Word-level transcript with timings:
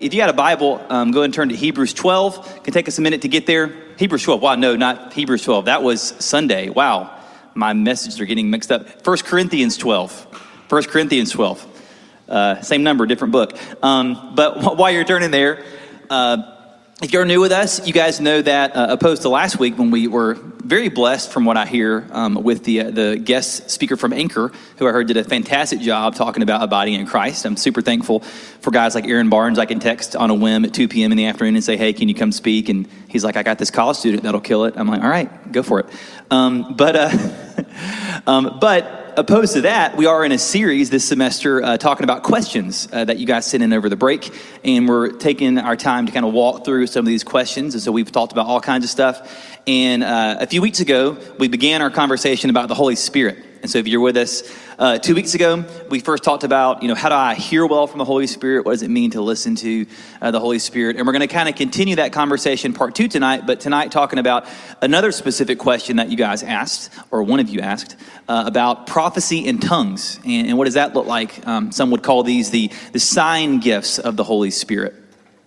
If 0.00 0.14
you 0.14 0.18
got 0.18 0.30
a 0.30 0.32
Bible, 0.32 0.82
um, 0.88 1.10
go 1.10 1.20
and 1.24 1.34
turn 1.34 1.50
to 1.50 1.54
Hebrews 1.54 1.92
12. 1.92 2.56
It 2.56 2.64
can 2.64 2.72
take 2.72 2.88
us 2.88 2.96
a 2.96 3.02
minute 3.02 3.20
to 3.20 3.28
get 3.28 3.44
there. 3.44 3.70
Hebrews 3.98 4.22
12. 4.22 4.40
Wow, 4.40 4.54
no, 4.54 4.74
not 4.74 5.12
Hebrews 5.12 5.44
12. 5.44 5.66
That 5.66 5.82
was 5.82 6.00
Sunday. 6.00 6.70
Wow, 6.70 7.14
my 7.52 7.74
messages 7.74 8.18
are 8.18 8.24
getting 8.24 8.48
mixed 8.48 8.72
up. 8.72 9.06
1 9.06 9.18
Corinthians 9.18 9.76
12. 9.76 10.70
1 10.70 10.82
Corinthians 10.84 11.32
12. 11.32 11.82
Uh, 12.30 12.62
same 12.62 12.82
number, 12.82 13.04
different 13.04 13.32
book. 13.32 13.58
Um, 13.82 14.34
but 14.34 14.62
while 14.78 14.90
you're 14.90 15.04
turning 15.04 15.32
there, 15.32 15.62
uh, 16.08 16.56
if 17.02 17.12
you're 17.12 17.26
new 17.26 17.42
with 17.42 17.52
us, 17.52 17.86
you 17.86 17.92
guys 17.92 18.20
know 18.20 18.40
that 18.40 18.74
uh, 18.74 18.86
opposed 18.88 19.20
to 19.22 19.28
last 19.28 19.58
week 19.58 19.76
when 19.76 19.90
we 19.90 20.08
were 20.08 20.36
very 20.64 20.88
blessed, 20.88 21.32
from 21.32 21.44
what 21.44 21.56
I 21.56 21.66
hear, 21.66 22.06
um, 22.12 22.42
with 22.42 22.64
the 22.64 22.80
uh, 22.80 22.90
the 22.90 23.16
guest 23.16 23.70
speaker 23.70 23.96
from 23.96 24.12
Anchor, 24.12 24.52
who 24.76 24.86
I 24.86 24.92
heard 24.92 25.06
did 25.06 25.16
a 25.16 25.24
fantastic 25.24 25.80
job 25.80 26.14
talking 26.14 26.42
about 26.42 26.62
abiding 26.62 26.94
in 26.94 27.06
Christ. 27.06 27.44
I'm 27.44 27.56
super 27.56 27.82
thankful 27.82 28.20
for 28.20 28.70
guys 28.70 28.94
like 28.94 29.06
Aaron 29.06 29.28
Barnes. 29.28 29.58
I 29.58 29.66
can 29.66 29.80
text 29.80 30.14
on 30.16 30.30
a 30.30 30.34
whim 30.34 30.64
at 30.64 30.74
2 30.74 30.88
p.m. 30.88 31.12
in 31.12 31.18
the 31.18 31.26
afternoon 31.26 31.56
and 31.56 31.64
say, 31.64 31.76
"Hey, 31.76 31.92
can 31.92 32.08
you 32.08 32.14
come 32.14 32.32
speak?" 32.32 32.68
And 32.68 32.88
he's 33.08 33.24
like, 33.24 33.36
"I 33.36 33.42
got 33.42 33.58
this 33.58 33.70
college 33.70 33.96
student 33.96 34.22
that'll 34.22 34.40
kill 34.40 34.64
it." 34.64 34.74
I'm 34.76 34.88
like, 34.88 35.02
"All 35.02 35.10
right, 35.10 35.52
go 35.52 35.62
for 35.62 35.80
it." 35.80 35.86
Um, 36.30 36.76
but 36.76 36.96
uh, 36.96 38.24
um, 38.26 38.58
but 38.60 39.00
opposed 39.16 39.54
to 39.54 39.60
that, 39.62 39.96
we 39.96 40.06
are 40.06 40.24
in 40.24 40.32
a 40.32 40.38
series 40.38 40.90
this 40.90 41.04
semester 41.04 41.62
uh, 41.62 41.76
talking 41.76 42.04
about 42.04 42.22
questions 42.22 42.88
uh, 42.92 43.04
that 43.04 43.18
you 43.18 43.26
guys 43.26 43.46
sent 43.46 43.62
in 43.62 43.72
over 43.72 43.88
the 43.88 43.96
break. 43.96 44.32
And 44.64 44.88
we're 44.88 45.12
taking 45.12 45.58
our 45.58 45.76
time 45.76 46.06
to 46.06 46.12
kind 46.12 46.24
of 46.24 46.32
walk 46.32 46.64
through 46.64 46.86
some 46.86 47.00
of 47.00 47.06
these 47.06 47.24
questions. 47.24 47.74
And 47.74 47.82
so 47.82 47.92
we've 47.92 48.10
talked 48.10 48.32
about 48.32 48.46
all 48.46 48.60
kinds 48.60 48.84
of 48.84 48.90
stuff. 48.90 49.58
And 49.66 50.02
uh, 50.02 50.36
few 50.50 50.60
weeks 50.60 50.80
ago, 50.80 51.16
we 51.38 51.46
began 51.46 51.80
our 51.80 51.90
conversation 51.90 52.50
about 52.50 52.66
the 52.66 52.74
Holy 52.74 52.96
Spirit. 52.96 53.38
And 53.62 53.70
so 53.70 53.78
if 53.78 53.86
you're 53.86 54.00
with 54.00 54.16
us, 54.16 54.42
uh, 54.80 54.98
two 54.98 55.14
weeks 55.14 55.34
ago, 55.34 55.64
we 55.88 56.00
first 56.00 56.24
talked 56.24 56.42
about, 56.42 56.82
you 56.82 56.88
know, 56.88 56.96
how 56.96 57.08
do 57.08 57.14
I 57.14 57.36
hear 57.36 57.64
well 57.64 57.86
from 57.86 57.98
the 57.98 58.04
Holy 58.04 58.26
Spirit? 58.26 58.64
What 58.64 58.72
does 58.72 58.82
it 58.82 58.90
mean 58.90 59.12
to 59.12 59.20
listen 59.20 59.54
to 59.54 59.86
uh, 60.20 60.32
the 60.32 60.40
Holy 60.40 60.58
Spirit? 60.58 60.96
And 60.96 61.06
we're 61.06 61.12
going 61.12 61.20
to 61.20 61.32
kind 61.32 61.48
of 61.48 61.54
continue 61.54 61.94
that 61.96 62.12
conversation, 62.12 62.72
part 62.72 62.96
two 62.96 63.06
tonight, 63.06 63.46
but 63.46 63.60
tonight 63.60 63.92
talking 63.92 64.18
about 64.18 64.44
another 64.82 65.12
specific 65.12 65.60
question 65.60 65.98
that 65.98 66.10
you 66.10 66.16
guys 66.16 66.42
asked, 66.42 66.92
or 67.12 67.22
one 67.22 67.38
of 67.38 67.48
you 67.48 67.60
asked, 67.60 67.94
uh, 68.28 68.42
about 68.44 68.88
prophecy 68.88 69.46
in 69.46 69.60
tongues. 69.60 70.18
And, 70.24 70.48
and, 70.48 70.58
what 70.58 70.64
does 70.64 70.74
that 70.74 70.94
look 70.94 71.06
like? 71.06 71.46
Um, 71.46 71.70
some 71.70 71.92
would 71.92 72.02
call 72.02 72.24
these 72.24 72.50
the, 72.50 72.72
the 72.90 72.98
sign 72.98 73.60
gifts 73.60 74.00
of 74.00 74.16
the 74.16 74.24
Holy 74.24 74.50
Spirit. 74.50 74.96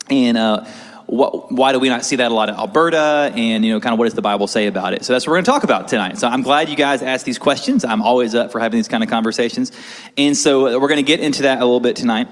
And, 0.10 0.38
uh, 0.38 0.66
what, 1.06 1.52
why 1.52 1.72
do 1.72 1.80
we 1.80 1.90
not 1.90 2.06
see 2.06 2.16
that 2.18 2.32
a 2.32 2.34
lot 2.34 2.50
in 2.50 2.56
Alberta? 2.56 3.32
And, 3.36 3.64
you 3.64 3.72
know, 3.72 3.80
kind 3.80 3.94
of 3.94 4.00
what 4.00 4.06
does 4.06 4.14
the 4.14 4.22
Bible 4.22 4.48
say 4.48 4.68
about 4.68 4.94
it? 4.94 5.06
So 5.06 5.14
that's 5.14 5.26
what 5.26 5.32
we're 5.32 5.38
going 5.38 5.46
to 5.46 5.52
talk 5.52 5.64
about 5.64 5.88
tonight. 5.88 6.18
So 6.18 6.28
I'm 6.28 6.42
glad 6.42 6.70
you 6.70 6.76
guys 6.76 7.02
asked 7.02 7.26
these 7.26 7.40
questions. 7.40 7.86
I'm 7.86 8.02
always 8.02 8.36
up 8.36 8.52
for 8.52 8.60
having 8.60 8.78
these 8.78 8.88
kind 8.88 9.04
of 9.04 9.10
conversations. 9.10 9.72
And 10.18 10.36
so 10.36 10.80
we're 10.80 10.88
going 10.88 10.98
to 10.98 11.04
get 11.04 11.20
into 11.20 11.44
that 11.44 11.60
a 11.60 11.66
little 11.66 11.80
bit 11.80 11.96
tonight. 11.96 12.28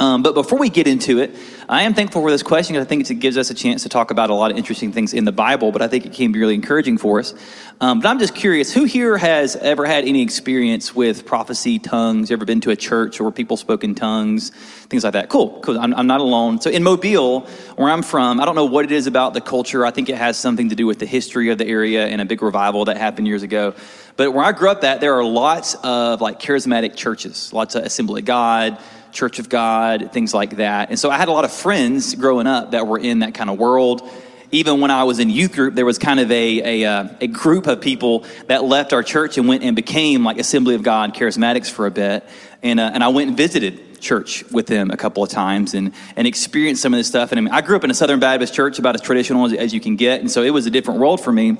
Um, 0.00 0.22
but 0.22 0.34
before 0.34 0.60
we 0.60 0.70
get 0.70 0.86
into 0.86 1.18
it, 1.18 1.34
I 1.68 1.82
am 1.82 1.92
thankful 1.92 2.22
for 2.22 2.30
this 2.30 2.44
question 2.44 2.74
because 2.74 2.86
I 2.86 2.88
think 2.88 3.10
it 3.10 3.14
gives 3.16 3.36
us 3.36 3.50
a 3.50 3.54
chance 3.54 3.82
to 3.82 3.88
talk 3.88 4.12
about 4.12 4.30
a 4.30 4.34
lot 4.34 4.52
of 4.52 4.56
interesting 4.56 4.92
things 4.92 5.12
in 5.12 5.24
the 5.24 5.32
Bible, 5.32 5.72
but 5.72 5.82
I 5.82 5.88
think 5.88 6.06
it 6.06 6.12
can 6.12 6.30
be 6.30 6.38
really 6.38 6.54
encouraging 6.54 6.98
for 6.98 7.18
us. 7.18 7.34
Um, 7.80 7.98
but 7.98 8.08
I'm 8.08 8.20
just 8.20 8.36
curious 8.36 8.72
who 8.72 8.84
here 8.84 9.18
has 9.18 9.56
ever 9.56 9.86
had 9.86 10.04
any 10.04 10.22
experience 10.22 10.94
with 10.94 11.26
prophecy, 11.26 11.80
tongues, 11.80 12.30
ever 12.30 12.44
been 12.44 12.60
to 12.60 12.70
a 12.70 12.76
church 12.76 13.20
where 13.20 13.32
people 13.32 13.56
spoke 13.56 13.82
in 13.82 13.96
tongues, 13.96 14.50
things 14.86 15.02
like 15.02 15.14
that? 15.14 15.30
Cool, 15.30 15.60
cool. 15.62 15.78
I'm, 15.78 15.92
I'm 15.94 16.06
not 16.06 16.20
alone. 16.20 16.60
So 16.60 16.70
in 16.70 16.84
Mobile, 16.84 17.40
where 17.74 17.90
I'm 17.90 18.02
from, 18.02 18.40
I 18.40 18.44
don't 18.44 18.54
know 18.54 18.66
what 18.66 18.84
it 18.84 18.92
is 18.92 19.08
about 19.08 19.34
the 19.34 19.40
culture. 19.40 19.84
I 19.84 19.90
think 19.90 20.08
it 20.08 20.16
has 20.16 20.36
something 20.36 20.68
to 20.68 20.76
do 20.76 20.86
with 20.86 21.00
the 21.00 21.06
history 21.06 21.50
of 21.50 21.58
the 21.58 21.66
area 21.66 22.06
and 22.06 22.20
a 22.20 22.24
big 22.24 22.40
revival 22.40 22.84
that 22.84 22.98
happened 22.98 23.26
years 23.26 23.42
ago. 23.42 23.74
But 24.16 24.32
where 24.32 24.44
I 24.44 24.52
grew 24.52 24.70
up 24.70 24.82
at, 24.84 25.00
there 25.00 25.14
are 25.14 25.24
lots 25.24 25.74
of 25.82 26.20
like 26.20 26.38
charismatic 26.40 26.94
churches, 26.94 27.52
lots 27.52 27.74
of 27.74 27.84
Assembly 27.84 28.20
of 28.20 28.26
God 28.26 28.78
Church 29.12 29.38
of 29.38 29.48
God, 29.48 30.10
things 30.12 30.34
like 30.34 30.56
that. 30.56 30.90
And 30.90 30.98
so 30.98 31.10
I 31.10 31.16
had 31.16 31.28
a 31.28 31.32
lot 31.32 31.44
of 31.44 31.52
friends 31.52 32.14
growing 32.14 32.46
up 32.46 32.72
that 32.72 32.86
were 32.86 32.98
in 32.98 33.20
that 33.20 33.34
kind 33.34 33.50
of 33.50 33.58
world. 33.58 34.08
Even 34.50 34.80
when 34.80 34.90
I 34.90 35.04
was 35.04 35.18
in 35.18 35.28
youth 35.28 35.52
group, 35.52 35.74
there 35.74 35.84
was 35.84 35.98
kind 35.98 36.20
of 36.20 36.30
a, 36.30 36.82
a, 36.82 36.88
uh, 36.88 37.08
a 37.20 37.26
group 37.26 37.66
of 37.66 37.80
people 37.80 38.24
that 38.46 38.64
left 38.64 38.92
our 38.92 39.02
church 39.02 39.36
and 39.36 39.46
went 39.46 39.62
and 39.62 39.76
became 39.76 40.24
like 40.24 40.38
Assembly 40.38 40.74
of 40.74 40.82
God 40.82 41.14
charismatics 41.14 41.70
for 41.70 41.86
a 41.86 41.90
bit. 41.90 42.24
And, 42.62 42.80
uh, 42.80 42.90
and 42.94 43.04
I 43.04 43.08
went 43.08 43.28
and 43.28 43.36
visited 43.36 44.00
church 44.00 44.44
with 44.50 44.66
them 44.66 44.90
a 44.90 44.96
couple 44.96 45.22
of 45.22 45.28
times 45.28 45.74
and, 45.74 45.92
and 46.16 46.26
experienced 46.26 46.82
some 46.82 46.94
of 46.94 46.98
this 46.98 47.08
stuff. 47.08 47.32
And 47.32 47.38
I, 47.38 47.42
mean, 47.42 47.52
I 47.52 47.60
grew 47.60 47.76
up 47.76 47.84
in 47.84 47.90
a 47.90 47.94
Southern 47.94 48.20
Baptist 48.20 48.54
church, 48.54 48.78
about 48.78 48.94
as 48.94 49.02
traditional 49.02 49.44
as, 49.46 49.52
as 49.52 49.74
you 49.74 49.80
can 49.80 49.96
get. 49.96 50.20
And 50.20 50.30
so 50.30 50.42
it 50.42 50.50
was 50.50 50.66
a 50.66 50.70
different 50.70 51.00
world 51.00 51.20
for 51.20 51.32
me 51.32 51.56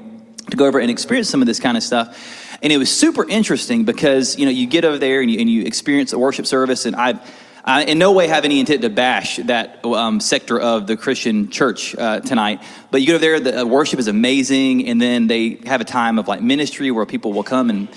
to 0.50 0.56
go 0.56 0.66
over 0.66 0.78
and 0.78 0.91
experience 0.91 1.28
some 1.28 1.42
of 1.42 1.47
this 1.47 1.60
kind 1.60 1.76
of 1.76 1.82
stuff. 1.82 2.38
And 2.62 2.72
it 2.72 2.78
was 2.78 2.91
super 2.94 3.28
interesting 3.28 3.84
because, 3.84 4.38
you 4.38 4.44
know, 4.44 4.50
you 4.50 4.66
get 4.66 4.84
over 4.84 4.98
there 4.98 5.20
and 5.20 5.30
you, 5.30 5.41
and 5.41 5.48
you 5.48 5.62
experience 5.62 6.12
a 6.12 6.19
worship 6.19 6.46
service. 6.46 6.86
And 6.86 6.96
I, 6.96 7.20
I 7.64 7.84
in 7.84 7.98
no 7.98 8.12
way 8.12 8.26
have 8.26 8.44
any 8.44 8.58
intent 8.58 8.82
to 8.82 8.91
bash 8.91 9.36
that 9.36 9.84
um, 9.84 10.20
sector 10.20 10.58
of 10.58 10.86
the 10.86 10.96
Christian 10.96 11.50
church 11.50 11.94
uh, 11.94 12.20
tonight. 12.20 12.62
But 12.91 13.02
you 13.02 13.08
go 13.08 13.19
there, 13.19 13.38
the 13.38 13.60
uh, 13.60 13.64
worship 13.64 14.00
is 14.00 14.08
amazing. 14.08 14.88
And 14.88 15.00
then 15.00 15.28
they 15.28 15.60
have 15.66 15.80
a 15.80 15.84
time 15.84 16.19
of 16.19 16.26
like 16.26 16.42
ministry 16.42 16.91
where 16.91 17.06
people 17.06 17.32
will 17.32 17.44
come 17.44 17.70
and 17.70 17.88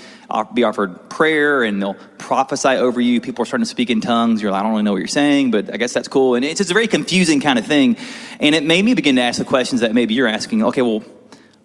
be 0.54 0.64
offered 0.64 1.10
prayer 1.10 1.62
and 1.62 1.82
they'll 1.82 1.96
prophesy 2.18 2.68
over 2.68 3.00
you. 3.00 3.20
People 3.20 3.42
are 3.42 3.46
starting 3.46 3.64
to 3.64 3.70
speak 3.70 3.90
in 3.90 4.00
tongues. 4.00 4.40
You're 4.40 4.50
like, 4.50 4.60
I 4.60 4.62
don't 4.62 4.72
really 4.72 4.84
know 4.84 4.92
what 4.92 4.98
you're 4.98 5.08
saying, 5.08 5.50
but 5.50 5.72
I 5.72 5.76
guess 5.76 5.92
that's 5.92 6.08
cool. 6.08 6.36
And 6.36 6.44
it's 6.44 6.58
just 6.58 6.70
a 6.70 6.74
very 6.74 6.86
confusing 6.86 7.40
kind 7.40 7.58
of 7.58 7.66
thing. 7.66 7.96
And 8.40 8.54
it 8.54 8.64
made 8.64 8.84
me 8.84 8.94
begin 8.94 9.16
to 9.16 9.22
ask 9.22 9.38
the 9.38 9.44
questions 9.44 9.80
that 9.82 9.92
maybe 9.92 10.14
you're 10.14 10.28
asking. 10.28 10.64
Okay, 10.64 10.82
well, 10.82 11.02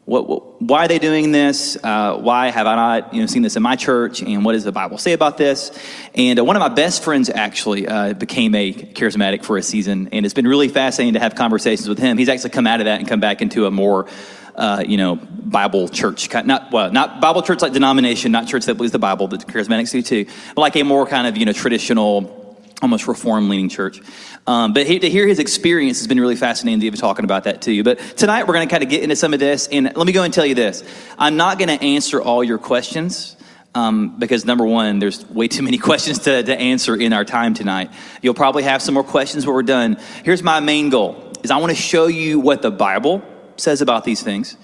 what, 0.07 0.25
what, 0.25 0.61
why 0.61 0.85
are 0.85 0.87
they 0.87 0.99
doing 0.99 1.33
this? 1.33 1.77
Uh, 1.83 2.15
why 2.15 2.49
have 2.49 2.65
I 2.65 2.75
not 2.75 3.13
you 3.13 3.19
know, 3.19 3.25
seen 3.25 3.41
this 3.41 3.57
in 3.57 3.61
my 3.61 3.75
church? 3.75 4.21
And 4.21 4.45
what 4.45 4.53
does 4.53 4.63
the 4.63 4.71
Bible 4.71 4.97
say 4.97 5.11
about 5.11 5.37
this? 5.37 5.77
And 6.15 6.39
uh, 6.39 6.45
one 6.45 6.55
of 6.55 6.61
my 6.61 6.69
best 6.69 7.03
friends 7.03 7.29
actually 7.29 7.89
uh, 7.89 8.13
became 8.13 8.55
a 8.55 8.71
charismatic 8.71 9.43
for 9.43 9.57
a 9.57 9.61
season, 9.61 10.07
and 10.13 10.25
it's 10.25 10.33
been 10.33 10.47
really 10.47 10.69
fascinating 10.69 11.15
to 11.15 11.19
have 11.19 11.35
conversations 11.35 11.89
with 11.89 11.99
him. 11.99 12.17
He's 12.17 12.29
actually 12.29 12.51
come 12.51 12.65
out 12.65 12.79
of 12.79 12.85
that 12.85 12.99
and 12.99 13.07
come 13.07 13.19
back 13.19 13.41
into 13.41 13.65
a 13.65 13.71
more 13.71 14.07
uh, 14.55 14.81
you 14.87 14.95
know, 14.95 15.17
Bible 15.17 15.89
church, 15.89 16.33
not 16.45 16.71
well, 16.71 16.89
not 16.89 17.19
Bible 17.19 17.41
church 17.41 17.61
like 17.61 17.73
denomination, 17.73 18.31
not 18.31 18.47
church 18.47 18.65
that 18.65 18.75
believes 18.75 18.93
the 18.93 18.99
Bible, 18.99 19.27
but 19.27 19.45
charismatics 19.45 19.91
do 19.91 20.01
too, 20.01 20.25
but 20.55 20.61
like 20.61 20.77
a 20.77 20.83
more 20.83 21.05
kind 21.05 21.27
of 21.27 21.35
you 21.35 21.45
know 21.45 21.51
traditional 21.51 22.46
almost 22.81 23.07
reform 23.07 23.49
leaning 23.49 23.69
church. 23.69 24.01
Um, 24.45 24.73
but 24.73 24.85
he, 24.85 24.99
to 24.99 25.09
hear 25.09 25.27
his 25.27 25.39
experience 25.39 25.97
has 25.99 26.07
been 26.07 26.19
really 26.19 26.35
fascinating 26.35 26.79
to 26.81 26.85
even 26.85 26.99
talking 26.99 27.25
about 27.25 27.45
that 27.45 27.63
to 27.63 27.71
you. 27.71 27.83
But 27.83 27.99
tonight 28.15 28.47
we're 28.47 28.53
going 28.53 28.67
to 28.67 28.71
kind 28.71 28.83
of 28.83 28.89
get 28.89 29.03
into 29.03 29.15
some 29.15 29.33
of 29.33 29.39
this. 29.39 29.67
And 29.67 29.91
let 29.95 30.05
me 30.05 30.13
go 30.13 30.23
and 30.23 30.33
tell 30.33 30.45
you 30.45 30.55
this 30.55 30.83
I'm 31.17 31.37
not 31.37 31.57
going 31.57 31.69
to 31.69 31.83
answer 31.83 32.21
all 32.21 32.43
your 32.43 32.57
questions. 32.57 33.35
Um, 33.75 34.17
because 34.17 34.43
number 34.43 34.65
one, 34.65 34.97
there's 34.97 35.29
way 35.29 35.47
too 35.47 35.61
many 35.61 35.77
questions 35.89 36.19
to, 36.19 36.41
to 36.41 36.57
answer 36.57 36.95
in 36.95 37.13
our 37.13 37.25
time 37.25 37.53
tonight. 37.53 37.91
You'll 38.23 38.33
probably 38.33 38.63
have 38.63 38.81
some 38.81 38.95
more 38.95 39.03
questions 39.03 39.45
when 39.45 39.53
we're 39.53 39.61
done. 39.61 39.97
Here's 40.23 40.41
my 40.41 40.59
main 40.59 40.89
goal: 40.89 41.33
is 41.43 41.51
I 41.51 41.57
want 41.57 41.71
to 41.71 41.75
show 41.75 42.07
you 42.07 42.39
what 42.39 42.61
the 42.61 42.71
Bible 42.71 43.21
says 43.57 43.81
about 43.81 44.03
these 44.03 44.23
things, 44.23 44.57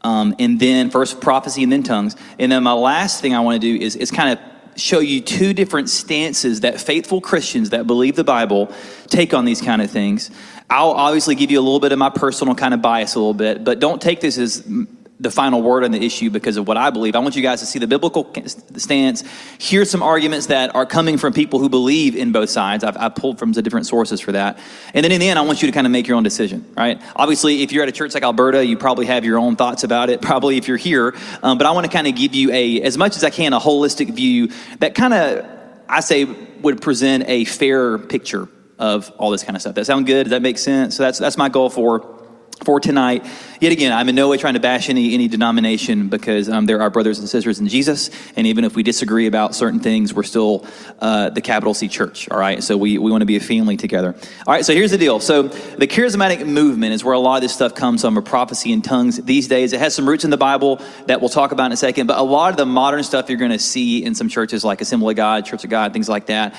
um, 0.00 0.34
and 0.38 0.58
then 0.58 0.88
first 0.88 1.20
prophecy 1.20 1.62
and 1.62 1.72
then 1.72 1.82
tongues, 1.82 2.16
and 2.38 2.50
then 2.50 2.62
my 2.62 2.72
last 2.72 3.20
thing 3.20 3.34
I 3.34 3.40
want 3.40 3.60
to 3.60 3.78
do 3.78 3.84
is 3.84 3.96
is 3.96 4.10
kind 4.10 4.38
of 4.38 4.53
show 4.76 4.98
you 4.98 5.20
two 5.20 5.52
different 5.54 5.88
stances 5.88 6.60
that 6.60 6.80
faithful 6.80 7.20
Christians 7.20 7.70
that 7.70 7.86
believe 7.86 8.16
the 8.16 8.24
Bible 8.24 8.72
take 9.08 9.34
on 9.34 9.44
these 9.44 9.60
kind 9.60 9.82
of 9.82 9.90
things. 9.90 10.30
I'll 10.70 10.92
obviously 10.92 11.34
give 11.34 11.50
you 11.50 11.60
a 11.60 11.62
little 11.62 11.80
bit 11.80 11.92
of 11.92 11.98
my 11.98 12.10
personal 12.10 12.54
kind 12.54 12.74
of 12.74 12.82
bias 12.82 13.14
a 13.14 13.18
little 13.18 13.34
bit, 13.34 13.64
but 13.64 13.80
don't 13.80 14.00
take 14.00 14.20
this 14.20 14.38
as 14.38 14.66
the 15.24 15.30
final 15.30 15.60
word 15.60 15.82
on 15.82 15.90
the 15.90 16.04
issue 16.04 16.30
because 16.30 16.56
of 16.56 16.68
what 16.68 16.76
I 16.76 16.90
believe. 16.90 17.16
I 17.16 17.18
want 17.18 17.34
you 17.34 17.42
guys 17.42 17.58
to 17.60 17.66
see 17.66 17.80
the 17.80 17.88
biblical 17.88 18.32
stance, 18.76 19.24
hear 19.58 19.84
some 19.84 20.02
arguments 20.02 20.46
that 20.46 20.74
are 20.76 20.86
coming 20.86 21.18
from 21.18 21.32
people 21.32 21.58
who 21.58 21.68
believe 21.68 22.14
in 22.14 22.30
both 22.30 22.50
sides. 22.50 22.84
I've, 22.84 22.96
I've, 22.96 23.14
pulled 23.14 23.38
from 23.38 23.52
the 23.52 23.62
different 23.62 23.86
sources 23.86 24.20
for 24.20 24.32
that. 24.32 24.58
And 24.92 25.04
then 25.04 25.10
in 25.12 25.20
the 25.20 25.28
end, 25.28 25.38
I 25.38 25.42
want 25.42 25.62
you 25.62 25.66
to 25.66 25.72
kind 25.72 25.86
of 25.86 25.90
make 25.90 26.06
your 26.06 26.16
own 26.16 26.22
decision, 26.22 26.64
right? 26.76 27.00
Obviously, 27.16 27.62
if 27.62 27.72
you're 27.72 27.82
at 27.82 27.88
a 27.88 27.92
church 27.92 28.12
like 28.12 28.22
Alberta, 28.22 28.64
you 28.64 28.76
probably 28.76 29.06
have 29.06 29.24
your 29.24 29.38
own 29.38 29.56
thoughts 29.56 29.82
about 29.82 30.10
it, 30.10 30.20
probably 30.20 30.56
if 30.56 30.68
you're 30.68 30.76
here. 30.76 31.14
Um, 31.42 31.58
but 31.58 31.66
I 31.66 31.70
want 31.70 31.86
to 31.86 31.92
kind 31.92 32.06
of 32.06 32.14
give 32.14 32.34
you 32.34 32.52
a, 32.52 32.82
as 32.82 32.98
much 32.98 33.16
as 33.16 33.24
I 33.24 33.30
can, 33.30 33.52
a 33.52 33.60
holistic 33.60 34.12
view 34.12 34.50
that 34.80 34.94
kind 34.94 35.14
of, 35.14 35.46
I 35.88 36.00
say, 36.00 36.24
would 36.24 36.82
present 36.82 37.24
a 37.28 37.44
fair 37.44 37.98
picture 37.98 38.48
of 38.78 39.10
all 39.18 39.30
this 39.30 39.44
kind 39.44 39.56
of 39.56 39.62
stuff. 39.62 39.74
That 39.76 39.86
sound 39.86 40.06
good? 40.06 40.24
Does 40.24 40.30
that 40.30 40.42
make 40.42 40.58
sense? 40.58 40.96
So 40.96 41.04
that's, 41.04 41.18
that's 41.18 41.36
my 41.36 41.48
goal 41.48 41.70
for 41.70 42.23
for 42.64 42.78
tonight. 42.80 43.26
Yet 43.60 43.72
again, 43.72 43.92
I'm 43.92 44.08
in 44.08 44.14
no 44.14 44.28
way 44.28 44.36
trying 44.36 44.54
to 44.54 44.60
bash 44.60 44.88
any, 44.88 45.14
any 45.14 45.28
denomination 45.28 46.08
because 46.08 46.48
um, 46.48 46.66
there 46.66 46.80
are 46.82 46.90
brothers 46.90 47.18
and 47.18 47.28
sisters 47.28 47.58
in 47.58 47.68
Jesus. 47.68 48.10
And 48.36 48.46
even 48.46 48.64
if 48.64 48.76
we 48.76 48.82
disagree 48.82 49.26
about 49.26 49.54
certain 49.54 49.80
things, 49.80 50.14
we're 50.14 50.22
still 50.22 50.66
uh, 51.00 51.30
the 51.30 51.40
capital 51.40 51.74
C 51.74 51.88
church, 51.88 52.28
all 52.30 52.38
right? 52.38 52.62
So 52.62 52.76
we, 52.76 52.98
we 52.98 53.10
want 53.10 53.22
to 53.22 53.26
be 53.26 53.36
a 53.36 53.40
family 53.40 53.76
together. 53.76 54.14
All 54.46 54.54
right, 54.54 54.64
so 54.64 54.72
here's 54.72 54.90
the 54.90 54.98
deal. 54.98 55.20
So 55.20 55.42
the 55.42 55.86
charismatic 55.86 56.46
movement 56.46 56.94
is 56.94 57.02
where 57.02 57.14
a 57.14 57.18
lot 57.18 57.36
of 57.36 57.42
this 57.42 57.54
stuff 57.54 57.74
comes 57.74 58.02
from, 58.02 58.16
of 58.16 58.24
prophecy 58.24 58.72
in 58.72 58.82
tongues 58.82 59.16
these 59.16 59.48
days. 59.48 59.72
It 59.72 59.80
has 59.80 59.94
some 59.94 60.08
roots 60.08 60.24
in 60.24 60.30
the 60.30 60.36
Bible 60.36 60.80
that 61.06 61.20
we'll 61.20 61.30
talk 61.30 61.52
about 61.52 61.66
in 61.66 61.72
a 61.72 61.76
second. 61.76 62.06
But 62.06 62.18
a 62.18 62.22
lot 62.22 62.50
of 62.50 62.56
the 62.56 62.66
modern 62.66 63.02
stuff 63.02 63.28
you're 63.28 63.38
going 63.38 63.50
to 63.50 63.58
see 63.58 64.04
in 64.04 64.14
some 64.14 64.28
churches 64.28 64.64
like 64.64 64.80
Assembly 64.80 65.12
of 65.12 65.16
God, 65.16 65.46
Church 65.46 65.64
of 65.64 65.70
God, 65.70 65.92
things 65.92 66.08
like 66.08 66.26
that, 66.26 66.54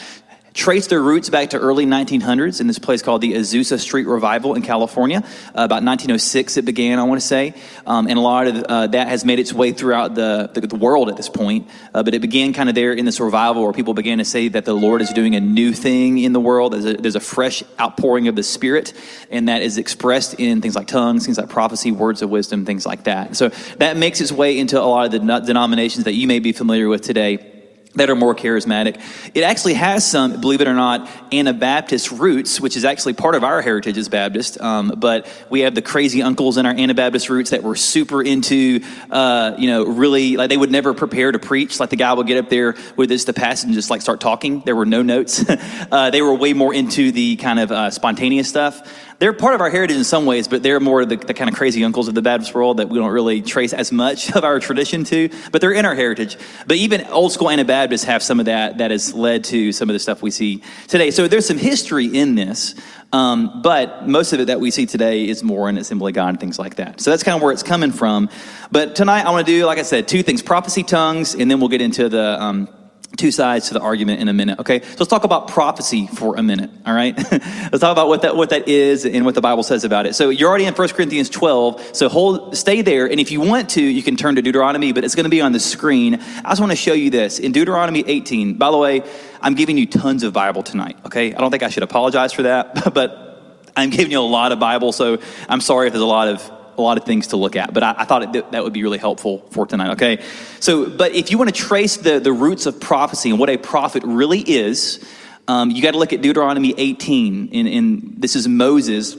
trace 0.56 0.88
their 0.88 1.02
roots 1.02 1.30
back 1.30 1.50
to 1.50 1.60
early 1.60 1.86
1900s 1.86 2.62
in 2.62 2.68
this 2.68 2.80
place 2.80 3.02
called 3.02 3.20
the 3.20 3.34
Azusa 3.34 3.78
Street 3.78 4.08
Revival 4.08 4.56
in 4.56 4.62
California. 4.62 5.18
Uh, 5.18 5.68
about 5.68 5.84
1906 5.84 6.58
it 6.58 6.64
began, 6.64 6.98
I 6.98 7.04
want 7.04 7.20
to 7.20 7.28
say. 7.28 7.54
Um, 7.86 8.08
and 8.08 8.18
a 8.18 8.22
lot 8.22 8.48
of 8.48 8.64
uh, 8.64 8.88
that 8.88 9.10
has 9.10 9.26
made 9.26 9.38
its 9.38 9.52
way 9.52 9.74
throughout 9.74 10.16
the, 10.16 10.50
the, 10.54 10.62
the 10.62 10.76
world 10.78 11.10
at 11.10 11.18
this 11.18 11.28
point. 11.28 11.70
Uh, 11.94 12.04
but 12.04 12.14
it 12.14 12.22
began 12.22 12.54
kind 12.54 12.70
of 12.70 12.76
there 12.76 12.94
in 12.94 13.04
this 13.04 13.20
revival 13.20 13.64
where 13.64 13.74
people 13.74 13.94
began 13.94 14.18
to 14.20 14.26
say 14.26 14.48
that 14.48 14.64
the 14.64 14.74
Lord 14.74 15.02
is 15.02 15.12
doing 15.12 15.36
a 15.36 15.42
new 15.42 15.74
thing 15.74 16.20
in 16.20 16.32
the 16.32 16.40
world. 16.40 16.72
There's 16.72 16.86
a, 16.86 16.94
there's 16.94 17.18
a 17.18 17.20
fresh 17.20 17.62
outpouring 17.80 18.30
of 18.30 18.38
the 18.38 18.44
Spirit, 18.44 18.94
and 19.30 19.50
that 19.50 19.62
is 19.62 19.78
expressed 19.78 20.36
in 20.36 20.62
things 20.62 20.76
like 20.76 20.88
tongues, 20.88 21.26
things 21.26 21.38
like 21.38 21.50
prophecy, 21.50 21.92
words 21.92 22.22
of 22.22 22.30
wisdom, 22.30 22.66
things 22.66 22.86
like 22.86 23.04
that. 23.04 23.36
So 23.36 23.50
that 23.78 23.98
makes 23.98 24.22
its 24.22 24.32
way 24.32 24.58
into 24.58 24.80
a 24.80 24.84
lot 24.84 25.06
of 25.06 25.12
the 25.12 25.40
denominations 25.42 26.06
that 26.06 26.14
you 26.14 26.28
may 26.28 26.40
be 26.40 26.54
familiar 26.54 26.88
with 26.88 27.02
today 27.02 27.55
that 27.96 28.10
are 28.10 28.16
more 28.16 28.36
charismatic. 28.36 29.02
It 29.34 29.44
actually 29.44 29.74
has 29.76 30.10
some, 30.10 30.40
believe 30.42 30.62
it 30.62 30.68
or 30.68 30.74
not, 30.74 31.10
Anabaptist 31.32 32.12
roots, 32.12 32.60
which 32.60 32.78
is 32.78 32.86
actually 32.86 33.14
part 33.14 33.36
of 33.36 33.44
our 33.44 33.62
heritage 33.62 33.98
as 33.98 34.10
Baptist. 34.10 34.60
Um, 34.62 34.94
but 34.98 35.28
we 35.50 35.62
have 35.62 35.76
the 35.76 35.82
crazy 35.82 36.22
uncles 36.22 36.58
in 36.58 36.66
our 36.66 36.74
Anabaptist 36.74 37.30
roots 37.30 37.50
that 37.52 37.64
were 37.64 37.76
super 37.76 38.22
into, 38.22 38.82
uh, 39.10 39.56
you 39.58 39.68
know, 39.68 39.86
really 39.86 40.38
like 40.38 40.50
they 40.50 40.58
would 40.58 40.72
never 40.72 40.94
prepare 40.94 41.32
to 41.32 41.40
preach. 41.40 41.80
Like 41.80 41.90
the 41.90 41.96
guy 41.96 42.14
would 42.14 42.28
get 42.28 42.38
up 42.38 42.50
there 42.50 42.76
with 42.96 43.10
this 43.10 43.26
the 43.26 43.34
passage 43.34 43.66
and 43.66 43.74
just 43.74 43.90
like 43.90 44.02
start 44.02 44.20
talking. 44.20 44.62
There 44.62 44.76
were 44.76 44.86
no 44.86 45.02
notes. 45.02 45.44
uh, 45.92 46.10
they 46.10 46.22
were 46.22 46.34
way 46.34 46.54
more 46.54 46.74
into 46.74 47.12
the 47.12 47.38
kind 47.38 47.60
of 47.60 47.72
uh, 47.72 47.90
spontaneous 47.90 48.50
stuff 48.50 48.82
they're 49.20 49.34
part 49.34 49.56
of 49.56 49.62
our 49.62 49.70
heritage 49.70 49.96
in 49.98 50.04
some 50.04 50.26
ways, 50.26 50.48
but 50.48 50.64
they're 50.64 50.80
more 50.80 51.06
the, 51.06 51.16
the, 51.16 51.34
kind 51.34 51.50
of 51.50 51.56
crazy 51.56 51.84
uncles 51.84 52.08
of 52.08 52.16
the 52.16 52.22
Baptist 52.22 52.54
world 52.54 52.78
that 52.78 52.90
we 52.90 53.00
don't 53.00 53.12
really 53.12 53.42
trace 53.42 53.74
as 53.74 53.92
much 53.92 54.32
of 54.36 54.44
our 54.44 54.60
tradition 54.60 55.04
to, 55.06 55.30
but 55.52 55.62
they're 55.62 55.72
in 55.72 55.86
our 55.86 55.96
heritage. 55.96 56.38
But 56.68 56.78
even 56.78 57.06
old 57.08 57.32
school 57.32 57.50
Anabaptists 57.50 58.06
have 58.06 58.22
some 58.22 58.40
of 58.40 58.48
that 58.48 58.80
that 58.80 58.92
has 58.92 59.14
led 59.14 59.44
to 59.46 59.72
some 59.72 59.90
of 59.90 59.94
the 59.94 60.00
stuff 60.00 60.22
we 60.22 60.32
see 60.32 60.62
today. 60.88 61.12
So 61.12 61.28
there's 61.28 61.46
some 61.46 61.58
history 61.58 62.06
in 62.06 62.36
this, 62.36 62.76
um, 63.14 63.62
but 63.62 64.08
most 64.08 64.34
of 64.34 64.40
it 64.40 64.46
that 64.46 64.60
we 64.60 64.72
see 64.72 64.86
today 64.86 65.28
is 65.28 65.44
more 65.44 65.70
in 65.70 65.78
Assembly 65.78 66.12
God 66.12 66.30
and 66.30 66.40
things 66.40 66.60
like 66.60 66.76
that. 66.76 67.00
So 67.00 67.12
that's 67.12 67.24
kind 67.24 67.36
of 67.36 67.42
where 67.42 67.54
it's 67.54 67.64
coming 67.64 67.92
from. 67.92 68.30
But 68.72 68.96
tonight 68.96 69.26
I 69.26 69.32
want 69.32 69.46
to 69.46 69.52
do, 69.52 69.66
like 69.66 69.78
I 69.78 69.84
said, 69.84 70.08
two 70.08 70.24
things 70.24 70.42
prophecy 70.42 70.84
tongues, 70.84 71.36
and 71.36 71.50
then 71.50 71.60
we'll 71.60 71.70
get 71.70 71.82
into 71.82 72.10
the. 72.10 72.42
Um, 72.42 72.70
two 73.16 73.32
sides 73.32 73.68
to 73.68 73.74
the 73.74 73.80
argument 73.80 74.22
in 74.22 74.28
a 74.28 74.34
minute 74.34 74.60
okay? 74.60 74.82
So 74.82 74.96
let's 75.00 75.10
talk 75.10 75.24
about 75.24 75.48
prophecy 75.48 76.08
for 76.08 76.36
a 76.36 76.44
minute 76.44 76.70
all 76.86 76.94
right? 76.94 77.16
Let's 77.32 77.80
talk 77.80 77.92
about 77.92 78.08
what 78.08 78.22
that 78.22 78.36
what 78.36 78.50
that 78.50 78.68
is 78.68 79.06
and 79.06 79.26
what 79.26 79.36
the 79.36 79.42
bible 79.42 79.64
says 79.64 79.84
about 79.84 80.06
it. 80.06 80.16
So 80.16 80.30
you're 80.30 80.50
already 80.50 80.66
in 80.66 80.74
1 80.74 80.90
corinthians 80.90 81.30
12 81.30 81.96
so 81.96 82.10
hold 82.10 82.56
stay 82.56 82.82
there 82.82 83.06
and 83.10 83.20
if 83.20 83.32
you 83.32 83.42
want 83.42 83.70
to 83.72 83.82
you 83.82 84.04
can 84.04 84.16
turn 84.16 84.36
to 84.36 84.42
deuteronomy 84.42 84.92
but 84.92 85.04
it's 85.04 85.16
going 85.16 85.26
to 85.26 85.30
be 85.30 85.42
on 85.42 85.52
the 85.52 85.60
screen. 85.60 86.16
I 86.16 86.50
just 86.50 86.60
want 86.60 86.72
to 86.72 86.78
show 86.78 86.94
you 86.94 87.10
this. 87.10 87.40
In 87.40 87.52
deuteronomy 87.52 88.04
18 88.06 88.56
by 88.56 88.72
the 88.72 88.78
way 88.78 89.04
i'm 89.42 89.56
giving 89.56 89.78
you 89.78 89.86
tons 89.86 90.24
of 90.24 90.34
bible 90.34 90.64
tonight 90.64 90.98
okay? 91.06 91.34
I 91.34 91.40
don't 91.40 91.52
think 91.52 91.64
i 91.64 91.70
should 91.70 91.84
apologize 91.84 92.34
for 92.34 92.44
that 92.44 92.94
but 92.94 93.72
i'm 93.76 93.90
giving 93.90 94.12
you 94.12 94.20
a 94.20 94.22
lot 94.22 94.52
of 94.52 94.60
bible 94.60 94.92
so 94.92 95.20
i'm 95.50 95.62
sorry 95.62 95.88
if 95.88 95.94
there's 95.94 96.04
a 96.04 96.06
lot 96.06 96.28
of 96.28 96.52
a 96.78 96.82
lot 96.82 96.98
of 96.98 97.06
things 97.06 97.28
to 97.28 97.38
look 97.38 97.56
at, 97.56 97.74
but 97.74 97.84
I, 97.84 97.96
I 98.00 98.06
thought 98.06 98.36
it, 98.36 98.52
that 98.52 98.64
would 98.64 98.74
be 98.74 98.84
really 98.84 98.98
helpful 98.98 99.48
for 99.52 99.66
tonight, 99.66 99.92
okay? 99.94 100.24
So, 100.60 100.90
but 100.90 101.14
if 101.14 101.32
you 101.32 101.38
want 101.38 101.54
to 101.54 101.62
trace 101.62 101.98
the, 101.98 102.20
the 102.20 102.34
roots 102.34 102.66
of 102.66 102.80
prophecy 102.80 103.30
and 103.30 103.40
what 103.40 103.50
a 103.50 103.58
prophet 103.58 104.04
really 104.06 104.40
is, 104.40 105.06
um, 105.48 105.70
you 105.70 105.82
got 105.82 105.92
to 105.92 105.98
look 105.98 106.14
at 106.14 106.22
Deuteronomy 106.22 106.74
18. 106.76 107.50
In, 107.50 107.68
in, 107.68 108.16
this 108.18 108.36
is 108.36 108.48
Moses, 108.48 109.16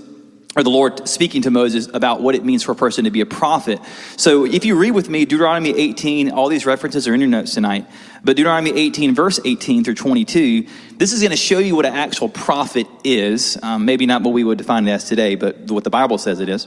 or 0.57 0.63
the 0.63 0.71
Lord 0.71 1.07
speaking 1.09 1.43
to 1.43 1.51
Moses 1.51 1.89
about 1.93 2.21
what 2.21 2.35
it 2.35 2.45
means 2.45 2.63
for 2.63 2.73
a 2.73 2.75
person 2.75 3.05
to 3.05 3.11
be 3.11 3.21
a 3.21 3.27
prophet. 3.27 3.79
So 4.17 4.45
if 4.45 4.65
you 4.65 4.77
read 4.77 4.93
with 4.93 5.09
me 5.09 5.25
Deuteronomy 5.25 5.71
18, 5.71 6.33
all 6.33 6.49
these 6.49 6.67
references 6.67 7.07
are 7.07 7.15
in 7.15 7.21
your 7.21 7.29
notes 7.29 7.55
tonight, 7.55 7.87
but 8.25 8.37
Deuteronomy 8.37 8.73
18, 8.77 9.15
verse 9.15 9.39
18 9.45 9.85
through 9.85 9.95
22, 9.95 10.67
this 10.97 11.13
is 11.13 11.21
going 11.21 11.31
to 11.31 11.37
show 11.37 11.59
you 11.59 11.77
what 11.77 11.87
an 11.87 11.95
actual 11.95 12.29
prophet 12.29 12.87
is. 13.05 13.57
Um, 13.63 13.85
maybe 13.85 14.07
not 14.07 14.23
what 14.23 14.33
we 14.33 14.43
would 14.43 14.59
define 14.59 14.89
it 14.89 14.93
as 14.93 15.05
today, 15.05 15.37
but 15.37 15.71
what 15.71 15.85
the 15.85 15.91
Bible 15.91 16.19
says 16.19 16.41
it 16.41 16.49
is. 16.49 16.67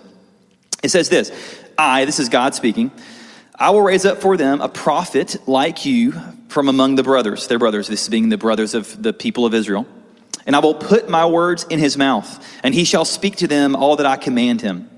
It 0.83 0.89
says 0.89 1.09
this 1.09 1.31
I, 1.77 2.05
this 2.05 2.19
is 2.19 2.29
God 2.29 2.55
speaking, 2.55 2.91
I 3.55 3.71
will 3.71 3.81
raise 3.81 4.05
up 4.05 4.21
for 4.21 4.37
them 4.37 4.61
a 4.61 4.69
prophet 4.69 5.37
like 5.47 5.85
you 5.85 6.13
from 6.47 6.69
among 6.69 6.95
the 6.95 7.03
brothers, 7.03 7.47
their 7.47 7.59
brothers, 7.59 7.87
this 7.87 8.07
being 8.07 8.29
the 8.29 8.37
brothers 8.37 8.73
of 8.73 9.01
the 9.01 9.13
people 9.13 9.45
of 9.45 9.53
Israel. 9.53 9.85
And 10.45 10.55
I 10.55 10.59
will 10.59 10.73
put 10.73 11.09
my 11.09 11.25
words 11.25 11.65
in 11.69 11.77
his 11.77 11.97
mouth, 11.97 12.43
and 12.63 12.73
he 12.73 12.85
shall 12.85 13.05
speak 13.05 13.35
to 13.37 13.47
them 13.47 13.75
all 13.75 13.97
that 13.97 14.05
I 14.05 14.15
command 14.17 14.61
him. 14.61 14.89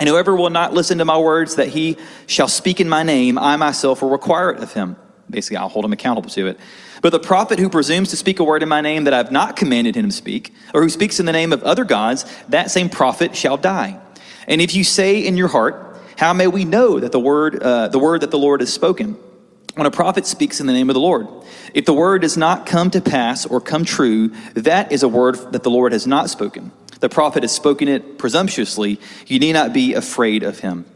And 0.00 0.08
whoever 0.08 0.34
will 0.34 0.50
not 0.50 0.74
listen 0.74 0.98
to 0.98 1.04
my 1.04 1.18
words 1.18 1.56
that 1.56 1.68
he 1.68 1.96
shall 2.26 2.48
speak 2.48 2.80
in 2.80 2.88
my 2.88 3.02
name, 3.02 3.38
I 3.38 3.56
myself 3.56 4.02
will 4.02 4.10
require 4.10 4.50
it 4.50 4.62
of 4.62 4.72
him. 4.72 4.96
Basically, 5.30 5.58
I'll 5.58 5.68
hold 5.68 5.84
him 5.84 5.92
accountable 5.92 6.30
to 6.30 6.48
it. 6.48 6.58
But 7.02 7.10
the 7.10 7.20
prophet 7.20 7.58
who 7.58 7.68
presumes 7.68 8.10
to 8.10 8.16
speak 8.16 8.40
a 8.40 8.44
word 8.44 8.62
in 8.62 8.68
my 8.68 8.80
name 8.80 9.04
that 9.04 9.14
I 9.14 9.18
have 9.18 9.30
not 9.30 9.56
commanded 9.56 9.94
him 9.94 10.08
to 10.08 10.14
speak, 10.14 10.52
or 10.74 10.82
who 10.82 10.88
speaks 10.88 11.20
in 11.20 11.26
the 11.26 11.32
name 11.32 11.52
of 11.52 11.62
other 11.62 11.84
gods, 11.84 12.24
that 12.48 12.70
same 12.70 12.88
prophet 12.88 13.36
shall 13.36 13.56
die. 13.56 14.00
And 14.46 14.60
if 14.60 14.74
you 14.74 14.84
say 14.84 15.18
in 15.18 15.36
your 15.36 15.48
heart, 15.48 15.96
how 16.16 16.32
may 16.32 16.46
we 16.46 16.64
know 16.64 17.00
that 17.00 17.12
the 17.12 17.20
word, 17.20 17.62
uh, 17.62 17.88
the 17.88 17.98
word 17.98 18.22
that 18.22 18.30
the 18.30 18.38
Lord 18.38 18.60
has 18.60 18.72
spoken? 18.72 19.16
When 19.74 19.86
a 19.86 19.90
prophet 19.90 20.24
speaks 20.24 20.60
in 20.60 20.66
the 20.66 20.72
name 20.72 20.88
of 20.88 20.94
the 20.94 21.00
Lord, 21.00 21.28
if 21.74 21.84
the 21.84 21.92
word 21.92 22.22
does 22.22 22.38
not 22.38 22.64
come 22.64 22.90
to 22.92 23.02
pass 23.02 23.44
or 23.44 23.60
come 23.60 23.84
true, 23.84 24.28
that 24.54 24.90
is 24.90 25.02
a 25.02 25.08
word 25.08 25.52
that 25.52 25.62
the 25.62 25.70
Lord 25.70 25.92
has 25.92 26.06
not 26.06 26.30
spoken. 26.30 26.72
The 27.00 27.10
prophet 27.10 27.42
has 27.42 27.54
spoken 27.54 27.88
it 27.88 28.16
presumptuously. 28.16 28.98
You 29.26 29.38
need 29.38 29.52
not 29.52 29.74
be 29.74 29.92
afraid 29.92 30.42
of 30.42 30.60
him. 30.60 30.86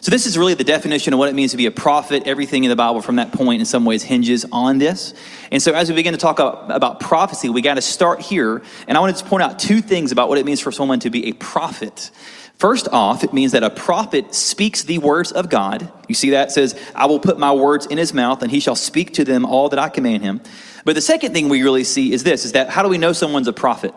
So, 0.00 0.12
this 0.12 0.26
is 0.26 0.38
really 0.38 0.54
the 0.54 0.62
definition 0.62 1.12
of 1.12 1.18
what 1.18 1.28
it 1.28 1.34
means 1.34 1.50
to 1.50 1.56
be 1.56 1.66
a 1.66 1.72
prophet. 1.72 2.22
Everything 2.28 2.62
in 2.62 2.70
the 2.70 2.76
Bible 2.76 3.02
from 3.02 3.16
that 3.16 3.32
point, 3.32 3.58
in 3.60 3.66
some 3.66 3.84
ways, 3.84 4.04
hinges 4.04 4.46
on 4.52 4.78
this. 4.78 5.12
And 5.50 5.60
so, 5.60 5.72
as 5.72 5.88
we 5.88 5.96
begin 5.96 6.12
to 6.12 6.18
talk 6.18 6.38
about 6.38 7.00
prophecy, 7.00 7.48
we 7.48 7.62
got 7.62 7.74
to 7.74 7.82
start 7.82 8.20
here. 8.20 8.62
And 8.86 8.96
I 8.96 9.00
wanted 9.00 9.16
to 9.16 9.24
point 9.24 9.42
out 9.42 9.58
two 9.58 9.80
things 9.80 10.12
about 10.12 10.28
what 10.28 10.38
it 10.38 10.46
means 10.46 10.60
for 10.60 10.70
someone 10.70 11.00
to 11.00 11.10
be 11.10 11.26
a 11.26 11.32
prophet. 11.32 12.12
First 12.58 12.88
off, 12.90 13.22
it 13.22 13.32
means 13.32 13.52
that 13.52 13.62
a 13.62 13.70
prophet 13.70 14.34
speaks 14.34 14.82
the 14.82 14.98
words 14.98 15.30
of 15.30 15.48
God. 15.48 15.92
You 16.08 16.14
see 16.16 16.30
that? 16.30 16.48
It 16.48 16.50
says, 16.50 16.80
I 16.92 17.06
will 17.06 17.20
put 17.20 17.38
my 17.38 17.52
words 17.52 17.86
in 17.86 17.98
his 17.98 18.12
mouth, 18.12 18.42
and 18.42 18.50
he 18.50 18.58
shall 18.58 18.74
speak 18.74 19.14
to 19.14 19.24
them 19.24 19.44
all 19.44 19.68
that 19.68 19.78
I 19.78 19.88
command 19.88 20.24
him. 20.24 20.40
But 20.84 20.96
the 20.96 21.00
second 21.00 21.32
thing 21.34 21.48
we 21.48 21.62
really 21.62 21.84
see 21.84 22.12
is 22.12 22.24
this 22.24 22.44
is 22.44 22.52
that 22.52 22.68
how 22.68 22.82
do 22.82 22.88
we 22.88 22.98
know 22.98 23.12
someone's 23.12 23.46
a 23.46 23.52
prophet? 23.52 23.94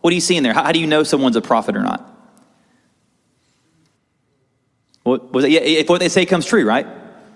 What 0.00 0.10
do 0.10 0.16
you 0.16 0.20
see 0.20 0.36
in 0.36 0.42
there? 0.42 0.54
How, 0.54 0.72
do 0.72 0.80
you 0.80 0.88
know 0.88 1.04
someone's 1.04 1.36
a 1.36 1.42
prophet 1.42 1.76
or 1.76 1.82
not? 1.82 2.04
What 5.04 5.32
was 5.32 5.44
it? 5.44 5.52
Yeah, 5.52 5.60
if 5.60 5.88
what 5.88 6.00
they 6.00 6.08
say 6.08 6.26
comes 6.26 6.46
true, 6.46 6.64
right? 6.64 6.86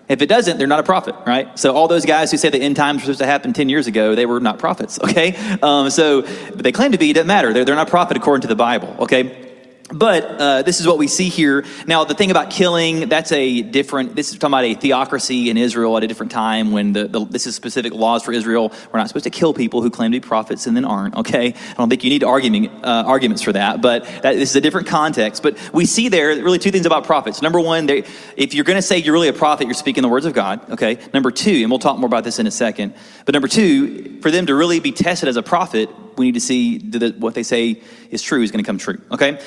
If 0.08 0.22
it 0.22 0.28
doesn't, 0.28 0.58
they're 0.58 0.66
not 0.66 0.80
a 0.80 0.84
prophet, 0.84 1.14
right? 1.24 1.56
So 1.56 1.74
all 1.74 1.86
those 1.86 2.04
guys 2.04 2.30
who 2.30 2.36
say 2.36 2.50
the 2.50 2.58
end 2.58 2.76
times 2.76 3.02
were 3.02 3.04
supposed 3.04 3.20
to 3.20 3.26
happen 3.26 3.52
10 3.52 3.68
years 3.68 3.86
ago, 3.86 4.14
they 4.14 4.26
were 4.26 4.40
not 4.40 4.58
prophets, 4.58 4.98
okay? 5.04 5.36
Um, 5.62 5.88
so, 5.90 6.22
they 6.22 6.72
claim 6.72 6.92
to 6.92 6.98
be, 6.98 7.10
it 7.10 7.14
doesn't 7.14 7.28
matter. 7.28 7.52
They're, 7.52 7.64
they're 7.64 7.74
not 7.74 7.88
prophet 7.88 8.16
according 8.16 8.42
to 8.42 8.48
the 8.48 8.56
Bible, 8.56 8.94
okay? 9.00 9.53
But 9.92 10.24
uh, 10.24 10.62
this 10.62 10.80
is 10.80 10.86
what 10.86 10.96
we 10.96 11.08
see 11.08 11.28
here. 11.28 11.62
Now, 11.86 12.04
the 12.04 12.14
thing 12.14 12.30
about 12.30 12.48
killing, 12.48 13.10
that's 13.10 13.32
a 13.32 13.60
different, 13.60 14.16
this 14.16 14.30
is 14.30 14.38
talking 14.38 14.54
about 14.54 14.64
a 14.64 14.74
theocracy 14.74 15.50
in 15.50 15.58
Israel 15.58 15.94
at 15.98 16.02
a 16.02 16.06
different 16.06 16.32
time 16.32 16.72
when 16.72 16.94
the, 16.94 17.06
the, 17.06 17.26
this 17.26 17.46
is 17.46 17.54
specific 17.54 17.92
laws 17.92 18.22
for 18.22 18.32
Israel. 18.32 18.72
We're 18.90 18.98
not 18.98 19.08
supposed 19.08 19.24
to 19.24 19.30
kill 19.30 19.52
people 19.52 19.82
who 19.82 19.90
claim 19.90 20.10
to 20.12 20.20
be 20.20 20.26
prophets 20.26 20.66
and 20.66 20.74
then 20.74 20.86
aren't, 20.86 21.16
okay? 21.16 21.48
I 21.48 21.74
don't 21.74 21.90
think 21.90 22.02
you 22.02 22.08
need 22.08 22.24
argument, 22.24 22.82
uh, 22.82 23.04
arguments 23.06 23.42
for 23.42 23.52
that, 23.52 23.82
but 23.82 24.04
that, 24.22 24.36
this 24.36 24.50
is 24.50 24.56
a 24.56 24.60
different 24.62 24.86
context. 24.86 25.42
But 25.42 25.58
we 25.74 25.84
see 25.84 26.08
there 26.08 26.28
really 26.28 26.58
two 26.58 26.70
things 26.70 26.86
about 26.86 27.04
prophets. 27.04 27.42
Number 27.42 27.60
one, 27.60 27.84
they, 27.84 28.04
if 28.38 28.54
you're 28.54 28.64
going 28.64 28.78
to 28.78 28.82
say 28.82 28.96
you're 28.96 29.12
really 29.12 29.28
a 29.28 29.34
prophet, 29.34 29.66
you're 29.66 29.74
speaking 29.74 30.00
the 30.00 30.08
words 30.08 30.24
of 30.24 30.32
God, 30.32 30.70
okay? 30.70 30.98
Number 31.12 31.30
two, 31.30 31.60
and 31.60 31.70
we'll 31.70 31.78
talk 31.78 31.98
more 31.98 32.06
about 32.06 32.24
this 32.24 32.38
in 32.38 32.46
a 32.46 32.50
second, 32.50 32.94
but 33.26 33.34
number 33.34 33.48
two, 33.48 34.18
for 34.22 34.30
them 34.30 34.46
to 34.46 34.54
really 34.54 34.80
be 34.80 34.92
tested 34.92 35.28
as 35.28 35.36
a 35.36 35.42
prophet, 35.42 35.90
we 36.16 36.24
need 36.24 36.34
to 36.34 36.40
see 36.40 36.78
that 36.78 37.18
what 37.18 37.34
they 37.34 37.42
say 37.42 37.82
is 38.10 38.22
true 38.22 38.42
is 38.42 38.50
going 38.50 38.64
to 38.64 38.66
come 38.66 38.78
true, 38.78 38.98
okay? 39.10 39.40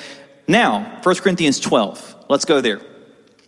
Now, 0.50 0.98
1 1.02 1.14
Corinthians 1.16 1.60
12. 1.60 2.24
Let's 2.30 2.46
go 2.46 2.62
there. 2.62 2.80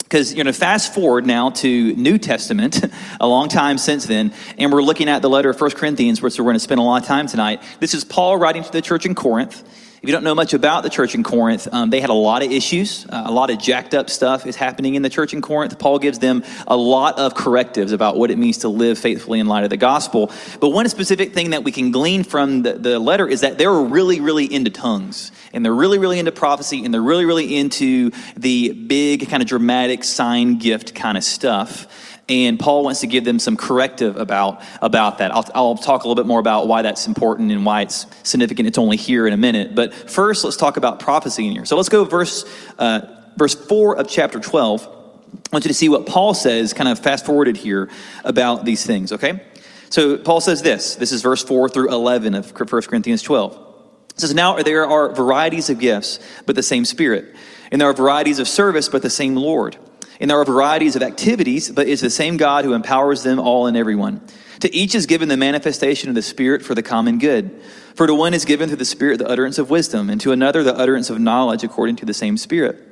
Because 0.00 0.34
going 0.34 0.46
to 0.46 0.52
fast 0.52 0.92
forward 0.92 1.24
now 1.24 1.48
to 1.50 1.94
New 1.94 2.18
Testament, 2.18 2.84
a 3.20 3.26
long 3.26 3.48
time 3.48 3.78
since 3.78 4.04
then, 4.04 4.34
and 4.58 4.70
we're 4.70 4.82
looking 4.82 5.08
at 5.08 5.22
the 5.22 5.30
letter 5.30 5.48
of 5.48 5.58
1 5.58 5.70
Corinthians, 5.70 6.20
which 6.20 6.38
we're 6.38 6.44
going 6.44 6.56
to 6.56 6.60
spend 6.60 6.78
a 6.78 6.82
lot 6.82 7.00
of 7.00 7.08
time 7.08 7.26
tonight. 7.26 7.62
This 7.78 7.94
is 7.94 8.04
Paul 8.04 8.36
writing 8.36 8.62
to 8.64 8.70
the 8.70 8.82
church 8.82 9.06
in 9.06 9.14
Corinth. 9.14 9.64
If 10.02 10.08
you 10.08 10.14
don't 10.14 10.24
know 10.24 10.34
much 10.34 10.54
about 10.54 10.82
the 10.82 10.88
church 10.88 11.14
in 11.14 11.22
Corinth, 11.22 11.68
um, 11.70 11.90
they 11.90 12.00
had 12.00 12.08
a 12.08 12.14
lot 12.14 12.42
of 12.42 12.50
issues. 12.50 13.04
Uh, 13.06 13.24
a 13.26 13.30
lot 13.30 13.50
of 13.50 13.58
jacked 13.58 13.92
up 13.92 14.08
stuff 14.08 14.46
is 14.46 14.56
happening 14.56 14.94
in 14.94 15.02
the 15.02 15.10
church 15.10 15.34
in 15.34 15.42
Corinth. 15.42 15.78
Paul 15.78 15.98
gives 15.98 16.20
them 16.20 16.42
a 16.66 16.74
lot 16.74 17.18
of 17.18 17.34
correctives 17.34 17.92
about 17.92 18.16
what 18.16 18.30
it 18.30 18.38
means 18.38 18.58
to 18.58 18.70
live 18.70 18.98
faithfully 18.98 19.40
in 19.40 19.46
light 19.46 19.64
of 19.64 19.68
the 19.68 19.76
gospel. 19.76 20.32
But 20.58 20.70
one 20.70 20.88
specific 20.88 21.34
thing 21.34 21.50
that 21.50 21.64
we 21.64 21.70
can 21.70 21.90
glean 21.90 22.24
from 22.24 22.62
the, 22.62 22.72
the 22.72 22.98
letter 22.98 23.28
is 23.28 23.42
that 23.42 23.58
they 23.58 23.66
were 23.66 23.84
really, 23.84 24.20
really 24.20 24.50
into 24.50 24.70
tongues. 24.70 25.32
And 25.52 25.62
they're 25.62 25.74
really, 25.74 25.98
really 25.98 26.18
into 26.18 26.32
prophecy. 26.32 26.82
And 26.82 26.94
they're 26.94 27.02
really, 27.02 27.26
really 27.26 27.58
into 27.58 28.10
the 28.38 28.72
big, 28.72 29.28
kind 29.28 29.42
of 29.42 29.50
dramatic 29.50 30.04
sign 30.04 30.56
gift 30.56 30.94
kind 30.94 31.18
of 31.18 31.24
stuff 31.24 32.09
and 32.30 32.60
Paul 32.60 32.84
wants 32.84 33.00
to 33.00 33.08
give 33.08 33.24
them 33.24 33.40
some 33.40 33.56
corrective 33.56 34.16
about, 34.16 34.62
about 34.80 35.18
that. 35.18 35.34
I'll, 35.34 35.44
I'll 35.52 35.76
talk 35.76 36.04
a 36.04 36.08
little 36.08 36.22
bit 36.22 36.28
more 36.28 36.38
about 36.38 36.68
why 36.68 36.82
that's 36.82 37.08
important 37.08 37.50
and 37.50 37.66
why 37.66 37.82
it's 37.82 38.06
significant. 38.22 38.68
It's 38.68 38.78
only 38.78 38.96
here 38.96 39.26
in 39.26 39.32
a 39.32 39.36
minute. 39.36 39.74
But 39.74 39.92
first, 39.92 40.44
let's 40.44 40.56
talk 40.56 40.76
about 40.76 41.00
prophecy 41.00 41.46
in 41.46 41.52
here. 41.52 41.64
So 41.64 41.76
let's 41.76 41.88
go 41.88 42.04
verse, 42.04 42.44
uh, 42.78 43.00
verse 43.36 43.54
4 43.54 43.96
of 43.96 44.08
chapter 44.08 44.38
12. 44.38 44.82
I 44.82 45.38
want 45.52 45.64
you 45.64 45.68
to 45.68 45.74
see 45.74 45.88
what 45.88 46.06
Paul 46.06 46.32
says, 46.32 46.72
kind 46.72 46.88
of 46.88 47.00
fast 47.00 47.26
forwarded 47.26 47.56
here, 47.56 47.90
about 48.24 48.64
these 48.64 48.86
things, 48.86 49.12
okay? 49.12 49.40
So 49.88 50.16
Paul 50.16 50.40
says 50.40 50.62
this. 50.62 50.94
This 50.94 51.10
is 51.10 51.22
verse 51.22 51.42
4 51.42 51.68
through 51.68 51.92
11 51.92 52.34
of 52.34 52.52
1 52.58 52.82
Corinthians 52.82 53.22
12. 53.22 53.66
It 54.10 54.20
says, 54.20 54.34
Now 54.34 54.62
there 54.62 54.86
are 54.86 55.12
varieties 55.12 55.68
of 55.68 55.80
gifts, 55.80 56.20
but 56.46 56.54
the 56.54 56.62
same 56.62 56.84
Spirit. 56.84 57.34
And 57.72 57.80
there 57.80 57.88
are 57.88 57.92
varieties 57.94 58.38
of 58.38 58.46
service, 58.46 58.88
but 58.88 59.02
the 59.02 59.10
same 59.10 59.34
Lord. 59.34 59.76
And 60.20 60.30
there 60.30 60.38
are 60.38 60.44
varieties 60.44 60.96
of 60.96 61.02
activities, 61.02 61.70
but 61.70 61.88
it's 61.88 62.02
the 62.02 62.10
same 62.10 62.36
God 62.36 62.64
who 62.64 62.74
empowers 62.74 63.22
them 63.22 63.38
all 63.38 63.66
and 63.66 63.76
everyone. 63.76 64.20
To 64.60 64.74
each 64.74 64.94
is 64.94 65.06
given 65.06 65.28
the 65.28 65.36
manifestation 65.38 66.10
of 66.10 66.14
the 66.14 66.22
Spirit 66.22 66.62
for 66.62 66.74
the 66.74 66.82
common 66.82 67.18
good. 67.18 67.62
For 67.94 68.06
to 68.06 68.14
one 68.14 68.34
is 68.34 68.44
given 68.44 68.68
through 68.68 68.76
the 68.76 68.84
Spirit 68.84 69.18
the 69.18 69.28
utterance 69.28 69.58
of 69.58 69.70
wisdom, 69.70 70.10
and 70.10 70.20
to 70.20 70.32
another 70.32 70.62
the 70.62 70.76
utterance 70.76 71.08
of 71.08 71.18
knowledge 71.18 71.64
according 71.64 71.96
to 71.96 72.06
the 72.06 72.14
same 72.14 72.36
Spirit. 72.36 72.86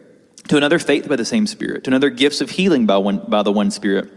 To 0.49 0.57
another 0.57 0.79
faith 0.79 1.07
by 1.07 1.17
the 1.17 1.25
same 1.27 1.47
Spirit. 1.47 1.85
To 1.85 1.91
another 1.91 2.11
gifts 2.11 2.41
of 2.41 2.51
healing 2.51 2.87
by, 2.87 2.97
one, 2.97 3.19
by 3.29 3.43
the 3.43 3.53
one 3.53 3.71
Spirit 3.71 4.11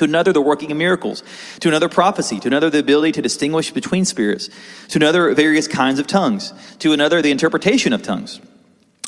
to 0.00 0.04
another, 0.04 0.32
the 0.32 0.40
working 0.40 0.72
of 0.72 0.78
miracles. 0.78 1.22
To 1.60 1.68
another, 1.68 1.88
prophecy. 1.88 2.40
To 2.40 2.48
another, 2.48 2.70
the 2.70 2.78
ability 2.78 3.12
to 3.12 3.22
distinguish 3.22 3.70
between 3.70 4.06
spirits. 4.06 4.48
To 4.88 4.98
another, 4.98 5.34
various 5.34 5.68
kinds 5.68 5.98
of 5.98 6.06
tongues. 6.06 6.54
To 6.78 6.92
another, 6.92 7.20
the 7.20 7.30
interpretation 7.30 7.92
of 7.92 8.02
tongues. 8.02 8.40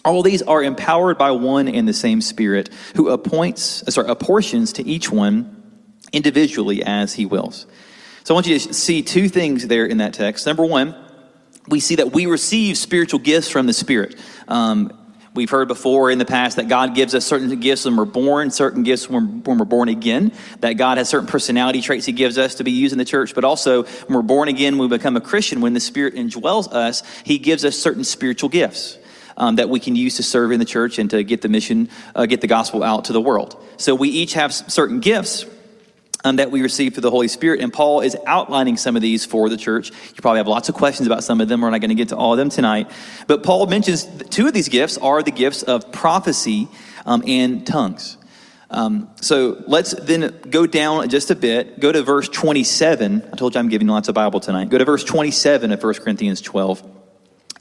All 0.04 0.22
these 0.22 0.42
are 0.42 0.62
empowered 0.62 1.16
by 1.18 1.30
one 1.30 1.68
and 1.68 1.86
the 1.86 1.92
same 1.92 2.20
Spirit, 2.20 2.70
who 2.96 3.08
appoints, 3.08 3.84
sorry, 3.92 4.08
apportions 4.08 4.72
to 4.74 4.86
each 4.86 5.10
one 5.10 5.62
individually 6.12 6.82
as 6.82 7.14
he 7.14 7.24
wills. 7.24 7.66
So 8.24 8.34
I 8.34 8.36
want 8.36 8.46
you 8.46 8.58
to 8.58 8.74
see 8.74 9.02
two 9.02 9.28
things 9.28 9.66
there 9.66 9.86
in 9.86 9.98
that 9.98 10.14
text. 10.14 10.46
Number 10.46 10.64
one, 10.64 10.94
we 11.68 11.80
see 11.80 11.96
that 11.96 12.12
we 12.12 12.26
receive 12.26 12.76
spiritual 12.76 13.20
gifts 13.20 13.48
from 13.48 13.66
the 13.66 13.72
Spirit. 13.72 14.18
Um, 14.48 14.92
We've 15.34 15.48
heard 15.48 15.66
before 15.68 16.10
in 16.10 16.18
the 16.18 16.26
past 16.26 16.56
that 16.56 16.68
God 16.68 16.94
gives 16.94 17.14
us 17.14 17.24
certain 17.24 17.58
gifts 17.58 17.86
when 17.86 17.96
we're 17.96 18.04
born, 18.04 18.50
certain 18.50 18.82
gifts 18.82 19.08
when, 19.08 19.42
when 19.44 19.56
we're 19.56 19.64
born 19.64 19.88
again, 19.88 20.32
that 20.60 20.74
God 20.74 20.98
has 20.98 21.08
certain 21.08 21.26
personality 21.26 21.80
traits 21.80 22.04
He 22.04 22.12
gives 22.12 22.36
us 22.36 22.56
to 22.56 22.64
be 22.64 22.70
used 22.70 22.92
in 22.92 22.98
the 22.98 23.04
church, 23.06 23.34
but 23.34 23.42
also 23.42 23.84
when 23.84 24.14
we're 24.14 24.22
born 24.22 24.48
again, 24.48 24.76
when 24.76 24.90
we 24.90 24.96
become 24.98 25.16
a 25.16 25.22
Christian, 25.22 25.62
when 25.62 25.72
the 25.72 25.80
Spirit 25.80 26.14
indwells 26.14 26.70
us, 26.70 27.02
He 27.24 27.38
gives 27.38 27.64
us 27.64 27.78
certain 27.78 28.04
spiritual 28.04 28.50
gifts. 28.50 28.98
Um, 29.36 29.56
that 29.56 29.70
we 29.70 29.80
can 29.80 29.96
use 29.96 30.16
to 30.16 30.22
serve 30.22 30.52
in 30.52 30.58
the 30.58 30.66
church 30.66 30.98
and 30.98 31.08
to 31.10 31.22
get 31.22 31.40
the 31.40 31.48
mission, 31.48 31.88
uh, 32.14 32.26
get 32.26 32.42
the 32.42 32.46
gospel 32.46 32.82
out 32.82 33.06
to 33.06 33.14
the 33.14 33.20
world. 33.20 33.56
So 33.78 33.94
we 33.94 34.10
each 34.10 34.34
have 34.34 34.52
certain 34.52 35.00
gifts 35.00 35.46
um, 36.24 36.36
that 36.36 36.50
we 36.50 36.62
receive 36.62 36.94
through 36.94 37.02
the 37.02 37.10
Holy 37.10 37.28
Spirit. 37.28 37.60
And 37.60 37.72
Paul 37.72 38.00
is 38.00 38.16
outlining 38.26 38.76
some 38.76 38.96
of 38.96 39.02
these 39.02 39.24
for 39.24 39.48
the 39.48 39.56
church. 39.56 39.90
You 39.90 40.20
probably 40.20 40.38
have 40.38 40.48
lots 40.48 40.68
of 40.68 40.74
questions 40.74 41.06
about 41.06 41.24
some 41.24 41.40
of 41.40 41.48
them. 41.48 41.60
We're 41.60 41.70
not 41.70 41.80
going 41.80 41.90
to 41.90 41.94
get 41.94 42.10
to 42.10 42.16
all 42.16 42.32
of 42.32 42.38
them 42.38 42.50
tonight. 42.50 42.90
But 43.26 43.42
Paul 43.42 43.66
mentions 43.66 44.06
two 44.30 44.46
of 44.46 44.54
these 44.54 44.68
gifts 44.68 44.98
are 44.98 45.22
the 45.22 45.30
gifts 45.30 45.62
of 45.62 45.90
prophecy 45.92 46.68
um, 47.06 47.22
and 47.26 47.66
tongues. 47.66 48.18
Um, 48.70 49.10
so 49.20 49.62
let's 49.66 49.92
then 49.92 50.34
go 50.48 50.66
down 50.66 51.08
just 51.10 51.30
a 51.30 51.34
bit. 51.34 51.78
Go 51.78 51.92
to 51.92 52.02
verse 52.02 52.28
27. 52.28 53.28
I 53.30 53.36
told 53.36 53.54
you 53.54 53.60
I'm 53.60 53.68
giving 53.68 53.86
lots 53.86 54.08
of 54.08 54.14
Bible 54.14 54.40
tonight. 54.40 54.70
Go 54.70 54.78
to 54.78 54.84
verse 54.84 55.04
27 55.04 55.72
of 55.72 55.82
1 55.82 55.94
Corinthians 55.94 56.40
12. 56.40 57.01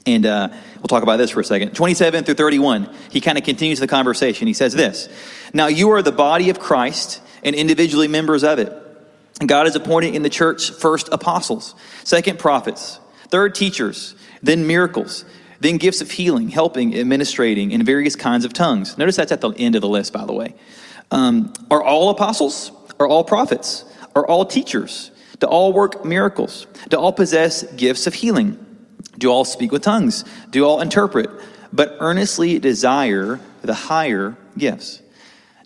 And 0.06 0.26
uh, 0.26 0.48
we'll 0.76 0.88
talk 0.88 1.02
about 1.02 1.16
this 1.16 1.30
for 1.30 1.40
a 1.40 1.44
second. 1.44 1.74
27 1.74 2.24
through 2.24 2.34
31, 2.34 2.92
he 3.10 3.20
kind 3.20 3.38
of 3.38 3.44
continues 3.44 3.78
the 3.78 3.86
conversation. 3.86 4.46
He 4.46 4.54
says 4.54 4.72
this 4.72 5.08
Now 5.52 5.68
you 5.68 5.90
are 5.90 6.02
the 6.02 6.12
body 6.12 6.50
of 6.50 6.58
Christ 6.58 7.20
and 7.42 7.54
individually 7.54 8.08
members 8.08 8.44
of 8.44 8.58
it. 8.58 8.72
God 9.46 9.66
has 9.66 9.76
appointed 9.76 10.14
in 10.14 10.22
the 10.22 10.30
church 10.30 10.70
first 10.70 11.08
apostles, 11.10 11.74
second 12.04 12.38
prophets, 12.38 13.00
third 13.28 13.54
teachers, 13.54 14.14
then 14.42 14.66
miracles, 14.66 15.24
then 15.60 15.78
gifts 15.78 16.00
of 16.00 16.10
healing, 16.10 16.48
helping, 16.48 16.94
administrating, 16.94 17.72
and 17.72 17.84
various 17.84 18.16
kinds 18.16 18.44
of 18.44 18.52
tongues. 18.52 18.98
Notice 18.98 19.16
that's 19.16 19.32
at 19.32 19.40
the 19.40 19.50
end 19.52 19.74
of 19.74 19.80
the 19.80 19.88
list, 19.88 20.12
by 20.12 20.24
the 20.24 20.32
way. 20.32 20.54
Um, 21.10 21.52
are 21.70 21.82
all 21.82 22.10
apostles? 22.10 22.72
Are 22.98 23.06
all 23.06 23.24
prophets? 23.24 23.84
Are 24.14 24.26
all 24.26 24.44
teachers? 24.44 25.10
Do 25.38 25.46
all 25.46 25.72
work 25.72 26.04
miracles? 26.04 26.66
Do 26.88 26.98
all 26.98 27.12
possess 27.12 27.62
gifts 27.74 28.06
of 28.06 28.14
healing? 28.14 28.71
Do 29.22 29.30
all 29.30 29.44
speak 29.44 29.70
with 29.70 29.82
tongues? 29.82 30.24
Do 30.50 30.64
all 30.64 30.80
interpret? 30.80 31.30
But 31.72 31.96
earnestly 32.00 32.58
desire 32.58 33.38
the 33.60 33.72
higher 33.72 34.36
gifts. 34.58 35.00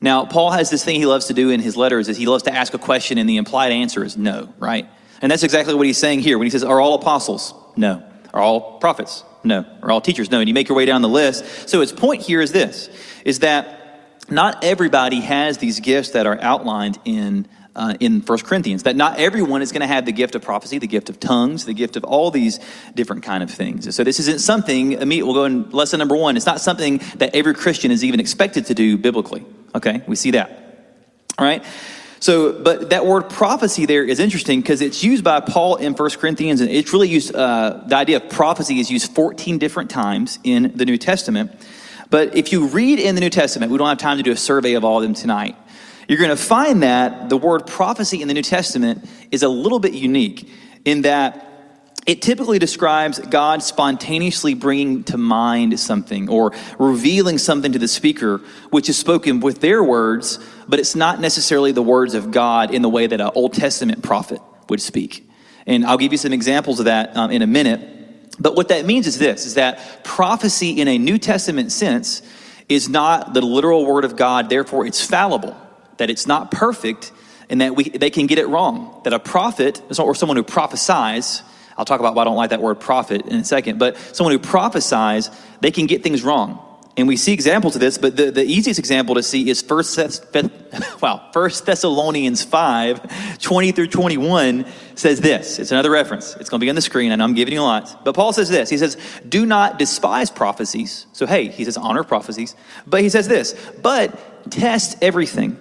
Now, 0.03 0.27
Paul 0.27 0.51
has 0.51 0.69
this 0.69 0.85
thing 0.85 0.97
he 0.97 1.07
loves 1.07 1.29
to 1.29 1.33
do 1.33 1.49
in 1.49 1.61
his 1.61 1.75
letters 1.75 2.11
is 2.11 2.19
he 2.19 2.27
loves 2.27 2.43
to 2.43 2.55
ask 2.55 2.75
a 2.75 2.79
question 2.79 3.17
and 3.17 3.27
the 3.27 3.39
implied 3.39 3.73
answer 3.73 4.05
is 4.05 4.19
no, 4.19 4.53
right? 4.59 4.87
And 5.23 5.33
that's 5.33 5.43
exactly 5.43 5.73
what 5.75 5.87
he's 5.87 5.97
saying 5.97 6.21
here 6.21 6.37
when 6.37 6.45
he 6.45 6.51
says, 6.51 6.65
Are 6.65 6.83
all 6.83 6.97
apostles? 6.97 7.55
No. 7.79 8.03
Are 8.35 8.43
all 8.43 8.79
prophets? 8.79 9.25
No. 9.43 9.65
Are 9.81 9.91
all 9.91 10.03
teachers? 10.03 10.31
No. 10.31 10.41
And 10.41 10.49
you 10.49 10.55
make 10.55 10.69
your 10.69 10.77
way 10.77 10.85
down 10.85 11.01
the 11.01 11.09
list. 11.09 11.67
So 11.67 11.81
his 11.81 11.93
point 11.93 12.21
here 12.21 12.43
is 12.43 12.53
this 12.53 12.91
is 13.25 13.39
that 13.39 14.13
not 14.29 14.65
everybody 14.65 15.21
has 15.21 15.57
these 15.57 15.81
gifts 15.81 16.11
that 16.11 16.27
are 16.27 16.39
outlined 16.43 16.99
in 17.07 17.49
uh, 17.77 17.95
in 18.01 18.21
1 18.23 18.39
Corinthians, 18.41 18.83
that 18.85 18.97
not 18.97 19.19
everyone 19.19 19.63
is 19.63 19.71
going 19.71 19.83
to 19.83 19.87
have 19.87 20.07
the 20.07 20.13
gift 20.13 20.35
of 20.35 20.43
prophecy, 20.43 20.79
the 20.79 20.87
gift 20.87 21.09
of 21.11 21.21
tongues, 21.21 21.67
the 21.67 21.75
gift 21.75 21.97
of 21.97 22.05
all 22.05 22.31
these 22.31 22.59
different 22.95 23.23
kind 23.23 23.43
of 23.43 23.51
things. 23.51 23.95
So 23.95 24.03
this 24.03 24.19
isn't 24.19 24.41
something, 24.41 24.99
we'll 24.99 25.35
go 25.35 25.45
in 25.45 25.71
lesson 25.71 25.99
number 25.99 26.17
one, 26.17 26.37
it's 26.37 26.47
not 26.47 26.61
something 26.61 27.01
that 27.17 27.35
every 27.35 27.55
Christian 27.55 27.91
is 27.91 28.03
even 28.03 28.19
expected 28.19 28.67
to 28.67 28.75
do 28.75 28.97
biblically. 28.97 29.45
Okay, 29.75 30.03
we 30.09 30.17
see 30.17 30.33
that. 30.33 30.51
All 31.39 31.45
right. 31.45 31.63
So, 32.19 32.61
but 32.63 32.91
that 32.91 33.05
word 33.05 33.29
prophecy 33.29 33.85
there 33.85 34.03
is 34.03 34.21
interesting 34.21 34.63
because 34.63 34.81
it's 34.81 35.05
used 35.05 35.23
by 35.23 35.41
Paul 35.41 35.77
in 35.77 35.93
1 35.93 36.11
Corinthians, 36.13 36.63
and 36.63 36.71
it's 36.71 36.95
really 36.95 37.09
used, 37.09 37.35
uh, 37.35 37.83
the 37.87 37.95
idea 37.95 38.17
of 38.17 38.31
prophecy 38.31 38.81
is 38.81 38.91
used 38.91 39.13
14 39.13 39.59
different 39.59 39.91
times 39.91 40.39
in 40.43 40.73
the 40.75 40.87
New 40.87 40.97
Testament. 40.97 41.53
But 42.09 42.35
if 42.35 42.53
you 42.53 42.69
read 42.69 42.99
in 42.99 43.17
the 43.17 43.21
New 43.21 43.31
Testament, 43.31 43.71
we 43.71 43.77
don't 43.79 43.89
have 43.89 43.99
time 43.99 44.17
to 44.17 44.23
do 44.23 44.33
a 44.33 44.37
survey 44.37 44.75
of 44.75 44.85
all 44.85 44.99
of 44.99 45.03
them 45.03 45.13
tonight. 45.13 45.57
You're 46.09 46.19
going 46.19 46.31
to 46.31 46.37
find 46.37 46.83
that 46.83 47.29
the 47.29 47.37
word 47.37 47.67
prophecy 47.67 48.23
in 48.23 48.29
the 48.29 48.35
New 48.35 48.43
Testament 48.43 49.09
is 49.31 49.43
a 49.43 49.49
little 49.49 49.81
bit 49.81 49.93
unique 49.93 50.49
in 50.85 51.03
that 51.03 51.47
it 52.07 52.23
typically 52.23 52.61
describes 52.61 53.19
God 53.19 53.65
spontaneously 53.65 54.55
bringing 54.55 55.03
to 55.05 55.19
mind 55.19 55.79
something 55.81 56.29
or 56.29 56.53
revealing 56.79 57.37
something 57.37 57.73
to 57.73 57.81
the 57.81 57.89
speaker, 57.89 58.41
which 58.71 58.89
is 58.89 58.97
spoken 58.97 59.41
with 59.41 59.61
their 59.61 59.83
words, 59.83 60.39
but 60.69 60.79
it's 60.79 60.95
not 60.95 61.21
necessarily 61.21 61.73
the 61.73 61.83
words 61.83 62.15
of 62.15 62.31
God 62.31 62.73
in 62.73 62.83
the 62.83 62.89
way 62.89 63.09
that 63.09 63.21
an 63.21 63.33
Old 63.35 63.55
Testament 63.55 64.05
prophet 64.05 64.41
would 64.69 64.81
speak. 64.81 65.29
And 65.67 65.85
I'll 65.85 65.99
give 65.99 66.13
you 66.13 66.19
some 66.19 66.33
examples 66.33 66.79
of 66.79 66.85
that 66.85 67.17
um, 67.17 67.33
in 67.33 67.43
a 67.43 67.47
minute. 67.47 68.37
But 68.39 68.55
what 68.55 68.69
that 68.69 68.87
means 68.87 69.09
is 69.09 69.19
this, 69.19 69.45
is 69.45 69.55
that 69.55 70.05
prophecy 70.05 70.81
in 70.81 70.87
a 70.87 70.99
New 70.99 71.19
Testament 71.19 71.73
sense 71.73 72.23
is 72.69 72.89
not 72.89 73.35
the 73.35 73.41
literal 73.41 73.85
word 73.85 74.05
of 74.05 74.15
God, 74.15 74.49
therefore 74.49 74.87
it's 74.87 75.05
fallible, 75.05 75.57
that 75.99 76.11
it's 76.11 76.27
not 76.27 76.51
perfect, 76.51 77.13
and 77.49 77.61
that 77.61 77.77
we, 77.77 77.85
they 77.85 78.11
can 78.11 78.27
get 78.27 78.39
it 78.39 78.49
wrong. 78.49 79.01
That 79.05 79.13
a 79.13 79.19
prophet, 79.19 79.81
or 79.99 80.15
someone 80.15 80.37
who 80.37 80.43
prophesies, 80.43 81.43
I'll 81.77 81.85
talk 81.85 82.01
about 82.01 82.15
why 82.15 82.23
I 82.23 82.25
don't 82.25 82.37
like 82.37 82.51
that 82.51 82.63
word 82.63 82.81
prophet 82.81 83.27
in 83.27 83.37
a 83.37 83.45
second, 83.45 83.79
but 83.79 83.97
someone 83.99 84.33
who 84.33 84.39
prophesies, 84.39 85.31
they 85.61 85.71
can 85.71 85.87
get 85.87 86.03
things 86.03 86.23
wrong. 86.23 86.63
And 86.99 87.07
we 87.07 87.19
see 87.19 87.35
examples 87.35 87.75
of 87.75 87.83
this, 87.83 87.99
but 87.99 88.17
the, 88.17 88.31
the 88.31 88.45
easiest 88.45 88.79
example 88.79 89.17
to 89.17 89.23
see 89.23 89.51
is 89.51 89.61
First, 89.61 89.99
wow, 91.03 91.29
First 91.31 91.67
Thessalonians 91.67 92.43
5, 92.43 93.39
20 93.39 93.73
through 93.73 93.89
21 93.89 94.65
says 94.95 95.21
this. 95.21 95.59
It's 95.59 95.73
another 95.73 95.91
reference. 95.91 96.35
It's 96.37 96.49
going 96.49 96.59
to 96.59 96.65
be 96.65 96.71
on 96.71 96.75
the 96.75 96.81
screen, 96.81 97.13
and 97.13 97.23
I'm 97.23 97.35
giving 97.35 97.53
you 97.53 97.61
a 97.61 97.63
lot. 97.63 98.03
But 98.03 98.15
Paul 98.15 98.33
says 98.33 98.49
this. 98.49 98.71
He 98.71 98.79
says, 98.79 98.97
do 99.29 99.45
not 99.45 99.79
despise 99.79 100.31
prophecies. 100.31 101.07
So, 101.13 101.27
hey, 101.27 101.49
he 101.49 101.67
says 101.67 101.77
honor 101.77 102.03
prophecies. 102.03 102.57
But 102.87 103.03
he 103.03 103.11
says 103.11 103.29
this, 103.29 103.55
but 103.83 104.51
test 104.51 104.97
everything. 105.03 105.59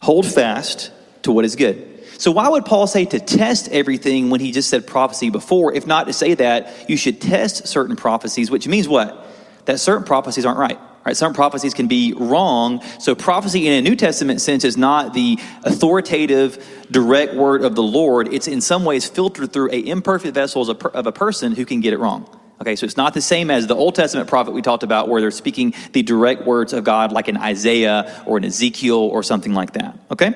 Hold 0.00 0.26
fast 0.26 0.92
to 1.22 1.32
what 1.32 1.44
is 1.44 1.56
good. 1.56 1.84
So, 2.18 2.32
why 2.32 2.48
would 2.48 2.64
Paul 2.64 2.86
say 2.86 3.04
to 3.04 3.20
test 3.20 3.68
everything 3.70 4.30
when 4.30 4.40
he 4.40 4.50
just 4.50 4.68
said 4.68 4.86
prophecy 4.86 5.30
before, 5.30 5.72
if 5.74 5.86
not 5.86 6.06
to 6.08 6.12
say 6.12 6.34
that 6.34 6.88
you 6.90 6.96
should 6.96 7.20
test 7.20 7.68
certain 7.68 7.94
prophecies, 7.94 8.50
which 8.50 8.66
means 8.66 8.88
what? 8.88 9.26
That 9.66 9.78
certain 9.78 10.04
prophecies 10.04 10.44
aren't 10.44 10.58
right. 10.58 10.78
Right, 11.06 11.16
certain 11.16 11.34
prophecies 11.34 11.72
can 11.72 11.86
be 11.86 12.12
wrong. 12.12 12.82
So 12.98 13.14
prophecy 13.14 13.66
in 13.66 13.72
a 13.72 13.80
New 13.80 13.96
Testament 13.96 14.42
sense 14.42 14.64
is 14.64 14.76
not 14.76 15.14
the 15.14 15.38
authoritative, 15.64 16.86
direct 16.90 17.34
word 17.34 17.62
of 17.62 17.74
the 17.76 17.82
Lord. 17.82 18.34
It's 18.34 18.46
in 18.46 18.60
some 18.60 18.84
ways 18.84 19.08
filtered 19.08 19.52
through 19.52 19.70
a 19.72 19.86
imperfect 19.86 20.34
vessel 20.34 20.68
of 20.68 21.06
a 21.06 21.12
person 21.12 21.52
who 21.52 21.64
can 21.64 21.80
get 21.80 21.94
it 21.94 21.98
wrong. 21.98 22.28
Okay, 22.60 22.74
so 22.74 22.86
it's 22.86 22.96
not 22.96 23.14
the 23.14 23.20
same 23.20 23.50
as 23.50 23.68
the 23.68 23.76
Old 23.76 23.94
Testament 23.94 24.28
prophet 24.28 24.52
we 24.52 24.62
talked 24.62 24.82
about, 24.82 25.08
where 25.08 25.20
they're 25.20 25.30
speaking 25.30 25.74
the 25.92 26.02
direct 26.02 26.44
words 26.44 26.72
of 26.72 26.82
God, 26.82 27.12
like 27.12 27.28
in 27.28 27.36
Isaiah 27.36 28.22
or 28.26 28.36
in 28.36 28.44
Ezekiel 28.44 28.98
or 28.98 29.22
something 29.22 29.54
like 29.54 29.74
that. 29.74 29.96
Okay? 30.10 30.34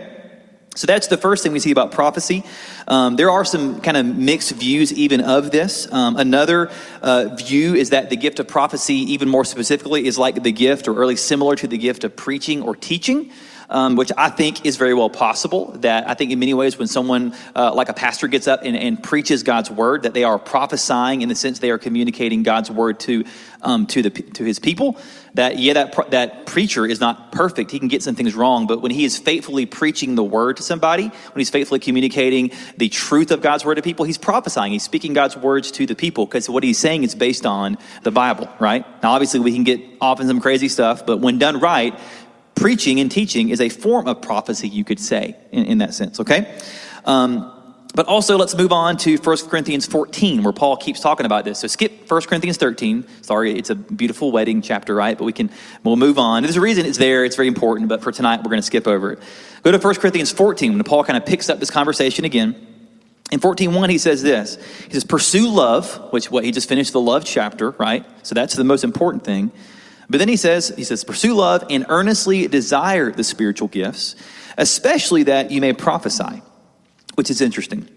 So 0.75 0.87
that's 0.87 1.09
the 1.09 1.19
first 1.19 1.43
thing 1.43 1.52
we 1.52 1.59
see 1.59 1.73
about 1.73 1.93
prophecy. 1.93 2.45
Um, 2.88 3.17
there 3.17 3.31
are 3.31 3.45
some 3.45 3.81
kind 3.83 3.97
of 3.97 4.07
mixed 4.07 4.52
views 4.52 4.93
even 4.93 5.21
of 5.21 5.50
this. 5.50 5.91
Um, 5.93 6.17
another 6.17 6.71
uh, 7.02 7.35
view 7.37 7.75
is 7.75 7.91
that 7.91 8.09
the 8.09 8.17
gift 8.17 8.38
of 8.38 8.49
prophecy, 8.49 8.95
even 9.12 9.29
more 9.29 9.45
specifically, 9.45 10.07
is 10.07 10.17
like 10.17 10.43
the 10.43 10.52
gift 10.52 10.88
or 10.88 10.95
early 10.95 11.17
similar 11.17 11.57
to 11.57 11.67
the 11.67 11.76
gift 11.76 12.05
of 12.05 12.17
preaching 12.17 12.62
or 12.62 12.75
teaching. 12.75 13.31
Um, 13.73 13.97
which 13.97 14.12
I 14.17 14.29
think 14.29 14.64
is 14.67 14.76
very 14.76 14.95
well 14.95 15.11
possible. 15.11 15.73
That 15.79 16.09
I 16.09 16.14
think 16.14 16.31
in 16.31 16.38
many 16.38 16.55
ways, 16.55 16.79
when 16.79 16.87
someone 16.88 17.35
uh, 17.57 17.75
like 17.75 17.88
a 17.88 17.95
pastor 17.95 18.29
gets 18.29 18.47
up 18.47 18.61
and, 18.62 18.76
and, 18.76 19.02
preaches 19.02 19.43
God's 19.43 19.71
word, 19.71 20.02
that 20.02 20.14
they 20.14 20.25
are 20.25 20.38
prophesying 20.38 21.23
in 21.23 21.29
the 21.29 21.35
sense 21.35 21.59
they 21.59 21.71
are 21.71 21.79
communicating 21.79 22.43
God's 22.43 22.71
word 22.71 23.00
to 23.00 23.25
um, 23.62 23.87
to 23.87 24.02
the 24.02 24.11
to 24.11 24.45
his 24.45 24.59
people. 24.59 24.99
That 25.35 25.59
yeah, 25.59 25.73
that 25.73 26.11
that 26.11 26.47
preacher 26.47 26.85
is 26.85 27.00
not 27.00 27.33
perfect. 27.33 27.71
He 27.71 27.79
can 27.79 27.88
get 27.88 28.02
some 28.02 28.14
things 28.14 28.35
wrong, 28.35 28.67
but 28.67 28.83
when 28.83 28.91
he 28.91 29.05
is 29.05 29.17
faithfully 29.17 29.64
preaching 29.64 30.14
the 30.14 30.25
word 30.25 30.59
to 30.59 30.62
somebody, 30.62 31.05
when 31.05 31.38
he's 31.38 31.50
faithfully 31.50 31.81
communicating 31.81 32.50
the 32.76 32.91
truth 32.91 33.31
of 33.31 33.41
God's 33.41 33.64
word 33.64 33.76
to 33.76 33.83
people, 33.83 34.05
he's 34.05 34.19
prophesying. 34.19 34.73
He's 34.73 34.83
speaking 34.83 35.14
God's 35.14 35.37
words 35.37 35.71
to 35.73 35.87
the 35.87 35.95
people 35.95 36.26
because 36.26 36.50
what 36.50 36.62
he's 36.62 36.79
saying 36.79 37.05
is 37.05 37.14
based 37.14 37.47
on 37.47 37.79
the 38.02 38.11
Bible, 38.11 38.50
right? 38.61 38.85
Now, 39.02 39.12
obviously, 39.12 39.41
we 39.41 39.55
can 39.55 39.64
get 39.64 39.81
off 40.02 40.21
in 40.21 40.29
some 40.29 40.41
crazy 40.41 40.69
stuff, 40.69 41.07
but 41.07 41.19
when 41.19 41.38
done 41.38 41.61
right, 41.61 41.99
preaching 42.62 43.00
and 43.00 43.11
teaching 43.11 43.49
is 43.49 43.61
a 43.61 43.69
form 43.69 44.07
of 44.07 44.23
prophecy, 44.23 44.69
you 44.69 44.85
could 44.85 45.00
say, 45.00 45.37
in, 45.50 45.64
in 45.64 45.78
that 45.78 45.92
sense, 45.95 46.21
okay? 46.21 46.59
Um, 47.04 47.52
but 47.95 48.07
also, 48.07 48.38
let's 48.38 48.54
move 48.54 48.73
on 48.73 48.97
to 48.99 49.19
1 49.19 49.37
Corinthians 49.49 49.85
14, 49.85 50.42
where 50.42 50.52
Paul 50.52 50.78
keeps 50.78 51.00
talking 51.00 51.26
about 51.26 51.45
this. 51.45 51.59
So 51.59 51.66
skip 51.66 52.11
1 52.11 52.23
Corinthians 52.23 52.57
13. 52.57 53.07
Sorry, 53.21 53.59
it's 53.59 53.69
a 53.69 53.75
beautiful 53.75 54.33
wedding 54.33 54.62
chapter, 54.62 54.95
right? 54.95 55.19
But 55.19 55.25
we 55.25 55.33
can, 55.33 55.50
we'll 55.85 55.97
move 55.97 56.19
on. 56.19 56.42
There's 56.42 56.57
a 56.57 56.61
reason 56.61 56.87
it's 56.87 56.97
there. 56.97 57.25
It's 57.25 57.37
very 57.37 57.49
important, 57.49 57.90
but 57.90 58.02
for 58.02 58.11
tonight, 58.11 58.38
we're 58.38 58.50
going 58.50 58.62
to 58.62 58.66
skip 58.66 58.87
over 58.87 59.12
it. 59.12 59.19
Go 59.62 59.73
to 59.73 59.78
1 59.78 59.95
Corinthians 59.97 60.33
14, 60.33 60.73
when 60.73 60.83
Paul 60.85 61.04
kind 61.04 61.19
of 61.19 61.26
picks 61.26 61.50
up 61.50 61.61
this 61.61 61.71
conversation 61.71 62.25
again. 62.25 62.54
In 63.31 63.40
14.1, 63.40 63.90
he 63.90 63.99
says 63.99 64.23
this. 64.23 64.57
He 64.87 64.92
says, 64.92 65.04
pursue 65.04 65.50
love, 65.50 66.12
which 66.12 66.31
what 66.31 66.45
he 66.45 66.50
just 66.50 66.69
finished 66.69 66.92
the 66.92 67.00
love 67.00 67.25
chapter, 67.25 67.71
right? 67.73 68.07
So 68.23 68.35
that's 68.35 68.54
the 68.54 68.64
most 68.64 68.85
important 68.85 69.25
thing. 69.25 69.52
But 70.11 70.18
then 70.18 70.28
he 70.28 70.37
says, 70.37 70.73
he 70.76 70.85
says, 70.85 71.04
pursue 71.04 71.35
love 71.35 71.64
and 71.71 71.87
earnestly 71.88 72.47
desire 72.49 73.11
the 73.11 73.25
spiritual 73.25 73.68
gifts, 73.68 74.16
especially 74.59 75.23
that 75.25 75.50
you 75.50 75.61
may 75.61 75.73
prophesy 75.73 76.42
which 77.14 77.30
is 77.30 77.40
interesting. 77.40 77.88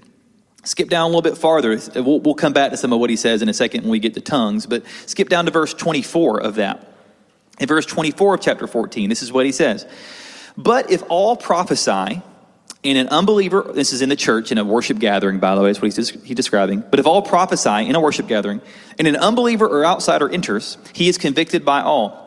Skip 0.64 0.90
down 0.90 1.04
a 1.04 1.08
little 1.08 1.22
bit 1.22 1.38
farther. 1.38 1.80
We'll, 1.96 2.20
we'll 2.20 2.36
come 2.36 2.54
back 2.54 2.72
to 2.72 2.78
some 2.78 2.92
of 2.92 3.00
what 3.00 3.10
he 3.10 3.16
says 3.16 3.42
in 3.42 3.50
a 3.50 3.54
second 3.54 3.84
when 3.84 3.92
we 3.92 4.00
get 4.00 4.16
to 4.16 4.22
tongues, 4.22 4.66
but 4.66 4.84
skip 5.06 5.30
down 5.30 5.46
to 5.46 5.52
verse 5.52 5.74
24 5.74 6.42
of 6.42 6.56
that. 6.56 6.92
In 7.60 7.68
verse 7.68 7.86
24 7.86 8.36
of 8.36 8.42
chapter 8.42 8.68
14, 8.68 9.10
this 9.10 9.22
is 9.22 9.32
what 9.32 9.46
he 9.46 9.52
says. 9.52 9.86
But 10.58 10.92
if 10.92 11.04
all 11.08 11.38
prophesy, 11.38 12.22
in 12.86 12.98
an 12.98 13.08
unbeliever, 13.10 13.72
this 13.74 13.92
is 13.92 14.02
in 14.02 14.10
the 14.10 14.16
church, 14.16 14.52
in 14.52 14.60
a 14.60 14.64
worship 14.64 15.00
gathering, 15.00 15.40
by 15.40 15.56
the 15.56 15.62
way, 15.62 15.72
is 15.72 15.82
what 15.82 15.92
he's, 15.92 16.10
he's 16.10 16.36
describing. 16.36 16.82
But 16.82 17.00
if 17.00 17.08
all 17.08 17.24
prophesy 17.24 17.90
in 17.90 17.96
a 17.96 18.00
worship 18.00 18.28
gathering, 18.28 18.62
and 19.00 19.08
an 19.08 19.16
unbeliever 19.16 19.68
or 19.68 19.84
outsider 19.84 20.30
enters, 20.30 20.78
he 20.94 21.10
is 21.10 21.18
convicted 21.18 21.66
by 21.66 21.82
all. 21.82 22.24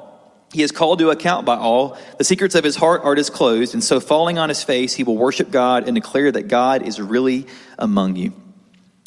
He 0.53 0.63
is 0.63 0.73
called 0.73 0.99
to 0.99 1.11
account 1.11 1.47
by 1.47 1.57
all. 1.57 1.97
The 2.17 2.25
secrets 2.25 2.55
of 2.55 2.65
his 2.65 2.75
heart 2.75 3.03
are 3.05 3.15
disclosed, 3.15 3.75
and 3.75 3.85
so 3.85 4.01
falling 4.01 4.39
on 4.39 4.49
his 4.49 4.65
face, 4.65 4.95
he 4.95 5.05
will 5.05 5.17
worship 5.17 5.51
God 5.51 5.87
and 5.87 5.95
declare 5.95 6.33
that 6.33 6.49
God 6.49 6.83
is 6.83 7.01
really 7.01 7.47
among 7.79 8.17
you. 8.17 8.33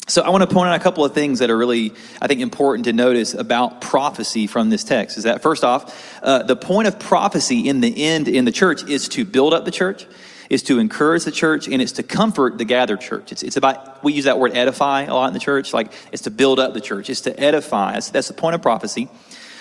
So 0.08 0.22
I 0.22 0.30
want 0.30 0.48
to 0.48 0.52
point 0.52 0.68
out 0.68 0.74
a 0.74 0.82
couple 0.82 1.04
of 1.04 1.14
things 1.14 1.38
that 1.38 1.50
are 1.50 1.56
really, 1.56 1.92
I 2.20 2.26
think, 2.26 2.40
important 2.40 2.86
to 2.86 2.92
notice 2.92 3.34
about 3.34 3.80
prophecy 3.80 4.46
from 4.46 4.70
this 4.70 4.84
text. 4.84 5.16
Is 5.16 5.24
that 5.24 5.42
first 5.42 5.64
off, 5.64 6.22
uh, 6.22 6.42
the 6.42 6.56
point 6.56 6.88
of 6.88 6.98
prophecy 6.98 7.68
in 7.68 7.80
the 7.80 8.04
end 8.04 8.26
in 8.26 8.44
the 8.44 8.52
church 8.52 8.82
is 8.88 9.08
to 9.10 9.24
build 9.24 9.54
up 9.54 9.64
the 9.64 9.70
church, 9.70 10.06
is 10.52 10.62
to 10.64 10.78
encourage 10.78 11.24
the 11.24 11.32
church, 11.32 11.66
and 11.66 11.80
it's 11.80 11.92
to 11.92 12.02
comfort 12.02 12.58
the 12.58 12.64
gathered 12.66 13.00
church. 13.00 13.32
It's, 13.32 13.42
it's 13.42 13.56
about, 13.56 14.04
we 14.04 14.12
use 14.12 14.26
that 14.26 14.38
word 14.38 14.54
edify 14.54 15.04
a 15.04 15.14
lot 15.14 15.28
in 15.28 15.32
the 15.32 15.40
church, 15.40 15.72
like 15.72 15.90
it's 16.12 16.24
to 16.24 16.30
build 16.30 16.60
up 16.60 16.74
the 16.74 16.80
church, 16.80 17.08
it's 17.08 17.22
to 17.22 17.40
edify. 17.40 17.94
That's, 17.94 18.10
that's 18.10 18.28
the 18.28 18.34
point 18.34 18.54
of 18.54 18.60
prophecy. 18.60 19.08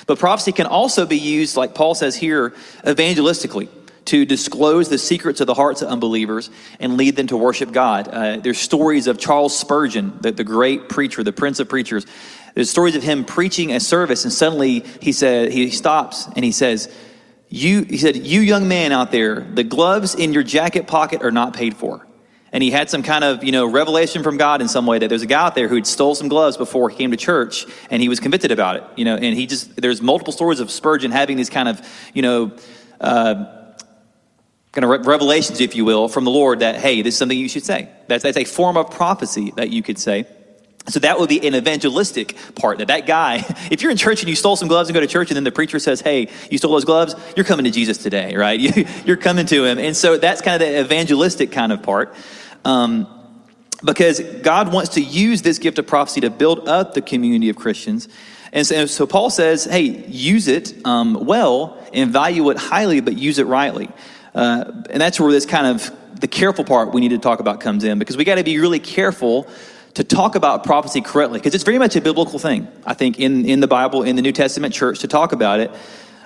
But 0.06 0.20
prophecy 0.20 0.52
can 0.52 0.66
also 0.66 1.06
be 1.06 1.18
used, 1.18 1.56
like 1.56 1.74
Paul 1.74 1.96
says 1.96 2.18
here, 2.18 2.50
evangelistically 2.84 3.70
to 4.04 4.26
disclose 4.26 4.90
the 4.90 4.98
secrets 4.98 5.40
of 5.40 5.48
the 5.48 5.54
hearts 5.54 5.82
of 5.82 5.88
unbelievers 5.88 6.50
and 6.82 6.98
lead 6.98 7.16
them 7.16 7.28
to 7.28 7.38
worship 7.38 7.72
God. 7.72 8.10
Uh, 8.10 8.38
there's 8.38 8.58
stories 8.58 9.08
of 9.08 9.18
Charles 9.18 9.58
Spurgeon, 9.58 10.18
the, 10.20 10.34
the 10.34 10.44
great 10.44 10.90
preacher, 10.90 11.24
the 11.24 11.32
prince 11.32 11.62
of 11.62 11.70
preachers. 11.70 12.06
There's 12.54 12.70
stories 12.70 12.98
of 12.98 13.04
him 13.04 13.24
preaching 13.24 13.72
a 13.72 13.80
service, 13.80 14.26
and 14.26 14.34
suddenly 14.34 14.84
he 15.00 15.14
said 15.14 15.54
he 15.54 15.70
stops 15.70 16.28
and 16.36 16.44
he 16.44 16.52
says, 16.52 16.94
"You," 17.52 17.84
he 17.84 17.98
said, 17.98 18.16
"You 18.16 18.42
young 18.42 18.68
man 18.68 18.92
out 18.92 19.12
there, 19.12 19.42
the 19.42 19.64
gloves 19.64 20.16
in 20.16 20.34
your 20.34 20.44
jacket 20.44 20.88
pocket 20.88 21.22
are 21.22 21.32
not 21.32 21.54
paid 21.54 21.76
for." 21.76 22.08
and 22.52 22.62
he 22.64 22.72
had 22.72 22.90
some 22.90 23.04
kind 23.04 23.24
of 23.24 23.44
you 23.44 23.52
know 23.52 23.66
revelation 23.66 24.24
from 24.24 24.38
god 24.38 24.62
in 24.62 24.68
some 24.68 24.86
way 24.86 25.00
that 25.00 25.08
there's 25.08 25.22
a 25.22 25.28
guy 25.28 25.46
out 25.46 25.56
there 25.56 25.68
who 25.68 25.76
had 25.76 25.88
stole 25.88 26.16
some 26.16 26.28
gloves 26.28 26.58
before 26.58 26.90
he 26.90 26.98
came 26.98 27.12
to 27.12 27.18
church 27.18 27.66
and 27.90 28.02
he 28.02 28.10
was 28.10 28.20
convicted 28.20 28.52
about 28.52 28.76
it 28.76 28.84
you 28.96 29.06
know 29.06 29.16
and 29.16 29.36
he 29.36 29.46
just 29.48 29.76
there's 29.82 30.02
multiple 30.02 30.34
stories 30.34 30.60
of 30.60 30.70
spurgeon 30.70 31.12
having 31.12 31.38
these 31.38 31.50
kind 31.50 31.70
of 31.70 31.82
you 32.14 32.22
know 32.22 32.52
uh, 33.00 33.46
kind 34.72 34.86
of 34.86 35.06
revelations 35.06 35.60
if 35.60 35.76
you 35.76 35.86
will 35.86 36.08
from 36.08 36.24
the 36.24 36.32
lord 36.32 36.60
that 36.60 36.76
hey 36.76 37.02
this 37.02 37.16
is 37.16 37.18
something 37.18 37.38
you 37.38 37.50
should 37.50 37.66
say 37.66 37.90
that's, 38.08 38.24
that's 38.24 38.38
a 38.38 38.46
form 38.46 38.78
of 38.78 38.92
prophecy 38.92 39.52
that 39.56 39.70
you 39.70 39.82
could 39.82 39.98
say 39.98 40.26
so 40.88 41.00
that 41.00 41.20
would 41.20 41.30
be 41.30 41.46
an 41.48 41.56
evangelistic 41.56 42.36
part 42.56 42.80
that 42.80 42.88
that 42.88 43.06
guy 43.06 43.38
if 43.72 43.82
you're 43.82 43.92
in 43.92 43.98
church 43.98 44.22
and 44.22 44.30
you 44.30 44.36
stole 44.36 44.56
some 44.56 44.68
gloves 44.68 44.90
and 44.90 44.94
go 44.94 45.00
to 45.00 45.08
church 45.08 45.30
and 45.30 45.36
then 45.36 45.44
the 45.44 45.52
preacher 45.52 45.80
says 45.80 46.02
hey 46.02 46.28
you 46.50 46.58
stole 46.58 46.72
those 46.72 46.86
gloves 46.86 47.16
you're 47.36 47.46
coming 47.46 47.66
to 47.66 47.72
jesus 47.72 47.98
today 47.98 48.36
right 48.36 48.60
you, 49.06 49.14
are 49.14 49.18
coming 49.18 49.46
to 49.46 49.64
him 49.64 49.78
and 49.78 49.96
so 49.96 50.18
that's 50.18 50.42
kind 50.42 50.62
of 50.62 50.68
the 50.68 50.80
evangelistic 50.80 51.52
kind 51.52 51.72
of 51.72 51.82
part 51.84 52.14
um, 52.66 53.08
because 53.84 54.20
God 54.20 54.72
wants 54.72 54.92
to 54.92 55.02
use 55.02 55.42
this 55.42 55.58
gift 55.58 55.80
of 55.80 55.88
prophecy 55.88 56.22
to 56.22 56.30
build 56.30 56.68
up 56.68 56.94
the 56.94 57.02
community 57.02 57.50
of 57.50 57.56
Christians. 57.56 58.08
And 58.54 58.68
so, 58.68 58.86
so 58.86 59.08
Paul 59.08 59.30
says, 59.30 59.66
hey, 59.66 60.06
use 60.08 60.48
it 60.48 60.76
um, 60.86 61.26
well 61.26 61.84
and 61.94 62.12
value 62.12 62.50
it 62.50 62.58
highly, 62.58 63.00
but 63.00 63.18
use 63.18 63.40
it 63.40 63.48
rightly. 63.48 63.90
Uh, 64.36 64.84
and 64.90 65.02
that's 65.02 65.20
where 65.20 65.32
this 65.32 65.46
kind 65.46 65.68
of 65.68 65.92
the 66.20 66.28
careful 66.28 66.64
part 66.64 66.94
we 66.94 67.02
need 67.02 67.10
to 67.10 67.18
talk 67.18 67.40
about 67.40 67.60
comes 67.60 67.84
in 67.84 67.98
because 67.98 68.16
we 68.16 68.24
got 68.24 68.36
to 68.36 68.44
be 68.44 68.60
really 68.60 68.80
careful 68.80 69.48
to 69.96 70.04
talk 70.04 70.36
about 70.36 70.64
prophecy 70.64 71.02
correctly 71.02 71.40
because 71.40 71.54
it's 71.54 71.64
very 71.64 71.78
much 71.78 71.96
a 71.96 72.02
biblical 72.02 72.40
thing, 72.40 72.68
I 72.86 72.94
think, 72.94 73.20
in, 73.20 73.46
in 73.46 73.60
the 73.60 73.68
Bible, 73.68 74.04
in 74.04 74.16
the 74.16 74.22
New 74.22 74.32
Testament 74.32 74.74
church 74.74 75.00
to 75.00 75.08
talk 75.08 75.34
about 75.34 75.60
it. 75.60 75.72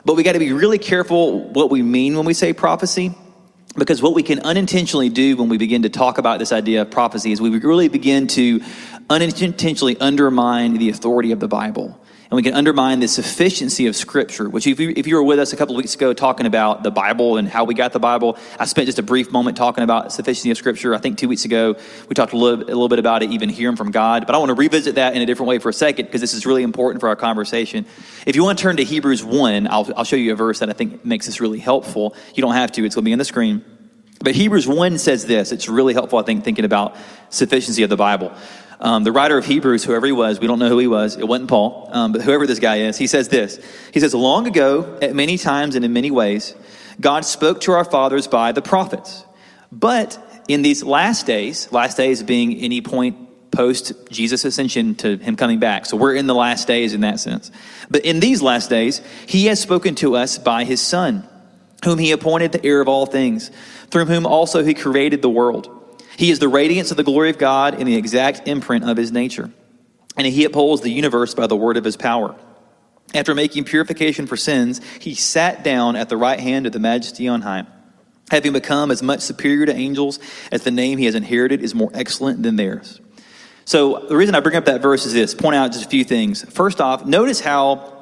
But 0.03 0.15
we 0.15 0.23
got 0.23 0.33
to 0.33 0.39
be 0.39 0.53
really 0.53 0.77
careful 0.77 1.49
what 1.49 1.71
we 1.71 1.81
mean 1.81 2.15
when 2.15 2.25
we 2.25 2.33
say 2.33 2.53
prophecy 2.53 3.15
because 3.75 4.01
what 4.01 4.13
we 4.13 4.23
can 4.23 4.39
unintentionally 4.39 5.09
do 5.09 5.35
when 5.35 5.49
we 5.49 5.57
begin 5.57 5.81
to 5.81 5.89
talk 5.89 6.17
about 6.17 6.39
this 6.39 6.51
idea 6.51 6.83
of 6.83 6.91
prophecy 6.91 7.31
is 7.31 7.41
we 7.41 7.49
really 7.49 7.89
begin 7.89 8.27
to 8.27 8.61
unintentionally 9.09 9.97
undermine 9.99 10.75
the 10.75 10.89
authority 10.89 11.31
of 11.31 11.39
the 11.39 11.47
Bible. 11.47 11.99
And 12.29 12.35
we 12.35 12.41
can 12.41 12.55
undermine 12.55 12.99
the 12.99 13.07
sufficiency 13.07 13.85
of 13.85 13.95
Scripture, 13.95 14.49
which, 14.49 14.65
if 14.65 14.79
you, 14.79 14.93
if 14.95 15.05
you 15.05 15.15
were 15.15 15.23
with 15.23 15.37
us 15.37 15.53
a 15.53 15.57
couple 15.57 15.75
weeks 15.75 15.93
ago 15.93 16.11
talking 16.11 16.47
about 16.47 16.81
the 16.81 16.89
Bible 16.89 17.37
and 17.37 17.47
how 17.47 17.65
we 17.65 17.75
got 17.75 17.93
the 17.93 17.99
Bible, 17.99 18.37
I 18.59 18.65
spent 18.65 18.87
just 18.87 18.97
a 18.97 19.03
brief 19.03 19.31
moment 19.31 19.57
talking 19.57 19.83
about 19.83 20.11
sufficiency 20.11 20.49
of 20.49 20.57
Scripture. 20.57 20.95
I 20.95 20.97
think 20.97 21.19
two 21.19 21.27
weeks 21.27 21.45
ago 21.45 21.75
we 22.09 22.15
talked 22.15 22.33
a 22.33 22.37
little, 22.37 22.63
a 22.63 22.65
little 22.65 22.89
bit 22.89 22.97
about 22.97 23.21
it, 23.21 23.31
even 23.31 23.49
hearing 23.49 23.75
from 23.75 23.91
God. 23.91 24.25
But 24.25 24.33
I 24.33 24.39
want 24.39 24.49
to 24.49 24.55
revisit 24.55 24.95
that 24.95 25.15
in 25.15 25.21
a 25.21 25.25
different 25.27 25.49
way 25.49 25.59
for 25.59 25.69
a 25.69 25.73
second 25.73 26.05
because 26.05 26.21
this 26.21 26.33
is 26.33 26.47
really 26.47 26.63
important 26.63 26.99
for 26.99 27.09
our 27.09 27.15
conversation. 27.15 27.85
If 28.25 28.35
you 28.35 28.43
want 28.43 28.57
to 28.57 28.61
turn 28.63 28.77
to 28.77 28.83
Hebrews 28.83 29.23
1, 29.23 29.67
I'll, 29.67 29.87
I'll 29.95 30.03
show 30.03 30.15
you 30.15 30.33
a 30.33 30.35
verse 30.35 30.59
that 30.59 30.69
I 30.69 30.73
think 30.73 31.05
makes 31.05 31.27
this 31.27 31.39
really 31.39 31.59
helpful. 31.59 32.15
You 32.33 32.41
don't 32.41 32.55
have 32.55 32.71
to, 32.73 32.85
it's 32.85 32.95
going 32.95 33.03
to 33.03 33.09
be 33.09 33.13
on 33.13 33.19
the 33.19 33.25
screen. 33.25 33.63
But 34.19 34.33
Hebrews 34.33 34.67
1 34.67 34.97
says 34.97 35.25
this. 35.25 35.51
It's 35.51 35.69
really 35.69 35.93
helpful, 35.93 36.17
I 36.17 36.23
think, 36.23 36.43
thinking 36.43 36.65
about 36.65 36.95
sufficiency 37.29 37.83
of 37.83 37.89
the 37.89 37.97
Bible. 37.97 38.33
Um, 38.79 39.03
the 39.03 39.11
writer 39.11 39.37
of 39.37 39.45
Hebrews, 39.45 39.83
whoever 39.83 40.05
he 40.05 40.11
was, 40.11 40.39
we 40.39 40.47
don't 40.47 40.59
know 40.59 40.69
who 40.69 40.77
he 40.77 40.87
was. 40.87 41.15
It 41.15 41.27
wasn't 41.27 41.49
Paul, 41.49 41.89
um, 41.91 42.11
but 42.11 42.21
whoever 42.21 42.45
this 42.45 42.59
guy 42.59 42.77
is, 42.77 42.97
he 42.97 43.07
says 43.07 43.29
this. 43.29 43.59
He 43.93 43.99
says, 43.99 44.13
Long 44.13 44.47
ago, 44.47 44.97
at 45.01 45.15
many 45.15 45.37
times 45.37 45.75
and 45.75 45.85
in 45.85 45.93
many 45.93 46.11
ways, 46.11 46.55
God 46.99 47.25
spoke 47.25 47.61
to 47.61 47.71
our 47.71 47.85
fathers 47.85 48.27
by 48.27 48.51
the 48.51 48.61
prophets. 48.61 49.23
But 49.71 50.17
in 50.47 50.61
these 50.61 50.83
last 50.83 51.25
days, 51.25 51.71
last 51.71 51.97
days 51.97 52.23
being 52.23 52.57
any 52.57 52.81
point 52.81 53.17
post 53.51 53.93
Jesus' 54.11 54.45
ascension 54.45 54.95
to 54.95 55.17
him 55.17 55.35
coming 55.35 55.59
back. 55.59 55.85
So 55.85 55.97
we're 55.97 56.15
in 56.15 56.27
the 56.27 56.35
last 56.35 56.67
days 56.67 56.93
in 56.93 57.01
that 57.01 57.19
sense. 57.19 57.51
But 57.89 58.05
in 58.05 58.19
these 58.19 58.41
last 58.41 58.69
days, 58.69 59.01
he 59.25 59.45
has 59.47 59.59
spoken 59.59 59.95
to 59.95 60.15
us 60.15 60.37
by 60.37 60.65
his 60.65 60.81
Son, 60.81 61.27
whom 61.83 61.97
he 61.97 62.11
appointed 62.11 62.51
the 62.51 62.63
heir 62.65 62.81
of 62.81 62.87
all 62.87 63.05
things, 63.05 63.49
through 63.89 64.05
whom 64.05 64.25
also 64.25 64.63
he 64.63 64.73
created 64.73 65.21
the 65.21 65.29
world. 65.29 65.69
He 66.17 66.31
is 66.31 66.39
the 66.39 66.47
radiance 66.47 66.91
of 66.91 66.97
the 66.97 67.03
glory 67.03 67.29
of 67.29 67.37
God 67.37 67.75
and 67.75 67.87
the 67.87 67.95
exact 67.95 68.47
imprint 68.47 68.89
of 68.89 68.97
his 68.97 69.11
nature. 69.11 69.51
And 70.17 70.25
he 70.25 70.45
upholds 70.45 70.81
the 70.81 70.91
universe 70.91 71.33
by 71.33 71.47
the 71.47 71.55
word 71.55 71.77
of 71.77 71.83
his 71.83 71.97
power. 71.97 72.35
After 73.13 73.35
making 73.35 73.65
purification 73.65 74.27
for 74.27 74.37
sins, 74.37 74.81
he 74.99 75.13
sat 75.13 75.63
down 75.63 75.95
at 75.95 76.09
the 76.09 76.17
right 76.17 76.39
hand 76.39 76.65
of 76.65 76.71
the 76.71 76.79
majesty 76.79 77.27
on 77.27 77.41
high, 77.41 77.65
having 78.31 78.53
become 78.53 78.91
as 78.91 79.03
much 79.03 79.21
superior 79.21 79.65
to 79.65 79.75
angels 79.75 80.19
as 80.51 80.63
the 80.63 80.71
name 80.71 80.97
he 80.97 81.05
has 81.05 81.15
inherited 81.15 81.61
is 81.61 81.75
more 81.75 81.91
excellent 81.93 82.43
than 82.43 82.55
theirs. 82.55 82.99
So, 83.65 84.05
the 84.07 84.15
reason 84.15 84.35
I 84.35 84.41
bring 84.41 84.55
up 84.55 84.65
that 84.65 84.81
verse 84.81 85.05
is 85.05 85.13
this 85.13 85.33
point 85.33 85.55
out 85.55 85.71
just 85.71 85.85
a 85.85 85.89
few 85.89 86.03
things. 86.03 86.43
First 86.53 86.79
off, 86.79 87.05
notice 87.05 87.39
how 87.39 87.93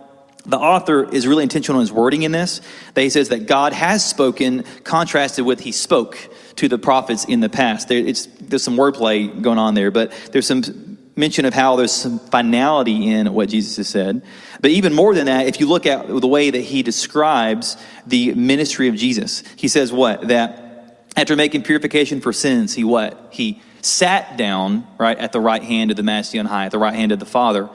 the 0.46 0.58
author 0.58 1.10
is 1.10 1.26
really 1.26 1.44
intentional 1.44 1.80
in 1.80 1.84
his 1.84 1.92
wording 1.92 2.24
in 2.24 2.34
this. 2.34 2.60
That 2.96 3.02
he 3.02 3.10
says 3.10 3.30
that 3.30 3.48
God 3.48 3.72
has 3.72 4.06
spoken, 4.06 4.64
contrasted 4.84 5.46
with 5.46 5.62
he 5.62 5.72
spoke 5.72 6.18
to 6.58 6.68
the 6.68 6.78
prophets 6.78 7.26
in 7.26 7.40
the 7.40 7.50
past. 7.50 7.88
There, 7.88 8.02
there's 8.04 8.64
some 8.64 8.78
wordplay 8.78 9.42
going 9.42 9.58
on 9.58 9.74
there, 9.74 9.92
but 9.92 10.12
there's 10.32 10.48
some 10.48 10.98
mention 11.16 11.46
of 11.46 11.54
how 11.54 11.76
there's 11.76 11.92
some 11.92 12.20
finality 12.20 13.10
in 13.10 13.34
what 13.34 13.50
Jesus 13.50 13.78
has 13.78 13.88
said. 13.88 14.24
But 14.62 14.72
even 14.72 14.94
more 14.94 15.14
than 15.14 15.28
that, 15.28 15.48
if 15.48 15.60
you 15.60 15.68
look 15.68 15.86
at 15.86 16.08
the 16.08 16.28
way 16.28 16.50
that 16.50 16.62
he 16.62 16.84
describes 16.84 17.78
the 18.08 18.34
ministry 18.34 18.88
of 18.88 18.96
Jesus, 18.96 19.44
he 19.56 19.68
says 19.68 19.92
what? 19.92 20.28
That 20.30 21.06
after 21.16 21.36
making 21.36 21.64
purification 21.64 22.22
for 22.22 22.34
sins, 22.34 22.74
he 22.74 22.84
what? 22.84 23.28
He 23.32 23.62
sat 23.82 24.38
down, 24.38 24.88
right, 24.98 25.18
at 25.18 25.32
the 25.32 25.40
right 25.40 25.62
hand 25.62 25.92
of 25.92 25.98
the 25.98 26.04
Majesty 26.04 26.40
on 26.40 26.46
high, 26.46 26.66
at 26.66 26.72
the 26.72 26.80
right 26.80 26.96
hand 26.96 27.12
of 27.12 27.20
the 27.20 27.26
Father. 27.26 27.70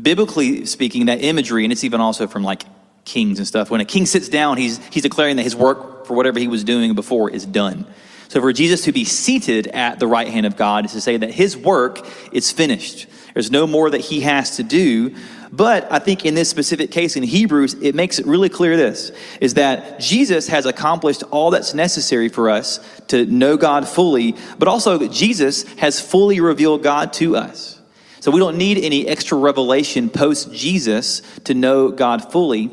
Biblically 0.00 0.66
speaking, 0.66 1.06
that 1.06 1.22
imagery, 1.22 1.64
and 1.64 1.72
it's 1.72 1.84
even 1.84 2.00
also 2.00 2.26
from 2.26 2.44
like 2.44 2.64
kings 3.04 3.38
and 3.38 3.46
stuff, 3.46 3.70
when 3.70 3.80
a 3.80 3.84
king 3.84 4.06
sits 4.06 4.28
down, 4.28 4.56
he's, 4.56 4.78
he's 4.88 5.02
declaring 5.02 5.36
that 5.36 5.42
his 5.42 5.56
work 5.56 6.06
for 6.06 6.14
whatever 6.14 6.38
he 6.38 6.48
was 6.48 6.64
doing 6.64 6.94
before 6.94 7.30
is 7.30 7.46
done. 7.46 7.86
So 8.28 8.40
for 8.40 8.52
Jesus 8.52 8.84
to 8.84 8.92
be 8.92 9.04
seated 9.04 9.66
at 9.68 9.98
the 9.98 10.06
right 10.06 10.28
hand 10.28 10.46
of 10.46 10.56
God 10.56 10.84
is 10.84 10.92
to 10.92 11.00
say 11.00 11.16
that 11.16 11.32
his 11.32 11.56
work 11.56 12.06
is 12.30 12.52
finished. 12.52 13.08
There's 13.34 13.50
no 13.50 13.66
more 13.66 13.90
that 13.90 14.00
he 14.00 14.20
has 14.20 14.56
to 14.56 14.62
do. 14.62 15.16
But 15.52 15.90
I 15.90 15.98
think 15.98 16.24
in 16.24 16.34
this 16.34 16.48
specific 16.48 16.92
case 16.92 17.16
in 17.16 17.24
Hebrews, 17.24 17.74
it 17.74 17.96
makes 17.96 18.20
it 18.20 18.26
really 18.26 18.48
clear 18.48 18.76
this 18.76 19.10
is 19.40 19.54
that 19.54 19.98
Jesus 19.98 20.46
has 20.46 20.64
accomplished 20.64 21.24
all 21.32 21.50
that's 21.50 21.74
necessary 21.74 22.28
for 22.28 22.50
us 22.50 22.78
to 23.08 23.26
know 23.26 23.56
God 23.56 23.88
fully, 23.88 24.36
but 24.58 24.68
also 24.68 24.96
that 24.98 25.10
Jesus 25.10 25.64
has 25.74 26.00
fully 26.00 26.40
revealed 26.40 26.84
God 26.84 27.12
to 27.14 27.34
us. 27.34 27.80
So 28.20 28.30
we 28.30 28.38
don't 28.38 28.58
need 28.58 28.78
any 28.78 29.08
extra 29.08 29.36
revelation 29.36 30.08
post 30.08 30.52
Jesus 30.52 31.22
to 31.44 31.54
know 31.54 31.90
God 31.90 32.30
fully. 32.30 32.70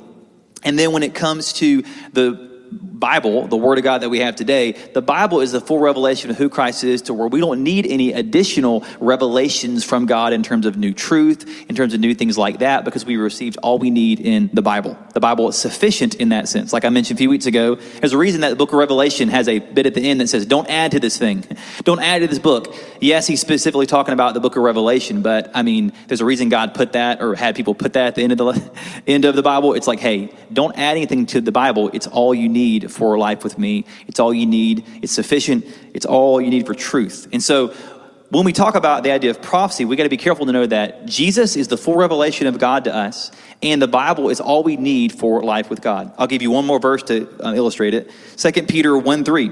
And 0.64 0.78
then 0.78 0.92
when 0.92 1.04
it 1.04 1.14
comes 1.14 1.54
to 1.54 1.84
the 2.14 2.48
Bible, 2.98 3.48
the 3.48 3.58
Word 3.58 3.78
of 3.78 3.84
God 3.84 4.02
that 4.02 4.10
we 4.10 4.20
have 4.20 4.36
today, 4.36 4.72
the 4.72 5.02
Bible 5.02 5.42
is 5.42 5.52
the 5.52 5.62
full 5.62 5.80
revelation 5.80 6.32
of 6.32 6.38
who 6.38 6.50
Christ 6.50 6.84
is 6.84 7.04
to 7.04 7.14
where 7.14 7.28
we 7.28 7.40
don't 7.40 7.64
need 7.64 7.86
any 7.86 8.12
additional 8.12 8.84
revelations 9.00 9.84
from 9.84 10.08
God 10.08 10.34
in 10.34 10.42
terms 10.42 10.66
of 10.66 10.78
new 10.78 10.94
truth, 10.94 11.66
in 11.70 11.76
terms 11.76 11.94
of 11.94 12.00
new 12.00 12.16
things 12.16 12.38
like 12.38 12.60
that, 12.60 12.86
because 12.86 13.06
we 13.06 13.18
received 13.18 13.58
all 13.62 13.78
we 13.78 13.92
need 13.92 14.20
in 14.20 14.50
the 14.52 14.64
Bible. 14.64 14.98
The 15.14 15.20
Bible 15.20 15.48
is 15.50 15.56
sufficient 15.56 16.16
in 16.16 16.30
that 16.30 16.48
sense. 16.48 16.74
Like 16.74 16.86
I 16.86 16.90
mentioned 16.90 17.18
a 17.18 17.20
few 17.20 17.30
weeks 17.30 17.46
ago, 17.46 17.76
there's 17.76 18.14
a 18.14 18.18
reason 18.18 18.42
that 18.42 18.50
the 18.50 18.56
book 18.56 18.70
of 18.70 18.80
Revelation 18.80 19.30
has 19.30 19.48
a 19.48 19.60
bit 19.60 19.86
at 19.86 19.94
the 19.94 20.02
end 20.02 20.20
that 20.22 20.28
says, 20.28 20.46
don't 20.46 20.68
add 20.68 20.92
to 20.92 21.00
this 21.00 21.18
thing. 21.18 21.44
Don't 21.84 22.00
add 22.00 22.20
to 22.20 22.28
this 22.28 22.40
book. 22.40 22.76
Yes, 23.00 23.28
he's 23.28 23.40
specifically 23.40 23.86
talking 23.86 24.14
about 24.14 24.34
the 24.34 24.40
book 24.40 24.56
of 24.56 24.64
Revelation, 24.64 25.22
but 25.22 25.52
I 25.54 25.62
mean, 25.62 25.94
there's 26.08 26.22
a 26.22 26.26
reason 26.26 26.50
God 26.50 26.74
put 26.74 26.94
that 26.94 27.22
or 27.22 27.36
had 27.36 27.56
people 27.56 27.76
put 27.76 27.94
that 27.94 28.08
at 28.08 28.16
the 28.16 28.24
end 28.24 28.32
of 28.32 28.38
the 28.38 28.72
end 29.08 29.26
of 29.26 29.36
the 29.36 29.44
Bible. 29.44 29.74
It's 29.74 29.88
like, 29.88 30.00
hey, 30.00 30.34
don't 30.52 30.78
add 30.78 30.98
anything 30.98 31.26
to 31.28 31.42
the 31.42 31.52
Bible. 31.52 31.90
It's 31.94 32.08
all 32.08 32.34
you 32.34 32.50
need 32.50 32.87
for 32.90 33.18
life 33.18 33.44
with 33.44 33.58
me. 33.58 33.86
It's 34.08 34.20
all 34.20 34.34
you 34.34 34.46
need. 34.46 34.86
It's 35.02 35.14
sufficient. 35.14 35.66
It's 35.94 36.06
all 36.06 36.42
you 36.42 36.50
need 36.50 36.66
for 36.66 36.74
truth. 36.74 37.28
And 37.32 37.42
so 37.42 37.74
when 38.30 38.44
we 38.44 38.52
talk 38.52 38.76
about 38.76 39.04
the 39.04 39.12
idea 39.12 39.32
of 39.32 39.42
prophecy, 39.42 39.86
we 39.86 39.96
got 39.96 40.04
to 40.04 40.10
be 40.10 40.18
careful 40.18 40.46
to 40.46 40.52
know 40.52 40.66
that 40.66 41.06
Jesus 41.06 41.56
is 41.56 41.70
the 41.70 41.78
full 41.78 41.96
revelation 41.96 42.46
of 42.48 42.60
God 42.60 42.84
to 42.84 42.94
us, 42.94 43.32
and 43.64 43.82
the 43.82 43.88
Bible 43.88 44.30
is 44.30 44.42
all 44.42 44.64
we 44.64 44.76
need 44.76 45.14
for 45.14 45.42
life 45.44 45.70
with 45.70 45.82
God. 45.82 46.14
I'll 46.18 46.28
give 46.28 46.42
you 46.42 46.52
one 46.52 46.66
more 46.66 46.80
verse 46.80 47.04
to 47.04 47.28
uh, 47.42 47.54
illustrate 47.54 47.94
it. 47.94 48.12
2 48.36 48.64
Peter 48.64 48.98
1 48.98 49.24
3 49.24 49.52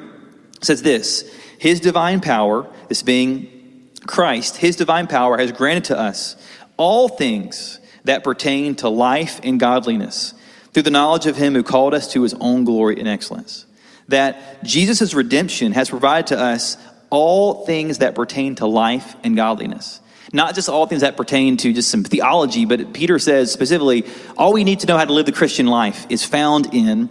says 0.61 0.81
this 0.81 1.33
His 1.57 1.79
divine 1.79 2.19
power, 2.19 2.67
this 2.89 3.01
being 3.01 3.89
Christ, 4.05 4.57
His 4.57 4.75
divine 4.75 5.07
power 5.07 5.37
has 5.37 5.53
granted 5.53 5.85
to 5.85 5.97
us 5.97 6.35
all 6.75 7.07
things 7.07 7.79
that 8.03 8.25
pertain 8.25 8.75
to 8.75 8.89
life 8.89 9.39
and 9.43 9.57
godliness 9.57 10.33
through 10.75 10.83
the 10.83 10.91
knowledge 10.91 11.25
of 11.25 11.37
him 11.37 11.53
who 11.53 11.63
called 11.63 11.93
us 11.93 12.11
to 12.11 12.21
his 12.21 12.33
own 12.33 12.65
glory 12.65 12.99
and 12.99 13.07
excellence. 13.07 13.65
That 14.09 14.61
Jesus' 14.61 15.13
redemption 15.13 15.71
has 15.71 15.89
provided 15.89 16.27
to 16.35 16.37
us 16.37 16.75
all 17.09 17.65
things 17.65 17.99
that 17.99 18.13
pertain 18.13 18.55
to 18.55 18.65
life 18.65 19.15
and 19.23 19.37
godliness. 19.37 20.01
Not 20.33 20.53
just 20.53 20.67
all 20.67 20.85
things 20.85 20.99
that 20.99 21.15
pertain 21.15 21.55
to 21.55 21.71
just 21.71 21.89
some 21.89 22.03
theology, 22.03 22.65
but 22.65 22.91
Peter 22.91 23.19
says 23.19 23.53
specifically, 23.53 24.03
all 24.35 24.51
we 24.51 24.65
need 24.65 24.81
to 24.81 24.87
know 24.87 24.97
how 24.97 25.05
to 25.05 25.13
live 25.13 25.25
the 25.25 25.31
Christian 25.31 25.65
life 25.65 26.05
is 26.09 26.25
found 26.25 26.73
in 26.73 27.07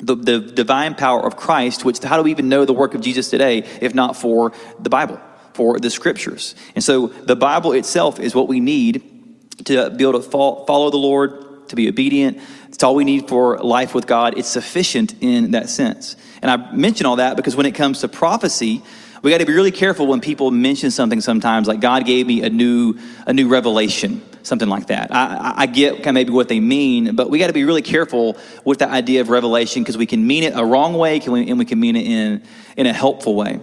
the, 0.00 0.16
the 0.16 0.40
divine 0.40 0.96
power 0.96 1.24
of 1.24 1.36
Christ, 1.36 1.84
which 1.84 2.02
how 2.02 2.16
do 2.16 2.24
we 2.24 2.32
even 2.32 2.48
know 2.48 2.64
the 2.64 2.72
work 2.72 2.94
of 2.94 3.02
Jesus 3.02 3.30
today 3.30 3.58
if 3.80 3.94
not 3.94 4.16
for 4.16 4.52
the 4.80 4.90
Bible, 4.90 5.20
for 5.52 5.78
the 5.78 5.90
scriptures? 5.90 6.56
And 6.74 6.82
so 6.82 7.06
the 7.06 7.36
Bible 7.36 7.70
itself 7.70 8.18
is 8.18 8.34
what 8.34 8.48
we 8.48 8.58
need 8.58 9.00
to 9.66 9.90
be 9.90 10.02
able 10.02 10.20
to 10.20 10.28
follow 10.28 10.90
the 10.90 10.96
Lord, 10.96 11.68
to 11.68 11.76
be 11.76 11.88
obedient, 11.88 12.40
it's 12.76 12.84
all 12.84 12.94
we 12.94 13.04
need 13.04 13.26
for 13.26 13.56
life 13.56 13.94
with 13.94 14.06
God. 14.06 14.36
It's 14.36 14.50
sufficient 14.50 15.14
in 15.22 15.52
that 15.52 15.70
sense. 15.70 16.14
And 16.42 16.50
I 16.50 16.72
mention 16.72 17.06
all 17.06 17.16
that 17.16 17.34
because 17.34 17.56
when 17.56 17.64
it 17.64 17.74
comes 17.74 18.02
to 18.02 18.08
prophecy, 18.08 18.82
we 19.22 19.30
got 19.30 19.38
to 19.38 19.46
be 19.46 19.54
really 19.54 19.70
careful 19.70 20.06
when 20.06 20.20
people 20.20 20.50
mention 20.50 20.90
something 20.90 21.22
sometimes, 21.22 21.68
like 21.68 21.80
God 21.80 22.04
gave 22.04 22.26
me 22.26 22.42
a 22.42 22.50
new 22.50 22.98
a 23.26 23.32
new 23.32 23.48
revelation, 23.48 24.20
something 24.42 24.68
like 24.68 24.88
that. 24.88 25.08
I, 25.10 25.54
I 25.56 25.64
get 25.64 26.02
kind 26.02 26.08
of 26.08 26.14
maybe 26.16 26.32
what 26.32 26.50
they 26.50 26.60
mean, 26.60 27.16
but 27.16 27.30
we 27.30 27.38
got 27.38 27.46
to 27.46 27.54
be 27.54 27.64
really 27.64 27.80
careful 27.80 28.36
with 28.66 28.80
the 28.80 28.88
idea 28.90 29.22
of 29.22 29.30
revelation 29.30 29.82
because 29.82 29.96
we 29.96 30.04
can 30.04 30.26
mean 30.26 30.42
it 30.42 30.52
a 30.54 30.62
wrong 30.62 30.92
way 30.98 31.18
and 31.18 31.58
we 31.58 31.64
can 31.64 31.80
mean 31.80 31.96
it 31.96 32.06
in 32.06 32.42
in 32.76 32.84
a 32.84 32.92
helpful 32.92 33.34
way. 33.34 33.58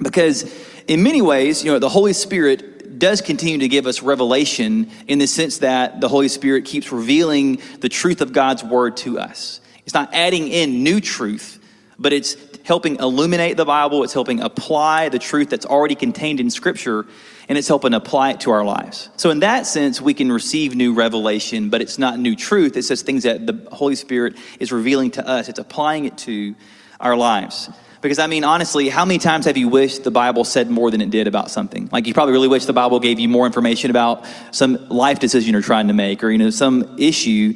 Because 0.00 0.50
in 0.88 1.02
many 1.02 1.20
ways, 1.20 1.62
you 1.62 1.72
know, 1.72 1.78
the 1.78 1.90
Holy 1.90 2.14
Spirit 2.14 2.75
does 2.98 3.20
continue 3.20 3.58
to 3.58 3.68
give 3.68 3.86
us 3.86 4.02
revelation 4.02 4.90
in 5.06 5.18
the 5.18 5.26
sense 5.26 5.58
that 5.58 6.00
the 6.00 6.08
Holy 6.08 6.28
Spirit 6.28 6.64
keeps 6.64 6.92
revealing 6.92 7.60
the 7.80 7.88
truth 7.88 8.20
of 8.20 8.32
God's 8.32 8.62
word 8.64 8.96
to 8.98 9.18
us. 9.18 9.60
It's 9.84 9.94
not 9.94 10.12
adding 10.12 10.48
in 10.48 10.82
new 10.82 11.00
truth, 11.00 11.60
but 11.98 12.12
it's 12.12 12.36
helping 12.64 12.96
illuminate 12.96 13.56
the 13.56 13.64
Bible, 13.64 14.02
it's 14.02 14.12
helping 14.12 14.40
apply 14.40 15.08
the 15.08 15.18
truth 15.18 15.48
that's 15.48 15.66
already 15.66 15.94
contained 15.94 16.40
in 16.40 16.50
Scripture, 16.50 17.06
and 17.48 17.56
it's 17.56 17.68
helping 17.68 17.94
apply 17.94 18.30
it 18.30 18.40
to 18.40 18.50
our 18.50 18.64
lives. 18.64 19.08
So, 19.16 19.30
in 19.30 19.40
that 19.40 19.66
sense, 19.66 20.00
we 20.00 20.12
can 20.12 20.32
receive 20.32 20.74
new 20.74 20.92
revelation, 20.92 21.70
but 21.70 21.80
it's 21.80 21.98
not 21.98 22.18
new 22.18 22.34
truth. 22.34 22.76
It's 22.76 22.88
just 22.88 23.06
things 23.06 23.22
that 23.22 23.46
the 23.46 23.68
Holy 23.70 23.94
Spirit 23.94 24.36
is 24.58 24.72
revealing 24.72 25.12
to 25.12 25.26
us, 25.26 25.48
it's 25.48 25.60
applying 25.60 26.06
it 26.06 26.18
to 26.18 26.56
our 27.00 27.16
lives. 27.16 27.70
Because 28.06 28.20
I 28.20 28.28
mean, 28.28 28.44
honestly, 28.44 28.88
how 28.88 29.04
many 29.04 29.18
times 29.18 29.46
have 29.46 29.56
you 29.56 29.66
wished 29.68 30.04
the 30.04 30.12
Bible 30.12 30.44
said 30.44 30.70
more 30.70 30.92
than 30.92 31.00
it 31.00 31.10
did 31.10 31.26
about 31.26 31.50
something? 31.50 31.88
Like 31.90 32.06
you 32.06 32.14
probably 32.14 32.34
really 32.34 32.46
wish 32.46 32.64
the 32.64 32.72
Bible 32.72 33.00
gave 33.00 33.18
you 33.18 33.28
more 33.28 33.46
information 33.46 33.90
about 33.90 34.24
some 34.52 34.88
life 34.88 35.18
decision 35.18 35.52
you're 35.52 35.60
trying 35.60 35.88
to 35.88 35.92
make 35.92 36.22
or, 36.22 36.30
you 36.30 36.38
know, 36.38 36.50
some 36.50 36.94
issue. 37.00 37.54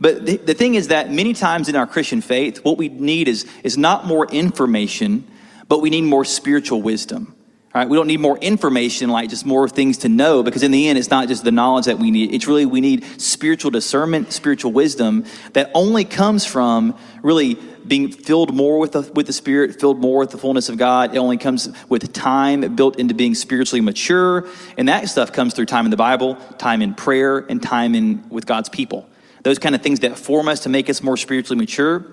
But 0.00 0.26
the, 0.26 0.38
the 0.38 0.54
thing 0.54 0.74
is 0.74 0.88
that 0.88 1.12
many 1.12 1.34
times 1.34 1.68
in 1.68 1.76
our 1.76 1.86
Christian 1.86 2.20
faith, 2.20 2.64
what 2.64 2.78
we 2.78 2.88
need 2.88 3.28
is, 3.28 3.46
is 3.62 3.78
not 3.78 4.04
more 4.04 4.26
information, 4.26 5.24
but 5.68 5.80
we 5.80 5.88
need 5.88 6.02
more 6.02 6.24
spiritual 6.24 6.82
wisdom. 6.82 7.36
Right? 7.74 7.88
We 7.88 7.96
don't 7.96 8.06
need 8.06 8.20
more 8.20 8.36
information, 8.36 9.08
like 9.08 9.30
just 9.30 9.46
more 9.46 9.66
things 9.66 9.98
to 9.98 10.10
know, 10.10 10.42
because 10.42 10.62
in 10.62 10.72
the 10.72 10.88
end, 10.88 10.98
it's 10.98 11.08
not 11.08 11.28
just 11.28 11.42
the 11.42 11.52
knowledge 11.52 11.86
that 11.86 11.98
we 11.98 12.10
need. 12.10 12.34
It's 12.34 12.46
really, 12.46 12.66
we 12.66 12.82
need 12.82 13.04
spiritual 13.18 13.70
discernment, 13.70 14.30
spiritual 14.32 14.72
wisdom 14.72 15.24
that 15.54 15.70
only 15.72 16.04
comes 16.04 16.44
from 16.44 16.98
really 17.22 17.54
being 17.86 18.12
filled 18.12 18.54
more 18.54 18.78
with 18.78 18.92
the, 18.92 19.10
with 19.14 19.26
the 19.26 19.32
Spirit, 19.32 19.80
filled 19.80 19.98
more 19.98 20.18
with 20.18 20.30
the 20.30 20.38
fullness 20.38 20.68
of 20.68 20.76
God. 20.76 21.14
It 21.14 21.18
only 21.18 21.38
comes 21.38 21.70
with 21.88 22.12
time 22.12 22.76
built 22.76 22.98
into 22.98 23.14
being 23.14 23.34
spiritually 23.34 23.80
mature. 23.80 24.46
And 24.76 24.88
that 24.88 25.08
stuff 25.08 25.32
comes 25.32 25.54
through 25.54 25.66
time 25.66 25.86
in 25.86 25.90
the 25.90 25.96
Bible, 25.96 26.36
time 26.58 26.82
in 26.82 26.94
prayer, 26.94 27.38
and 27.38 27.62
time 27.62 27.94
in 27.94 28.28
with 28.28 28.44
God's 28.44 28.68
people. 28.68 29.08
Those 29.44 29.58
kind 29.58 29.74
of 29.74 29.82
things 29.82 30.00
that 30.00 30.18
form 30.18 30.46
us 30.46 30.60
to 30.60 30.68
make 30.68 30.90
us 30.90 31.02
more 31.02 31.16
spiritually 31.16 31.58
mature. 31.58 32.04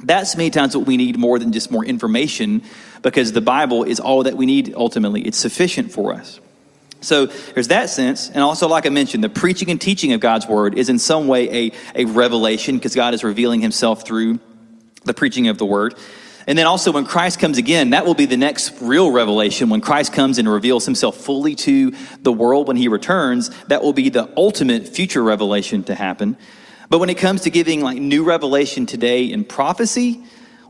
That's 0.00 0.36
many 0.36 0.50
times 0.50 0.76
what 0.76 0.86
we 0.86 0.96
need 0.96 1.18
more 1.18 1.38
than 1.38 1.52
just 1.52 1.70
more 1.70 1.84
information 1.84 2.62
because 3.02 3.32
the 3.32 3.40
Bible 3.40 3.84
is 3.84 4.00
all 4.00 4.22
that 4.24 4.36
we 4.36 4.46
need 4.46 4.74
ultimately. 4.76 5.22
It's 5.22 5.38
sufficient 5.38 5.92
for 5.92 6.12
us. 6.12 6.40
So 7.00 7.26
there's 7.26 7.68
that 7.68 7.90
sense. 7.90 8.28
And 8.28 8.38
also, 8.38 8.68
like 8.68 8.86
I 8.86 8.88
mentioned, 8.88 9.22
the 9.22 9.28
preaching 9.28 9.70
and 9.70 9.80
teaching 9.80 10.12
of 10.12 10.20
God's 10.20 10.46
word 10.46 10.76
is 10.76 10.88
in 10.88 10.98
some 10.98 11.28
way 11.28 11.66
a, 11.66 11.72
a 11.94 12.04
revelation 12.06 12.76
because 12.76 12.94
God 12.94 13.14
is 13.14 13.22
revealing 13.22 13.60
himself 13.60 14.04
through 14.04 14.40
the 15.04 15.14
preaching 15.14 15.48
of 15.48 15.58
the 15.58 15.66
word. 15.66 15.94
And 16.48 16.56
then 16.56 16.66
also, 16.66 16.92
when 16.92 17.04
Christ 17.04 17.40
comes 17.40 17.58
again, 17.58 17.90
that 17.90 18.06
will 18.06 18.14
be 18.14 18.24
the 18.24 18.36
next 18.36 18.80
real 18.80 19.10
revelation. 19.10 19.68
When 19.68 19.82
Christ 19.82 20.14
comes 20.14 20.38
and 20.38 20.48
reveals 20.48 20.86
himself 20.86 21.18
fully 21.18 21.54
to 21.56 21.92
the 22.22 22.32
world 22.32 22.66
when 22.66 22.78
he 22.78 22.88
returns, 22.88 23.50
that 23.66 23.82
will 23.82 23.92
be 23.92 24.08
the 24.08 24.32
ultimate 24.34 24.88
future 24.88 25.22
revelation 25.22 25.84
to 25.84 25.94
happen. 25.94 26.38
But 26.88 26.98
when 26.98 27.10
it 27.10 27.18
comes 27.18 27.42
to 27.42 27.50
giving 27.50 27.82
like 27.82 27.98
new 27.98 28.24
revelation 28.24 28.86
today 28.86 29.24
in 29.24 29.44
prophecy, 29.44 30.22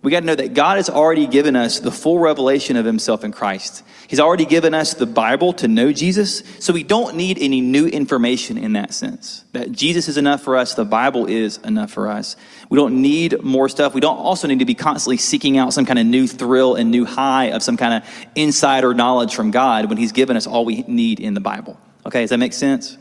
we 0.02 0.12
got 0.12 0.20
to 0.20 0.26
know 0.26 0.34
that 0.34 0.54
God 0.54 0.76
has 0.76 0.88
already 0.88 1.26
given 1.26 1.56
us 1.56 1.80
the 1.80 1.90
full 1.90 2.20
revelation 2.20 2.76
of 2.76 2.84
himself 2.84 3.24
in 3.24 3.32
Christ. 3.32 3.82
He's 4.06 4.20
already 4.20 4.44
given 4.44 4.72
us 4.72 4.94
the 4.94 5.06
Bible 5.06 5.52
to 5.54 5.66
know 5.66 5.92
Jesus, 5.92 6.42
so 6.60 6.72
we 6.72 6.84
don't 6.84 7.16
need 7.16 7.38
any 7.40 7.60
new 7.60 7.86
information 7.86 8.58
in 8.58 8.74
that 8.74 8.94
sense. 8.94 9.44
That 9.52 9.72
Jesus 9.72 10.08
is 10.08 10.16
enough 10.16 10.42
for 10.42 10.56
us, 10.56 10.74
the 10.74 10.84
Bible 10.84 11.26
is 11.26 11.58
enough 11.58 11.90
for 11.90 12.08
us. 12.08 12.36
We 12.70 12.76
don't 12.76 13.02
need 13.02 13.42
more 13.42 13.68
stuff. 13.68 13.92
We 13.92 14.00
don't 14.00 14.18
also 14.18 14.46
need 14.46 14.60
to 14.60 14.64
be 14.64 14.74
constantly 14.74 15.16
seeking 15.16 15.58
out 15.58 15.72
some 15.72 15.84
kind 15.84 15.98
of 15.98 16.06
new 16.06 16.28
thrill 16.28 16.76
and 16.76 16.90
new 16.90 17.04
high 17.04 17.46
of 17.46 17.62
some 17.62 17.76
kind 17.76 18.02
of 18.02 18.26
insider 18.36 18.94
knowledge 18.94 19.34
from 19.34 19.50
God 19.50 19.88
when 19.88 19.98
He's 19.98 20.12
given 20.12 20.36
us 20.36 20.46
all 20.46 20.64
we 20.64 20.82
need 20.82 21.18
in 21.18 21.34
the 21.34 21.40
Bible. 21.40 21.78
Okay, 22.06 22.20
does 22.20 22.30
that 22.30 22.38
make 22.38 22.52
sense? 22.52 22.96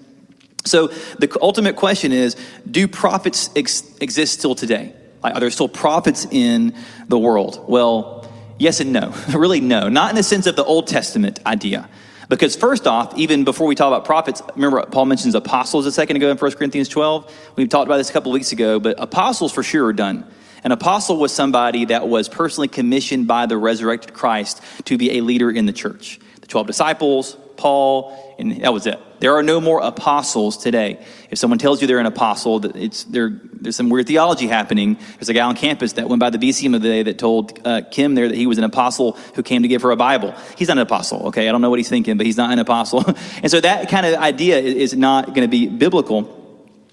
So 0.68 0.88
the 0.88 1.36
ultimate 1.42 1.76
question 1.76 2.12
is 2.12 2.36
do 2.70 2.88
prophets 2.88 3.50
ex- 3.56 3.84
exist 4.00 4.40
still 4.40 4.56
today? 4.56 4.94
Like, 5.24 5.36
are 5.36 5.40
there 5.40 5.50
still 5.50 5.70
prophets 5.70 6.28
in 6.30 6.76
the 7.08 7.18
world? 7.18 7.66
Well, 7.68 8.30
yes 8.60 8.80
and 8.80 8.94
no. 8.94 9.14
really, 9.34 9.62
no. 9.62 9.90
Not 9.90 10.12
in 10.12 10.16
the 10.16 10.24
sense 10.24 10.48
of 10.48 10.56
the 10.56 10.64
Old 10.64 10.88
Testament 10.88 11.40
idea. 11.46 11.90
Because 12.30 12.56
first 12.58 12.88
off, 12.88 13.18
even 13.18 13.46
before 13.46 13.68
we 13.68 13.76
talk 13.76 13.88
about 13.88 14.04
prophets, 14.04 14.42
remember 14.56 14.86
Paul 14.86 15.06
mentions 15.06 15.34
apostles 15.34 15.86
a 15.86 15.92
second 15.92 16.18
ago 16.18 16.30
in 16.30 16.38
1 16.38 16.52
Corinthians 16.54 16.90
12? 16.90 17.54
We 17.56 17.68
talked 17.68 17.88
about 17.88 17.98
this 17.98 18.10
a 18.10 18.14
couple 18.14 18.32
weeks 18.34 18.52
ago, 18.52 18.80
but 18.80 19.02
apostles 19.02 19.54
for 19.54 19.64
sure 19.64 19.86
are 19.86 19.94
done. 19.94 20.30
An 20.64 20.74
apostle 20.74 21.18
was 21.18 21.34
somebody 21.34 21.86
that 21.86 22.10
was 22.10 22.28
personally 22.28 22.68
commissioned 22.68 23.28
by 23.28 23.46
the 23.46 23.58
resurrected 23.58 24.14
Christ 24.14 24.62
to 24.86 24.98
be 24.98 25.18
a 25.18 25.22
leader 25.22 25.50
in 25.50 25.66
the 25.66 25.72
church. 25.72 26.20
The 26.42 26.48
12 26.48 26.68
disciples, 26.68 27.38
Paul, 27.58 28.36
and 28.40 28.62
that 28.62 28.74
was 28.74 28.88
it. 28.88 29.00
There 29.20 29.36
are 29.36 29.44
no 29.44 29.60
more 29.60 29.82
apostles 29.82 30.58
today. 30.58 31.04
If 31.32 31.40
someone 31.40 31.58
tells 31.58 31.82
you 31.82 31.88
they're 31.88 32.00
an 32.00 32.06
apostle, 32.06 32.64
it's, 32.76 33.04
there 33.06 33.42
there's 33.62 33.76
some 33.76 33.90
weird 33.90 34.08
theology 34.08 34.48
happening. 34.48 34.98
There's 35.16 35.30
a 35.30 35.34
guy 35.34 35.42
on 35.42 35.56
campus 35.56 35.94
that 35.94 36.08
went 36.08 36.20
by 36.20 36.30
the 36.30 36.38
BCM 36.38 36.76
of 36.76 36.82
the 36.82 36.88
day 36.88 37.04
that 37.04 37.18
told 37.18 37.60
uh, 37.66 37.82
Kim 37.90 38.16
there 38.16 38.28
that 38.28 38.36
he 38.36 38.46
was 38.46 38.58
an 38.58 38.64
apostle 38.64 39.14
who 39.36 39.44
came 39.44 39.64
to 39.64 39.68
give 39.68 39.82
her 39.82 39.92
a 39.92 39.96
Bible. 39.96 40.36
He's 40.58 40.68
not 40.68 40.78
an 40.78 40.84
apostle, 40.84 41.28
okay? 41.28 41.50
I 41.50 41.52
don't 41.52 41.62
know 41.62 41.70
what 41.70 41.80
he's 41.80 41.90
thinking, 41.90 42.18
but 42.18 42.26
he's 42.26 42.38
not 42.38 42.52
an 42.52 42.60
apostle. 42.60 43.04
and 43.42 43.50
so 43.50 43.60
that 43.60 43.90
kind 43.90 44.06
of 44.06 44.16
idea 44.16 44.60
is 44.60 44.96
not 44.96 45.28
going 45.28 45.42
to 45.42 45.48
be 45.48 45.68
biblical. 45.68 46.34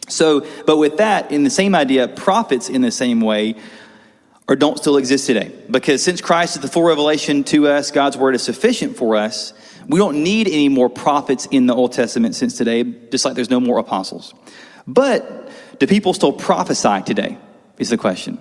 So, 0.09 0.47
but 0.67 0.77
with 0.77 0.99
that, 0.99 1.33
in 1.33 1.45
the 1.45 1.51
same 1.51 1.75
idea, 1.75 2.09
prophets 2.09 2.69
in 2.69 2.83
the 2.83 2.91
same 2.91 3.21
way 3.21 3.57
or 4.49 4.57
don't 4.57 4.77
still 4.79 4.97
exist 4.97 5.27
today. 5.27 5.53
Because 5.71 6.03
since 6.03 6.21
Christ 6.21 6.57
is 6.57 6.63
the 6.63 6.69
full 6.69 6.83
revelation 6.83 7.45
to 7.45 7.69
us, 7.69 7.91
God's 7.91 8.17
word 8.17 8.35
is 8.35 8.43
sufficient 8.43 8.97
for 8.97 9.17
us 9.17 9.53
we 9.89 9.99
don't 9.99 10.23
need 10.23 10.49
any 10.49 10.69
more 10.69 10.89
prophets 10.89 11.47
in 11.51 11.67
the 11.67 11.75
Old 11.75 11.93
Testament 11.93 12.35
since 12.35 12.57
today, 12.57 12.83
just 12.83 13.25
like 13.25 13.35
there's 13.35 13.51
no 13.51 13.61
more 13.61 13.79
apostles. 13.79 14.35
But 14.87 15.51
do 15.79 15.87
people 15.87 16.15
still 16.15 16.33
prophesy 16.33 17.03
today? 17.03 17.39
Is 17.79 17.91
the 17.91 17.97
question. 17.97 18.39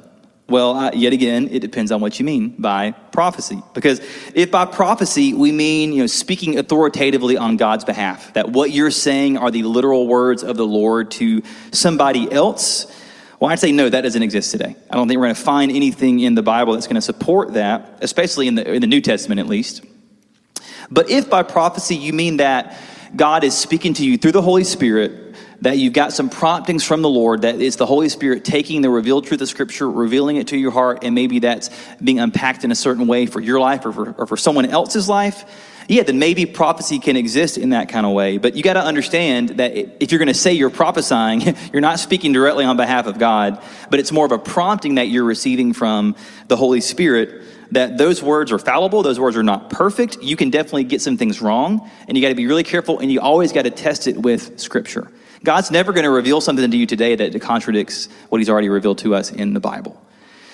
Well, 0.47 0.75
uh, 0.75 0.91
yet 0.93 1.13
again, 1.13 1.47
it 1.49 1.59
depends 1.59 1.91
on 1.91 2.01
what 2.01 2.19
you 2.19 2.25
mean 2.25 2.55
by 2.59 2.91
prophecy. 2.91 3.59
Because 3.73 3.99
if 4.35 4.51
by 4.51 4.65
prophecy 4.65 5.33
we 5.33 5.51
mean, 5.51 5.91
you 5.91 6.01
know, 6.01 6.07
speaking 6.07 6.59
authoritatively 6.59 7.35
on 7.37 7.57
God's 7.57 7.83
behalf, 7.83 8.33
that 8.33 8.49
what 8.49 8.69
you're 8.71 8.91
saying 8.91 9.37
are 9.37 9.49
the 9.49 9.63
literal 9.63 10.07
words 10.07 10.43
of 10.43 10.55
the 10.57 10.67
Lord 10.67 11.09
to 11.11 11.41
somebody 11.71 12.31
else, 12.31 12.85
well, 13.43 13.51
I'd 13.51 13.59
say 13.59 13.73
no, 13.73 13.89
that 13.89 13.99
doesn't 13.99 14.23
exist 14.23 14.51
today. 14.51 14.73
I 14.89 14.95
don't 14.95 15.09
think 15.09 15.19
we're 15.19 15.25
going 15.25 15.35
to 15.35 15.41
find 15.41 15.69
anything 15.69 16.21
in 16.21 16.33
the 16.33 16.41
Bible 16.41 16.75
that's 16.75 16.87
going 16.87 16.95
to 16.95 17.01
support 17.01 17.55
that, 17.55 17.97
especially 17.99 18.47
in 18.47 18.55
the, 18.55 18.75
in 18.75 18.79
the 18.79 18.87
New 18.87 19.01
Testament 19.01 19.41
at 19.41 19.47
least. 19.47 19.83
But 20.89 21.09
if 21.09 21.29
by 21.29 21.43
prophecy 21.43 21.97
you 21.97 22.13
mean 22.13 22.37
that 22.37 22.77
God 23.13 23.43
is 23.43 23.53
speaking 23.53 23.95
to 23.95 24.05
you 24.05 24.17
through 24.17 24.31
the 24.31 24.41
Holy 24.41 24.63
Spirit, 24.63 25.35
that 25.59 25.77
you've 25.77 25.91
got 25.91 26.13
some 26.13 26.29
promptings 26.29 26.85
from 26.85 27.01
the 27.01 27.09
Lord, 27.09 27.41
that 27.41 27.59
it's 27.59 27.75
the 27.75 27.85
Holy 27.85 28.07
Spirit 28.07 28.45
taking 28.45 28.81
the 28.81 28.89
revealed 28.89 29.25
truth 29.25 29.41
of 29.41 29.49
Scripture, 29.49 29.91
revealing 29.91 30.37
it 30.37 30.47
to 30.47 30.57
your 30.57 30.71
heart, 30.71 30.99
and 31.03 31.13
maybe 31.13 31.39
that's 31.39 31.69
being 32.01 32.21
unpacked 32.21 32.63
in 32.63 32.71
a 32.71 32.75
certain 32.75 33.07
way 33.07 33.25
for 33.25 33.41
your 33.41 33.59
life 33.59 33.85
or 33.85 33.91
for, 33.91 34.11
or 34.13 34.25
for 34.25 34.37
someone 34.37 34.67
else's 34.67 35.09
life, 35.09 35.43
yeah, 35.87 36.03
then 36.03 36.19
maybe 36.19 36.45
prophecy 36.45 36.99
can 36.99 37.15
exist 37.15 37.57
in 37.57 37.69
that 37.69 37.89
kind 37.89 38.05
of 38.05 38.13
way. 38.13 38.37
But 38.37 38.55
you 38.55 38.63
got 38.63 38.73
to 38.73 38.83
understand 38.83 39.49
that 39.49 39.75
if 39.75 40.11
you're 40.11 40.19
going 40.19 40.27
to 40.27 40.33
say 40.33 40.53
you're 40.53 40.69
prophesying, 40.69 41.41
you're 41.73 41.81
not 41.81 41.99
speaking 41.99 42.33
directly 42.33 42.65
on 42.65 42.77
behalf 42.77 43.07
of 43.07 43.19
God, 43.19 43.61
but 43.89 43.99
it's 43.99 44.11
more 44.11 44.25
of 44.25 44.31
a 44.31 44.39
prompting 44.39 44.95
that 44.95 45.07
you're 45.07 45.23
receiving 45.23 45.73
from 45.73 46.15
the 46.47 46.55
Holy 46.55 46.81
Spirit 46.81 47.43
that 47.71 47.97
those 47.97 48.21
words 48.21 48.51
are 48.51 48.59
fallible, 48.59 49.01
those 49.01 49.19
words 49.19 49.35
are 49.35 49.43
not 49.43 49.69
perfect. 49.69 50.21
You 50.21 50.35
can 50.35 50.49
definitely 50.49 50.83
get 50.83 51.01
some 51.01 51.17
things 51.17 51.41
wrong, 51.41 51.89
and 52.07 52.15
you 52.15 52.21
got 52.21 52.29
to 52.29 52.35
be 52.35 52.45
really 52.45 52.63
careful, 52.63 52.99
and 52.99 53.11
you 53.11 53.19
always 53.19 53.51
got 53.51 53.63
to 53.63 53.71
test 53.71 54.07
it 54.07 54.17
with 54.17 54.59
Scripture. 54.59 55.11
God's 55.43 55.71
never 55.71 55.91
going 55.91 56.05
to 56.05 56.11
reveal 56.11 56.39
something 56.39 56.69
to 56.69 56.77
you 56.77 56.85
today 56.85 57.15
that 57.15 57.39
contradicts 57.41 58.07
what 58.29 58.39
He's 58.39 58.49
already 58.49 58.69
revealed 58.69 58.99
to 58.99 59.15
us 59.15 59.31
in 59.31 59.53
the 59.53 59.59
Bible. 59.59 60.02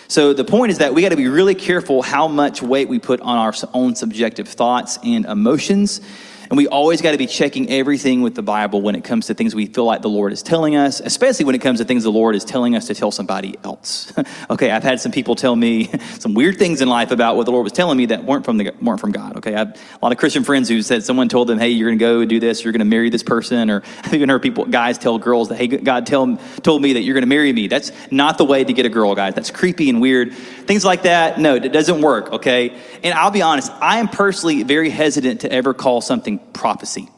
So 0.09 0.33
the 0.33 0.43
point 0.43 0.71
is 0.71 0.79
that 0.79 0.95
we 0.95 1.03
got 1.03 1.09
to 1.09 1.15
be 1.15 1.27
really 1.27 1.53
careful 1.53 2.01
how 2.01 2.27
much 2.27 2.63
weight 2.63 2.89
we 2.89 2.97
put 2.97 3.21
on 3.21 3.37
our 3.37 3.53
own 3.75 3.93
subjective 3.93 4.47
thoughts 4.47 4.97
and 5.03 5.23
emotions 5.25 6.01
and 6.49 6.57
we 6.57 6.67
always 6.67 7.01
got 7.01 7.11
to 7.11 7.17
be 7.17 7.27
checking 7.27 7.69
everything 7.69 8.21
with 8.21 8.33
the 8.33 8.41
Bible 8.41 8.81
when 8.81 8.95
it 8.95 9.03
comes 9.03 9.27
to 9.27 9.35
things 9.35 9.53
we 9.53 9.67
feel 9.67 9.85
like 9.85 10.01
the 10.01 10.09
Lord 10.09 10.33
is 10.33 10.41
telling 10.41 10.75
us, 10.75 10.99
especially 10.99 11.45
when 11.45 11.53
it 11.53 11.59
comes 11.59 11.79
to 11.79 11.85
things 11.85 12.03
the 12.03 12.11
Lord 12.11 12.35
is 12.35 12.43
telling 12.43 12.75
us 12.75 12.87
to 12.87 12.95
tell 12.95 13.11
somebody 13.11 13.55
else. 13.63 14.11
okay, 14.49 14.71
I've 14.71 14.81
had 14.81 14.99
some 14.99 15.11
people 15.11 15.35
tell 15.35 15.55
me 15.55 15.91
some 16.19 16.33
weird 16.33 16.57
things 16.57 16.81
in 16.81 16.89
life 16.89 17.11
about 17.11 17.35
what 17.35 17.45
the 17.45 17.51
Lord 17.51 17.65
was 17.65 17.73
telling 17.73 17.97
me 17.97 18.07
that 18.07 18.23
weren't 18.23 18.45
from, 18.45 18.57
the, 18.57 18.73
weren't 18.81 18.99
from 18.99 19.11
God. 19.11 19.37
Okay, 19.37 19.53
I 19.53 19.59
have 19.59 19.79
a 19.93 19.99
lot 20.01 20.11
of 20.11 20.17
Christian 20.17 20.43
friends 20.43 20.67
who 20.67 20.81
said 20.81 21.03
someone 21.03 21.29
told 21.29 21.47
them, 21.47 21.59
hey, 21.59 21.69
you're 21.69 21.89
going 21.89 21.99
to 21.99 22.03
go 22.03 22.25
do 22.25 22.39
this, 22.39 22.63
you're 22.63 22.73
going 22.73 22.79
to 22.79 22.85
marry 22.85 23.11
this 23.11 23.23
person. 23.23 23.69
Or 23.69 23.83
I've 24.03 24.13
even 24.15 24.29
heard 24.29 24.41
people, 24.41 24.65
guys 24.65 24.97
tell 24.97 25.19
girls 25.19 25.49
that, 25.49 25.57
hey, 25.57 25.67
God 25.67 26.07
tell, 26.07 26.35
told 26.63 26.81
me 26.81 26.93
that 26.93 27.01
you're 27.01 27.13
going 27.13 27.21
to 27.21 27.27
marry 27.27 27.53
me. 27.53 27.67
That's 27.67 27.91
not 28.09 28.39
the 28.39 28.45
way 28.45 28.63
to 28.63 28.73
get 28.73 28.87
a 28.87 28.89
girl, 28.89 29.13
guys. 29.13 29.35
That's 29.35 29.51
creepy 29.51 29.87
and 29.91 30.01
weird. 30.01 30.33
Things 30.33 30.83
like 30.83 31.03
that, 31.03 31.39
no, 31.39 31.55
it 31.55 31.71
doesn't 31.71 32.01
work, 32.01 32.33
okay? 32.33 32.75
And 33.03 33.13
I'll 33.13 33.29
be 33.29 33.43
honest, 33.43 33.71
I 33.73 33.99
am 33.99 34.07
personally 34.07 34.63
very 34.63 34.89
hesitant 34.89 35.41
to 35.41 35.51
ever 35.51 35.75
call 35.75 36.01
something 36.01 36.38
prophecy 36.53 37.09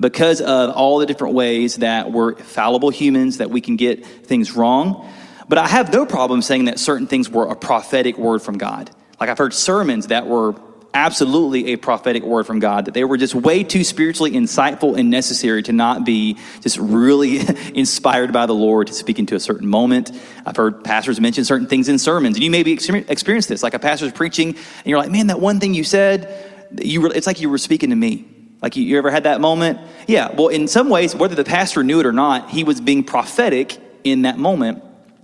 because 0.00 0.40
of 0.40 0.70
all 0.70 0.98
the 0.98 1.06
different 1.06 1.34
ways 1.34 1.76
that 1.76 2.10
we're 2.10 2.34
fallible 2.34 2.90
humans, 2.90 3.38
that 3.38 3.50
we 3.50 3.60
can 3.60 3.76
get 3.76 4.04
things 4.04 4.52
wrong. 4.56 5.08
But 5.48 5.58
I 5.58 5.68
have 5.68 5.92
no 5.92 6.06
problem 6.06 6.42
saying 6.42 6.66
that 6.66 6.78
certain 6.78 7.06
things 7.06 7.30
were 7.30 7.46
a 7.46 7.56
prophetic 7.56 8.18
word 8.18 8.42
from 8.42 8.58
God. 8.58 8.90
Like 9.20 9.30
I've 9.30 9.38
heard 9.38 9.54
sermons 9.54 10.08
that 10.08 10.26
were 10.26 10.54
absolutely 10.94 11.72
a 11.72 11.76
prophetic 11.76 12.22
word 12.22 12.46
from 12.46 12.58
God, 12.58 12.84
that 12.84 12.94
they 12.94 13.04
were 13.04 13.16
just 13.16 13.34
way 13.34 13.64
too 13.64 13.84
spiritually 13.84 14.32
insightful 14.32 14.98
and 14.98 15.10
necessary 15.10 15.62
to 15.62 15.72
not 15.72 16.04
be 16.04 16.36
just 16.60 16.76
really 16.78 17.40
inspired 17.74 18.32
by 18.32 18.46
the 18.46 18.54
Lord 18.54 18.88
to 18.88 18.92
speak 18.92 19.18
into 19.18 19.34
a 19.34 19.40
certain 19.40 19.68
moment. 19.68 20.10
I've 20.44 20.56
heard 20.56 20.84
pastors 20.84 21.20
mention 21.20 21.44
certain 21.44 21.66
things 21.66 21.88
in 21.88 21.98
sermons, 21.98 22.36
and 22.36 22.44
you 22.44 22.50
maybe 22.50 22.72
experienced 22.72 23.48
this. 23.48 23.62
Like 23.62 23.74
a 23.74 23.78
pastor's 23.78 24.12
preaching, 24.12 24.48
and 24.48 24.86
you're 24.86 24.98
like, 24.98 25.10
man, 25.10 25.28
that 25.28 25.40
one 25.40 25.60
thing 25.60 25.74
you 25.74 25.84
said, 25.84 26.28
you 26.82 27.02
were, 27.02 27.12
it's 27.14 27.26
like 27.26 27.40
you 27.40 27.48
were 27.48 27.58
speaking 27.58 27.90
to 27.90 27.96
me. 27.96 28.26
Like 28.62 28.76
you, 28.76 28.84
you 28.84 28.96
ever 28.96 29.10
had 29.10 29.24
that 29.24 29.40
moment? 29.40 29.80
Yeah. 30.06 30.32
Well, 30.32 30.48
in 30.48 30.68
some 30.68 30.88
ways, 30.88 31.14
whether 31.14 31.34
the 31.34 31.44
pastor 31.44 31.82
knew 31.82 31.98
it 31.98 32.06
or 32.06 32.12
not, 32.12 32.48
he 32.48 32.62
was 32.62 32.80
being 32.80 33.02
prophetic 33.02 33.76
in 34.04 34.22
that 34.22 34.38
moment. 34.38 34.82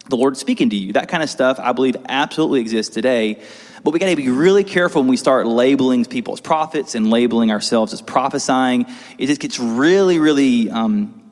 The 0.08 0.16
Lord 0.16 0.36
speaking 0.36 0.70
to 0.70 0.76
you. 0.76 0.94
That 0.94 1.08
kind 1.08 1.22
of 1.22 1.30
stuff, 1.30 1.60
I 1.60 1.72
believe, 1.72 1.96
absolutely 2.08 2.60
exists 2.60 2.92
today. 2.92 3.40
But 3.84 3.92
we 3.92 4.00
got 4.00 4.08
to 4.08 4.16
be 4.16 4.28
really 4.28 4.64
careful 4.64 5.02
when 5.02 5.08
we 5.08 5.16
start 5.16 5.46
labeling 5.46 6.04
people 6.04 6.34
as 6.34 6.40
prophets 6.40 6.96
and 6.96 7.10
labeling 7.10 7.52
ourselves 7.52 7.92
as 7.92 8.02
prophesying. 8.02 8.86
It 9.18 9.26
just 9.26 9.40
gets 9.40 9.60
really, 9.60 10.18
really 10.18 10.68
um, 10.70 11.30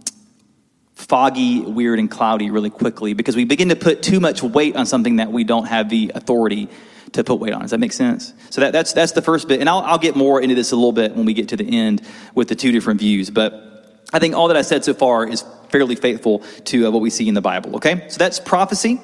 foggy, 0.95 1.61
weird, 1.61 1.99
and 1.99 2.11
cloudy 2.11 2.51
really 2.51 2.71
quickly 2.71 3.15
because 3.15 3.35
we 3.35 3.45
begin 3.45 3.71
to 3.71 3.77
put 3.77 4.03
too 4.03 4.21
much 4.21 4.43
weight 4.43 4.77
on 4.77 4.87
something 4.87 5.17
that 5.17 5.33
we 5.33 5.43
don't 5.43 5.67
have 5.67 5.89
the 5.89 6.13
authority 6.15 6.69
to 7.13 7.25
put 7.25 7.37
weight 7.37 7.53
on. 7.53 7.63
Does 7.63 7.71
that 7.71 7.81
make 7.81 7.93
sense? 7.93 8.33
So 8.51 8.61
that, 8.61 8.73
that's, 8.73 8.93
that's 8.93 9.13
the 9.13 9.23
first 9.23 9.49
bit. 9.49 9.61
And 9.61 9.69
I'll, 9.69 9.81
I'll 9.81 9.99
get 9.99 10.17
more 10.17 10.41
into 10.41 10.55
this 10.55 10.73
a 10.73 10.77
little 10.77 10.93
bit 10.93 11.15
when 11.15 11.25
we 11.25 11.35
get 11.35 11.49
to 11.51 11.57
the 11.57 11.79
end 11.79 12.03
with 12.35 12.49
the 12.49 12.55
two 12.55 12.73
different 12.73 13.01
views. 13.01 13.31
But 13.31 13.67
I 14.13 14.19
think 14.19 14.35
all 14.35 14.49
that 14.49 14.57
I 14.57 14.63
said 14.63 14.85
so 14.85 14.95
far 14.95 15.27
is 15.27 15.45
fairly 15.71 15.97
faithful 15.97 16.41
to 16.67 16.87
uh, 16.87 16.91
what 16.91 17.01
we 17.01 17.11
see 17.11 17.29
in 17.29 17.35
the 17.35 17.41
Bible, 17.41 17.77
okay? 17.77 18.07
So 18.09 18.19
that's 18.19 18.39
prophecy. 18.39 19.01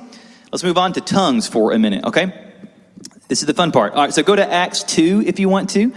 Let's 0.51 0.63
move 0.63 0.79
on 0.79 0.93
to 0.95 1.01
tongues 1.01 1.49
for 1.49 1.73
a 1.73 1.79
minute, 1.79 2.05
okay? 2.05 2.53
This 3.29 3.41
is 3.41 3.47
the 3.47 3.55
fun 3.55 3.73
part. 3.73 3.95
All 3.95 4.03
right, 4.03 4.13
so 4.13 4.23
go 4.23 4.37
to 4.37 4.53
Acts 4.53 4.85
2 4.85 5.25
if 5.27 5.41
you 5.41 5.49
want 5.49 5.71
to. 5.71 5.93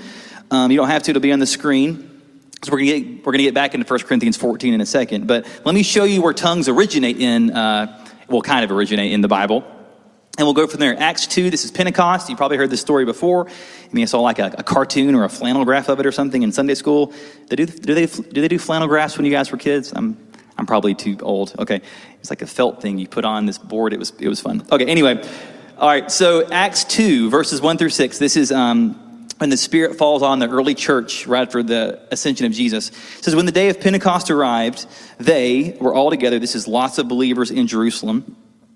Um, 0.51 0.71
you 0.71 0.77
don't 0.77 0.87
have 0.87 1.03
to, 1.03 1.11
it'll 1.11 1.21
be 1.21 1.33
on 1.33 1.39
the 1.39 1.45
screen. 1.45 2.11
So 2.63 2.71
we're 2.71 2.79
gonna 2.79 2.99
get, 2.99 3.25
we're 3.25 3.31
gonna 3.31 3.43
get 3.43 3.53
back 3.53 3.75
into 3.75 3.85
1 3.85 3.99
Corinthians 4.01 4.37
14 4.37 4.73
in 4.73 4.81
a 4.81 4.85
second. 4.85 5.27
But 5.27 5.45
let 5.65 5.75
me 5.75 5.83
show 5.83 6.03
you 6.03 6.21
where 6.21 6.33
tongues 6.33 6.67
originate 6.67 7.19
in, 7.19 7.51
uh, 7.51 8.05
well, 8.27 8.41
kind 8.41 8.63
of 8.63 8.71
originate 8.71 9.11
in 9.11 9.21
the 9.21 9.27
Bible. 9.27 9.63
And 10.37 10.45
we'll 10.45 10.53
go 10.53 10.67
from 10.67 10.81
there. 10.81 10.99
Acts 10.99 11.27
2, 11.27 11.49
this 11.49 11.63
is 11.63 11.71
Pentecost. 11.71 12.29
You 12.29 12.35
probably 12.35 12.57
heard 12.57 12.69
this 12.69 12.81
story 12.81 13.05
before. 13.05 13.47
I 13.47 13.93
mean, 13.93 14.03
I 14.03 14.05
saw 14.05 14.19
like 14.19 14.39
a, 14.39 14.53
a 14.57 14.63
cartoon 14.63 15.15
or 15.15 15.23
a 15.23 15.29
flannel 15.29 15.63
graph 15.63 15.87
of 15.87 15.99
it 16.01 16.05
or 16.05 16.11
something 16.11 16.43
in 16.43 16.51
Sunday 16.51 16.75
school. 16.75 17.13
They 17.47 17.55
do, 17.55 17.65
do, 17.65 17.93
they, 17.93 18.05
do 18.05 18.41
they 18.41 18.47
do 18.49 18.59
flannel 18.59 18.89
graphs 18.89 19.17
when 19.17 19.25
you 19.25 19.31
guys 19.31 19.49
were 19.49 19.57
kids? 19.57 19.93
I'm, 19.95 20.17
I'm 20.57 20.65
probably 20.65 20.93
too 20.93 21.17
old. 21.21 21.55
Okay. 21.57 21.81
It's 22.19 22.29
like 22.29 22.41
a 22.41 22.47
felt 22.47 22.81
thing 22.81 22.97
you 22.97 23.07
put 23.07 23.23
on 23.23 23.45
this 23.45 23.57
board. 23.57 23.93
It 23.93 23.99
was, 23.99 24.11
it 24.19 24.27
was 24.27 24.41
fun. 24.41 24.65
Okay, 24.71 24.85
anyway. 24.85 25.25
All 25.77 25.87
right, 25.87 26.09
so 26.11 26.49
Acts 26.51 26.83
2, 26.85 27.29
verses 27.29 27.61
1 27.61 27.77
through 27.77 27.89
6. 27.89 28.17
This 28.17 28.35
is 28.35 28.51
um, 28.51 29.27
when 29.37 29.49
the 29.49 29.57
Spirit 29.57 29.97
falls 29.97 30.21
on 30.21 30.39
the 30.39 30.49
early 30.49 30.73
church 30.73 31.27
right 31.27 31.41
after 31.41 31.63
the 31.63 32.01
ascension 32.11 32.45
of 32.45 32.51
Jesus. 32.51 32.89
It 32.89 33.23
says, 33.23 33.35
When 33.35 33.45
the 33.45 33.51
day 33.51 33.69
of 33.69 33.79
Pentecost 33.79 34.31
arrived, 34.31 34.85
they 35.17 35.77
were 35.79 35.93
all 35.93 36.09
together. 36.09 36.39
This 36.39 36.55
is 36.55 36.67
lots 36.67 36.97
of 36.97 37.07
believers 37.07 37.51
in 37.51 37.67
Jerusalem 37.67 38.37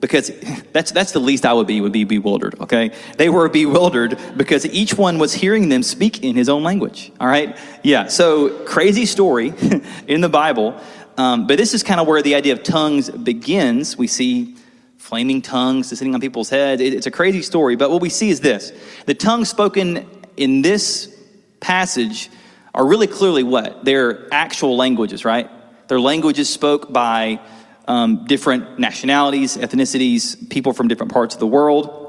because 0.00 0.30
that's, 0.72 0.90
that's 0.92 1.12
the 1.12 1.20
least 1.20 1.46
I 1.46 1.52
would 1.52 1.66
be, 1.66 1.80
would 1.80 1.92
be 1.92 2.04
bewildered, 2.04 2.58
okay? 2.60 2.92
They 3.16 3.28
were 3.28 3.48
bewildered 3.48 4.18
because 4.36 4.66
each 4.66 4.94
one 4.94 5.18
was 5.18 5.34
hearing 5.34 5.68
them 5.68 5.82
speak 5.82 6.22
in 6.22 6.36
his 6.36 6.48
own 6.48 6.62
language, 6.62 7.12
all 7.20 7.28
right? 7.28 7.56
Yeah, 7.82 8.08
so 8.08 8.64
crazy 8.64 9.06
story 9.06 9.52
in 10.06 10.20
the 10.20 10.28
Bible. 10.28 10.78
Um, 11.18 11.46
but 11.46 11.56
this 11.58 11.72
is 11.72 11.82
kind 11.82 12.00
of 12.00 12.06
where 12.06 12.22
the 12.22 12.34
idea 12.34 12.52
of 12.52 12.62
tongues 12.62 13.08
begins. 13.10 13.96
We 13.96 14.06
see 14.06 14.56
flaming 14.98 15.40
tongues 15.40 15.88
descending 15.88 16.14
on 16.14 16.20
people's 16.20 16.50
heads. 16.50 16.82
It, 16.82 16.92
it's 16.92 17.06
a 17.06 17.10
crazy 17.10 17.42
story, 17.42 17.76
but 17.76 17.90
what 17.90 18.02
we 18.02 18.10
see 18.10 18.28
is 18.28 18.40
this 18.40 18.72
the 19.06 19.14
tongues 19.14 19.48
spoken 19.48 20.06
in 20.36 20.62
this 20.62 21.14
passage 21.60 22.28
are 22.74 22.86
really 22.86 23.06
clearly 23.06 23.42
what? 23.42 23.84
They're 23.84 24.32
actual 24.32 24.76
languages, 24.76 25.24
right? 25.24 25.50
They're 25.88 26.00
languages 26.00 26.48
spoke 26.48 26.92
by 26.92 27.40
um, 27.86 28.24
different 28.26 28.78
nationalities, 28.78 29.56
ethnicities, 29.56 30.48
people 30.50 30.72
from 30.72 30.88
different 30.88 31.12
parts 31.12 31.34
of 31.34 31.40
the 31.40 31.46
world. 31.46 32.02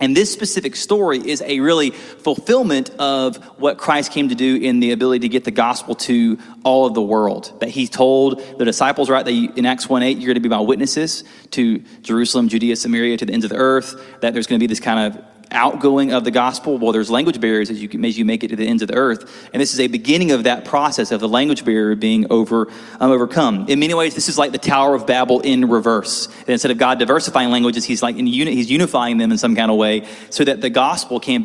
And 0.00 0.16
this 0.16 0.32
specific 0.32 0.76
story 0.76 1.18
is 1.18 1.42
a 1.42 1.58
really 1.58 1.90
fulfillment 1.90 2.90
of 3.00 3.36
what 3.58 3.78
Christ 3.78 4.12
came 4.12 4.28
to 4.28 4.34
do 4.36 4.56
in 4.56 4.78
the 4.78 4.92
ability 4.92 5.20
to 5.20 5.28
get 5.28 5.44
the 5.44 5.50
gospel 5.50 5.96
to 5.96 6.38
all 6.62 6.86
of 6.86 6.94
the 6.94 7.02
world. 7.02 7.52
That 7.60 7.70
he 7.70 7.88
told 7.88 8.40
the 8.58 8.64
disciples, 8.64 9.10
right, 9.10 9.24
that 9.24 9.32
in 9.32 9.66
Acts 9.66 9.88
1 9.88 10.02
8, 10.02 10.18
you're 10.18 10.26
going 10.26 10.34
to 10.34 10.40
be 10.40 10.48
my 10.48 10.60
witnesses 10.60 11.24
to 11.50 11.80
Jerusalem, 12.02 12.48
Judea, 12.48 12.76
Samaria, 12.76 13.16
to 13.16 13.26
the 13.26 13.32
ends 13.32 13.44
of 13.44 13.50
the 13.50 13.56
earth. 13.56 14.20
That 14.20 14.34
there's 14.34 14.46
going 14.46 14.60
to 14.60 14.62
be 14.62 14.68
this 14.68 14.80
kind 14.80 15.12
of 15.12 15.24
outgoing 15.50 16.12
of 16.12 16.24
the 16.24 16.30
gospel. 16.30 16.78
Well, 16.78 16.92
there's 16.92 17.10
language 17.10 17.40
barriers 17.40 17.70
as 17.70 17.82
you, 17.82 17.88
as 18.04 18.18
you 18.18 18.24
make 18.24 18.44
it 18.44 18.48
to 18.48 18.56
the 18.56 18.66
ends 18.66 18.82
of 18.82 18.88
the 18.88 18.94
earth. 18.94 19.48
And 19.52 19.60
this 19.60 19.72
is 19.72 19.80
a 19.80 19.86
beginning 19.86 20.30
of 20.32 20.44
that 20.44 20.64
process 20.64 21.10
of 21.12 21.20
the 21.20 21.28
language 21.28 21.64
barrier 21.64 21.94
being 21.94 22.26
over, 22.30 22.68
um, 23.00 23.10
overcome. 23.10 23.66
In 23.68 23.80
many 23.80 23.94
ways, 23.94 24.14
this 24.14 24.28
is 24.28 24.38
like 24.38 24.52
the 24.52 24.58
Tower 24.58 24.94
of 24.94 25.06
Babel 25.06 25.40
in 25.40 25.68
reverse. 25.68 26.26
And 26.40 26.50
instead 26.50 26.70
of 26.70 26.78
God 26.78 26.98
diversifying 26.98 27.50
languages, 27.50 27.84
he's 27.84 28.02
like 28.02 28.16
in 28.16 28.26
uni- 28.26 28.54
he's 28.54 28.70
unifying 28.70 29.18
them 29.18 29.32
in 29.32 29.38
some 29.38 29.54
kind 29.56 29.70
of 29.70 29.76
way 29.76 30.06
so 30.30 30.44
that 30.44 30.60
the 30.60 30.70
gospel 30.70 31.20
can 31.20 31.42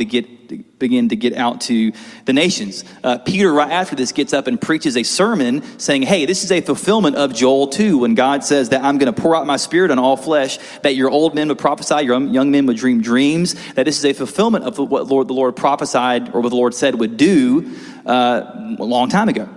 begin, 0.79 1.09
to 1.09 1.15
get 1.15 1.33
out 1.33 1.61
to 1.61 1.91
the 2.25 2.33
nations. 2.33 2.83
Uh, 3.03 3.17
Peter, 3.17 3.51
right 3.51 3.71
after 3.71 3.95
this, 3.95 4.11
gets 4.11 4.33
up 4.33 4.47
and 4.47 4.59
preaches 4.59 4.97
a 4.97 5.03
sermon 5.03 5.63
saying, 5.79 6.03
Hey, 6.03 6.25
this 6.25 6.43
is 6.43 6.51
a 6.51 6.61
fulfillment 6.61 7.15
of 7.15 7.33
Joel 7.33 7.67
2 7.67 7.99
when 7.99 8.15
God 8.15 8.43
says 8.43 8.69
that 8.69 8.83
I'm 8.83 8.97
going 8.97 9.13
to 9.13 9.21
pour 9.21 9.35
out 9.35 9.45
my 9.45 9.57
spirit 9.57 9.91
on 9.91 9.99
all 9.99 10.17
flesh, 10.17 10.59
that 10.81 10.95
your 10.95 11.09
old 11.09 11.35
men 11.35 11.47
would 11.47 11.59
prophesy, 11.59 12.05
your 12.05 12.19
young 12.21 12.51
men 12.51 12.65
would 12.65 12.77
dream 12.77 13.01
dreams, 13.01 13.55
that 13.73 13.85
this 13.85 13.97
is 13.97 14.05
a 14.05 14.13
fulfillment 14.13 14.65
of 14.65 14.77
what 14.77 15.07
Lord, 15.07 15.27
the 15.27 15.33
Lord 15.33 15.55
prophesied 15.55 16.33
or 16.33 16.41
what 16.41 16.49
the 16.49 16.55
Lord 16.55 16.73
said 16.73 16.95
would 16.95 17.17
do 17.17 17.75
uh, 18.05 18.75
a 18.79 18.83
long 18.83 19.09
time 19.09 19.29
ago. 19.29 19.49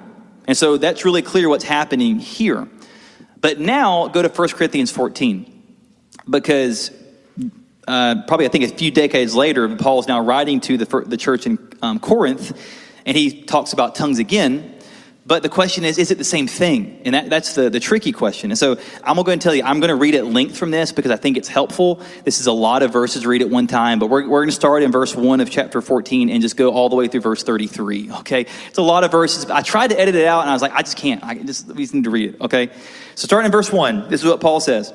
And 0.47 0.57
so 0.57 0.77
that's 0.77 1.05
really 1.05 1.23
clear 1.23 1.49
what's 1.49 1.65
happening 1.65 2.19
here. 2.19 2.69
But 3.41 3.61
now 3.61 4.09
go 4.09 4.23
to 4.23 4.29
1 4.29 4.49
Corinthians 4.51 4.91
14 4.91 5.53
because 6.29 6.91
uh, 7.87 8.23
probably 8.27 8.47
I 8.47 8.49
think 8.49 8.65
a 8.65 8.69
few 8.69 8.91
decades 8.91 9.35
later, 9.35 9.69
Paul 9.77 10.01
is 10.01 10.09
now 10.09 10.21
writing 10.21 10.61
to 10.63 10.77
the, 10.77 11.05
the 11.07 11.17
church 11.17 11.47
in 11.47 11.59
um, 11.83 11.99
Corinth, 12.01 12.59
and 13.05 13.17
he 13.17 13.43
talks 13.43 13.73
about 13.73 13.95
tongues 13.95 14.19
again. 14.19 14.73
But 15.27 15.43
the 15.43 15.49
question 15.49 15.85
is, 15.85 15.99
is 15.99 16.13
it 16.13 16.19
the 16.19 16.25
same 16.25 16.47
thing? 16.47 17.03
And 17.05 17.17
that, 17.17 17.29
that's 17.29 17.57
the, 17.57 17.69
the 17.69 17.81
tricky 17.81 18.13
question. 18.13 18.53
And 18.53 18.59
so 18.59 18.79
I'm 19.03 19.17
going 19.17 19.41
to 19.41 19.43
tell 19.43 19.57
you, 19.57 19.65
I'm 19.65 19.81
going 19.81 19.89
to 19.89 19.97
read 19.97 20.15
at 20.15 20.25
length 20.25 20.57
from 20.57 20.71
this 20.71 20.93
because 20.93 21.11
I 21.11 21.17
think 21.17 21.37
it's 21.37 21.49
helpful. 21.49 22.01
This 22.25 22.39
is 22.39 22.47
a 22.47 22.53
lot 22.53 22.85
of 22.85 22.93
verses 22.93 23.27
read 23.27 23.43
at 23.43 23.51
one 23.51 23.67
time, 23.67 23.99
but 23.99 24.07
we're, 24.07 24.23
we're 24.29 24.43
going 24.43 24.51
to 24.51 24.55
start 24.55 24.85
in 24.85 24.93
verse 24.93 25.17
1 25.17 25.41
of 25.41 25.51
chapter 25.51 25.81
14 25.81 26.31
and 26.31 26.41
just 26.41 26.57
go 26.57 26.71
all 26.71 26.89
the 26.89 26.95
way 26.95 27.09
through 27.09 27.23
verse 27.23 27.43
33. 27.43 28.13
Okay? 28.13 28.47
It's 28.69 28.79
a 28.79 28.83
lot 28.83 29.03
of 29.03 29.11
verses. 29.11 29.51
I 29.51 29.63
tried 29.63 29.91
to 29.91 29.99
edit 29.99 30.15
it 30.15 30.27
out 30.27 30.43
and 30.43 30.51
I 30.51 30.53
was 30.53 30.63
like, 30.63 30.73
I 30.73 30.83
just 30.83 30.97
can't. 30.97 31.25
I 31.25 31.35
just, 31.35 31.67
we 31.67 31.83
just 31.83 31.95
need 31.95 32.05
to 32.05 32.11
read 32.11 32.35
it. 32.35 32.41
Okay? 32.41 32.69
So 33.17 33.25
starting 33.25 33.47
in 33.47 33.53
verse 33.53 33.73
1, 33.73 34.09
this 34.09 34.21
is 34.21 34.31
what 34.31 34.41
Paul 34.41 34.61
says. 34.61 34.95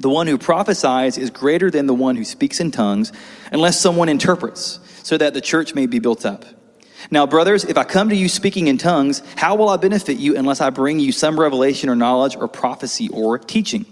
The 0.00 0.10
one 0.10 0.26
who 0.26 0.38
prophesies 0.38 1.16
is 1.16 1.30
greater 1.30 1.70
than 1.70 1.86
the 1.86 1.94
one 1.94 2.16
who 2.16 2.24
speaks 2.24 2.60
in 2.60 2.70
tongues, 2.70 3.12
unless 3.52 3.80
someone 3.80 4.08
interprets, 4.08 4.80
so 5.02 5.16
that 5.16 5.34
the 5.34 5.40
church 5.40 5.74
may 5.74 5.86
be 5.86 6.00
built 6.00 6.26
up. 6.26 6.44
Now, 7.10 7.26
brothers, 7.26 7.64
if 7.64 7.76
I 7.76 7.84
come 7.84 8.08
to 8.08 8.16
you 8.16 8.28
speaking 8.28 8.66
in 8.66 8.78
tongues, 8.78 9.22
how 9.36 9.54
will 9.54 9.68
I 9.68 9.76
benefit 9.76 10.16
you 10.16 10.36
unless 10.36 10.60
I 10.60 10.70
bring 10.70 10.98
you 10.98 11.12
some 11.12 11.38
revelation 11.38 11.88
or 11.88 11.96
knowledge 11.96 12.34
or 12.34 12.48
prophecy 12.48 13.08
or 13.10 13.38
teaching? 13.38 13.86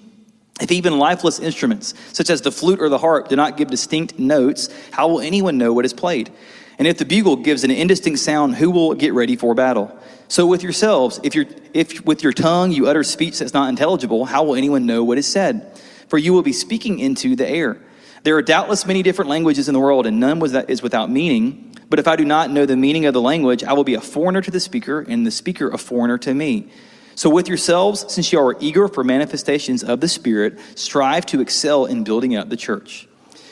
If 0.61 0.73
even 0.73 0.99
lifeless 0.99 1.39
instruments, 1.39 1.95
such 2.13 2.31
as 2.31 2.41
the 2.41 2.53
flute 2.53 2.81
or 2.81 2.89
the 2.89 2.99
harp, 2.99 3.29
do 3.29 3.37
not 3.37 3.57
give 3.57 3.69
distinct 3.69 4.19
notes, 4.19 4.69
how 4.91 5.09
will 5.09 5.21
anyone 5.21 5.59
know 5.59 5.73
what 5.73 5.85
is 5.85 5.93
played? 5.93 6.31
And 6.79 6.89
if 6.89 6.99
the 6.99 7.05
bugle 7.05 7.37
gives 7.37 7.65
an 7.65 7.71
indistinct 7.71 8.19
sound, 8.19 8.57
who 8.57 8.71
will 8.71 8.95
get 8.95 9.13
ready 9.13 9.37
for 9.37 9.55
battle? 9.55 9.97
So 10.29 10.47
with 10.47 10.63
yourselves, 10.63 11.21
if, 11.23 11.35
you 11.35 11.47
if 11.75 12.05
with 12.07 12.23
your 12.23 12.33
tongue 12.33 12.73
you 12.73 12.87
utter 12.87 13.03
speech 13.03 13.39
that's 13.39 13.53
not 13.53 13.69
intelligible, 13.69 14.25
how 14.25 14.45
will 14.45 14.55
anyone 14.55 14.87
know 14.87 15.05
what 15.05 15.19
is 15.19 15.27
said? 15.27 15.79
For 16.09 16.19
you 16.19 16.33
will 16.33 16.43
be 16.43 16.53
speaking 16.53 16.99
into 16.99 17.37
the 17.37 17.49
air. 17.49 17.81
There 18.25 18.37
are 18.37 18.43
doubtless 18.43 18.87
many 18.87 19.03
different 19.03 19.29
languages 19.29 19.69
in 19.69 19.75
the 19.75 19.81
world, 19.81 20.07
and 20.07 20.21
none 20.21 20.41
is 20.69 20.83
without 20.83 21.11
meaning. 21.11 21.75
But 21.89 21.99
if 21.99 22.07
I 22.07 22.17
do 22.17 22.25
not 22.25 22.51
know 22.51 22.67
the 22.67 22.77
meaning 22.77 23.07
of 23.07 23.15
the 23.15 23.21
language, 23.21 23.65
I 23.65 23.73
will 23.73 23.85
be 23.85 23.95
a 23.95 24.01
foreigner 24.01 24.41
to 24.41 24.51
the 24.51 24.61
speaker, 24.61 25.01
and 25.01 25.27
the 25.27 25.31
speaker 25.31 25.69
a 25.69 25.79
foreigner 25.79 26.19
to 26.19 26.33
me. 26.33 26.69
So, 27.15 27.29
with 27.29 27.49
yourselves, 27.49 28.11
since 28.13 28.33
you 28.33 28.39
are 28.41 28.57
eager 28.61 28.89
for 28.89 29.05
manifestations 29.05 29.85
of 29.85 30.01
the 30.01 30.09
Spirit, 30.09 30.59
strive 30.77 31.27
to 31.27 31.41
excel 31.41 31.85
in 31.85 32.05
building 32.05 32.35
up 32.37 32.49
the 32.49 32.57
church. 32.57 33.07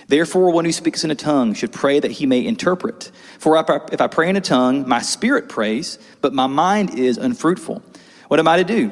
Therefore, 0.09 0.51
one 0.51 0.65
who 0.65 0.73
speaks 0.73 1.05
in 1.05 1.11
a 1.11 1.15
tongue 1.15 1.55
should 1.55 1.73
pray 1.73 2.01
that 2.01 2.11
he 2.11 2.27
may 2.27 2.45
interpret. 2.45 3.13
For 3.39 3.57
if 3.93 4.01
I 4.01 4.07
pray 4.09 4.29
in 4.29 4.37
a 4.37 4.41
tongue, 4.41 4.89
my 4.89 5.01
spirit 5.01 5.49
prays, 5.49 6.01
but 6.21 6.33
my 6.33 6.49
mind 6.49 6.99
is 6.99 7.17
unfruitful. 7.17 7.83
What 8.27 8.41
am 8.41 8.49
I 8.49 8.57
to 8.57 8.65
do? 8.65 8.91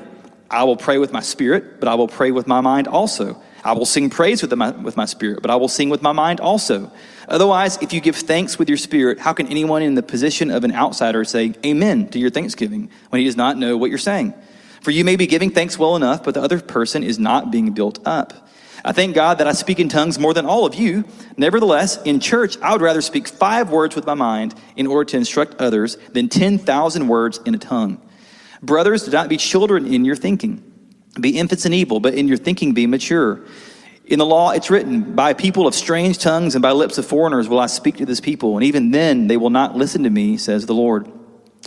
I 0.48 0.62
will 0.62 0.76
pray 0.76 0.98
with 0.98 1.12
my 1.12 1.20
spirit, 1.20 1.80
but 1.80 1.88
I 1.88 1.96
will 1.96 2.06
pray 2.06 2.30
with 2.30 2.46
my 2.46 2.60
mind 2.60 2.86
also. 2.86 3.42
I 3.64 3.72
will 3.72 3.86
sing 3.86 4.10
praise 4.10 4.42
with 4.42 4.54
my, 4.54 4.70
with 4.70 4.96
my 4.96 5.04
spirit, 5.04 5.42
but 5.42 5.50
I 5.50 5.56
will 5.56 5.68
sing 5.68 5.90
with 5.90 6.02
my 6.02 6.12
mind 6.12 6.40
also. 6.40 6.90
Otherwise, 7.28 7.78
if 7.82 7.92
you 7.92 8.00
give 8.00 8.16
thanks 8.16 8.58
with 8.58 8.68
your 8.68 8.78
spirit, 8.78 9.18
how 9.18 9.32
can 9.32 9.48
anyone 9.48 9.82
in 9.82 9.94
the 9.94 10.02
position 10.02 10.50
of 10.50 10.64
an 10.64 10.72
outsider 10.72 11.24
say 11.24 11.54
amen 11.64 12.08
to 12.08 12.18
your 12.18 12.30
thanksgiving 12.30 12.90
when 13.10 13.20
he 13.20 13.24
does 13.26 13.36
not 13.36 13.56
know 13.56 13.76
what 13.76 13.90
you're 13.90 13.98
saying? 13.98 14.32
For 14.80 14.92
you 14.92 15.04
may 15.04 15.16
be 15.16 15.26
giving 15.26 15.50
thanks 15.50 15.78
well 15.78 15.96
enough, 15.96 16.22
but 16.22 16.34
the 16.34 16.42
other 16.42 16.60
person 16.60 17.02
is 17.02 17.18
not 17.18 17.50
being 17.50 17.72
built 17.72 17.98
up. 18.06 18.48
I 18.84 18.92
thank 18.92 19.14
God 19.14 19.38
that 19.38 19.48
I 19.48 19.52
speak 19.52 19.80
in 19.80 19.88
tongues 19.88 20.18
more 20.18 20.32
than 20.32 20.46
all 20.46 20.64
of 20.64 20.76
you. 20.76 21.04
Nevertheless, 21.36 22.00
in 22.02 22.20
church, 22.20 22.56
I 22.62 22.72
would 22.72 22.80
rather 22.80 23.02
speak 23.02 23.26
five 23.26 23.70
words 23.70 23.96
with 23.96 24.06
my 24.06 24.14
mind 24.14 24.54
in 24.76 24.86
order 24.86 25.10
to 25.10 25.16
instruct 25.16 25.60
others 25.60 25.96
than 26.12 26.28
10,000 26.28 27.08
words 27.08 27.40
in 27.44 27.54
a 27.54 27.58
tongue. 27.58 28.00
Brothers, 28.62 29.04
do 29.04 29.10
not 29.10 29.28
be 29.28 29.36
children 29.36 29.92
in 29.92 30.04
your 30.04 30.16
thinking 30.16 30.67
be 31.20 31.38
infants 31.38 31.66
in 31.66 31.72
evil, 31.72 32.00
but 32.00 32.14
in 32.14 32.28
your 32.28 32.36
thinking 32.36 32.72
be 32.72 32.86
mature. 32.86 33.40
In 34.06 34.18
the 34.18 34.26
law, 34.26 34.52
it's 34.52 34.70
written, 34.70 35.14
By 35.14 35.34
people 35.34 35.66
of 35.66 35.74
strange 35.74 36.18
tongues 36.18 36.54
and 36.54 36.62
by 36.62 36.72
lips 36.72 36.96
of 36.96 37.06
foreigners 37.06 37.48
will 37.48 37.60
I 37.60 37.66
speak 37.66 37.96
to 37.98 38.06
this 38.06 38.20
people, 38.20 38.56
and 38.56 38.64
even 38.64 38.90
then 38.90 39.26
they 39.26 39.36
will 39.36 39.50
not 39.50 39.76
listen 39.76 40.02
to 40.04 40.10
me, 40.10 40.38
says 40.38 40.66
the 40.66 40.74
Lord. 40.74 41.12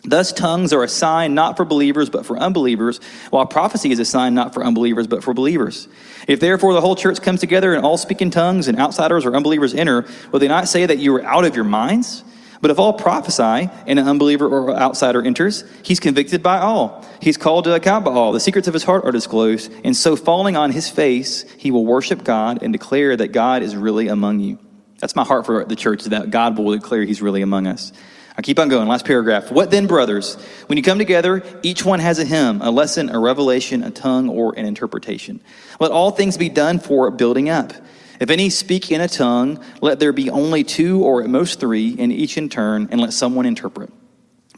Thus, 0.03 0.33
tongues 0.33 0.73
are 0.73 0.83
a 0.83 0.87
sign 0.87 1.35
not 1.35 1.55
for 1.55 1.65
believers, 1.65 2.09
but 2.09 2.25
for 2.25 2.37
unbelievers, 2.37 2.99
while 3.29 3.45
prophecy 3.45 3.91
is 3.91 3.99
a 3.99 4.05
sign 4.05 4.33
not 4.33 4.53
for 4.53 4.63
unbelievers, 4.63 5.05
but 5.05 5.23
for 5.23 5.35
believers. 5.35 5.87
If 6.27 6.39
therefore 6.39 6.73
the 6.73 6.81
whole 6.81 6.95
church 6.95 7.21
comes 7.21 7.39
together 7.39 7.75
and 7.75 7.85
all 7.85 7.97
speak 7.97 8.21
in 8.21 8.31
tongues, 8.31 8.67
and 8.67 8.79
outsiders 8.79 9.25
or 9.25 9.35
unbelievers 9.35 9.75
enter, 9.75 10.07
will 10.31 10.39
they 10.39 10.47
not 10.47 10.67
say 10.67 10.87
that 10.87 10.97
you 10.97 11.15
are 11.15 11.23
out 11.23 11.45
of 11.45 11.55
your 11.55 11.65
minds? 11.65 12.23
But 12.61 12.69
if 12.69 12.77
all 12.77 12.93
prophesy 12.93 13.69
and 13.87 13.99
an 13.99 14.07
unbeliever 14.07 14.47
or 14.47 14.75
outsider 14.75 15.21
enters, 15.21 15.63
he's 15.83 15.99
convicted 15.99 16.43
by 16.43 16.59
all. 16.59 17.03
He's 17.19 17.37
called 17.37 17.63
to 17.65 17.73
account 17.73 18.05
by 18.05 18.11
all. 18.11 18.31
The 18.31 18.39
secrets 18.39 18.67
of 18.67 18.73
his 18.73 18.83
heart 18.83 19.03
are 19.03 19.11
disclosed. 19.11 19.71
And 19.83 19.97
so, 19.97 20.15
falling 20.15 20.55
on 20.55 20.71
his 20.71 20.87
face, 20.87 21.49
he 21.57 21.71
will 21.71 21.85
worship 21.85 22.23
God 22.23 22.61
and 22.61 22.71
declare 22.71 23.17
that 23.17 23.29
God 23.29 23.63
is 23.63 23.75
really 23.75 24.07
among 24.07 24.39
you. 24.39 24.59
That's 24.99 25.15
my 25.15 25.23
heart 25.23 25.47
for 25.47 25.65
the 25.65 25.75
church, 25.75 26.03
that 26.05 26.29
God 26.29 26.57
will 26.57 26.71
declare 26.71 27.03
he's 27.03 27.21
really 27.21 27.41
among 27.41 27.65
us. 27.65 27.91
I 28.37 28.43
keep 28.43 28.59
on 28.59 28.69
going. 28.69 28.87
Last 28.87 29.05
paragraph. 29.05 29.51
What 29.51 29.71
then, 29.71 29.87
brothers? 29.87 30.35
When 30.67 30.77
you 30.77 30.83
come 30.83 30.99
together, 30.99 31.43
each 31.63 31.83
one 31.83 31.99
has 31.99 32.19
a 32.19 32.25
hymn, 32.25 32.61
a 32.61 32.71
lesson, 32.71 33.09
a 33.09 33.19
revelation, 33.19 33.83
a 33.83 33.91
tongue, 33.91 34.29
or 34.29 34.57
an 34.57 34.65
interpretation. 34.65 35.41
Let 35.79 35.91
all 35.91 36.11
things 36.11 36.37
be 36.37 36.47
done 36.47 36.79
for 36.79 37.11
building 37.11 37.49
up. 37.49 37.73
If 38.21 38.29
any 38.29 38.51
speak 38.51 38.91
in 38.91 39.01
a 39.01 39.07
tongue, 39.07 39.59
let 39.81 39.99
there 39.99 40.13
be 40.13 40.29
only 40.29 40.63
two 40.63 41.03
or 41.03 41.23
at 41.23 41.29
most 41.29 41.59
three, 41.59 41.95
and 41.97 42.13
each 42.13 42.37
in 42.37 42.49
turn, 42.49 42.87
and 42.91 43.01
let 43.01 43.13
someone 43.13 43.47
interpret. 43.47 43.91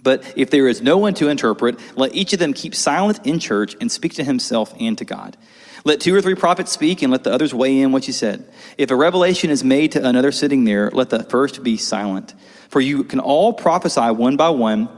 But 0.03 0.33
if 0.35 0.49
there 0.49 0.67
is 0.67 0.81
no 0.81 0.97
one 0.97 1.13
to 1.13 1.29
interpret, 1.29 1.79
let 1.95 2.13
each 2.13 2.33
of 2.33 2.39
them 2.39 2.51
keep 2.51 2.75
silent 2.75 3.25
in 3.25 3.39
church 3.39 3.77
and 3.79 3.89
speak 3.89 4.15
to 4.15 4.23
himself 4.25 4.73
and 4.81 4.97
to 4.97 5.05
God. 5.05 5.37
Let 5.85 6.01
two 6.01 6.13
or 6.13 6.21
three 6.21 6.35
prophets 6.35 6.73
speak, 6.73 7.01
and 7.01 7.09
let 7.09 7.23
the 7.23 7.31
others 7.31 7.53
weigh 7.53 7.79
in 7.79 7.93
what 7.93 8.05
you 8.05 8.11
said. 8.11 8.45
If 8.77 8.91
a 8.91 8.97
revelation 8.97 9.49
is 9.49 9.63
made 9.63 9.93
to 9.93 10.05
another 10.05 10.33
sitting 10.33 10.65
there, 10.65 10.91
let 10.91 11.09
the 11.09 11.23
first 11.23 11.63
be 11.63 11.77
silent. 11.77 12.33
For 12.67 12.81
you 12.81 13.05
can 13.05 13.21
all 13.21 13.53
prophesy 13.53 14.11
one 14.11 14.35
by 14.35 14.49
one, 14.49 14.89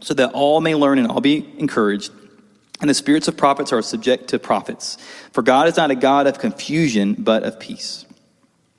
so 0.00 0.14
that 0.14 0.32
all 0.32 0.62
may 0.62 0.74
learn 0.74 0.98
and 0.98 1.08
all 1.08 1.20
be 1.20 1.46
encouraged. 1.58 2.10
and 2.80 2.90
the 2.90 2.94
spirits 2.94 3.28
of 3.28 3.36
prophets 3.36 3.72
are 3.72 3.82
subject 3.82 4.28
to 4.28 4.38
prophets. 4.38 4.98
For 5.32 5.42
God 5.42 5.68
is 5.68 5.76
not 5.76 5.90
a 5.90 5.94
God 5.94 6.26
of 6.26 6.38
confusion, 6.38 7.14
but 7.18 7.42
of 7.42 7.58
peace. 7.58 8.04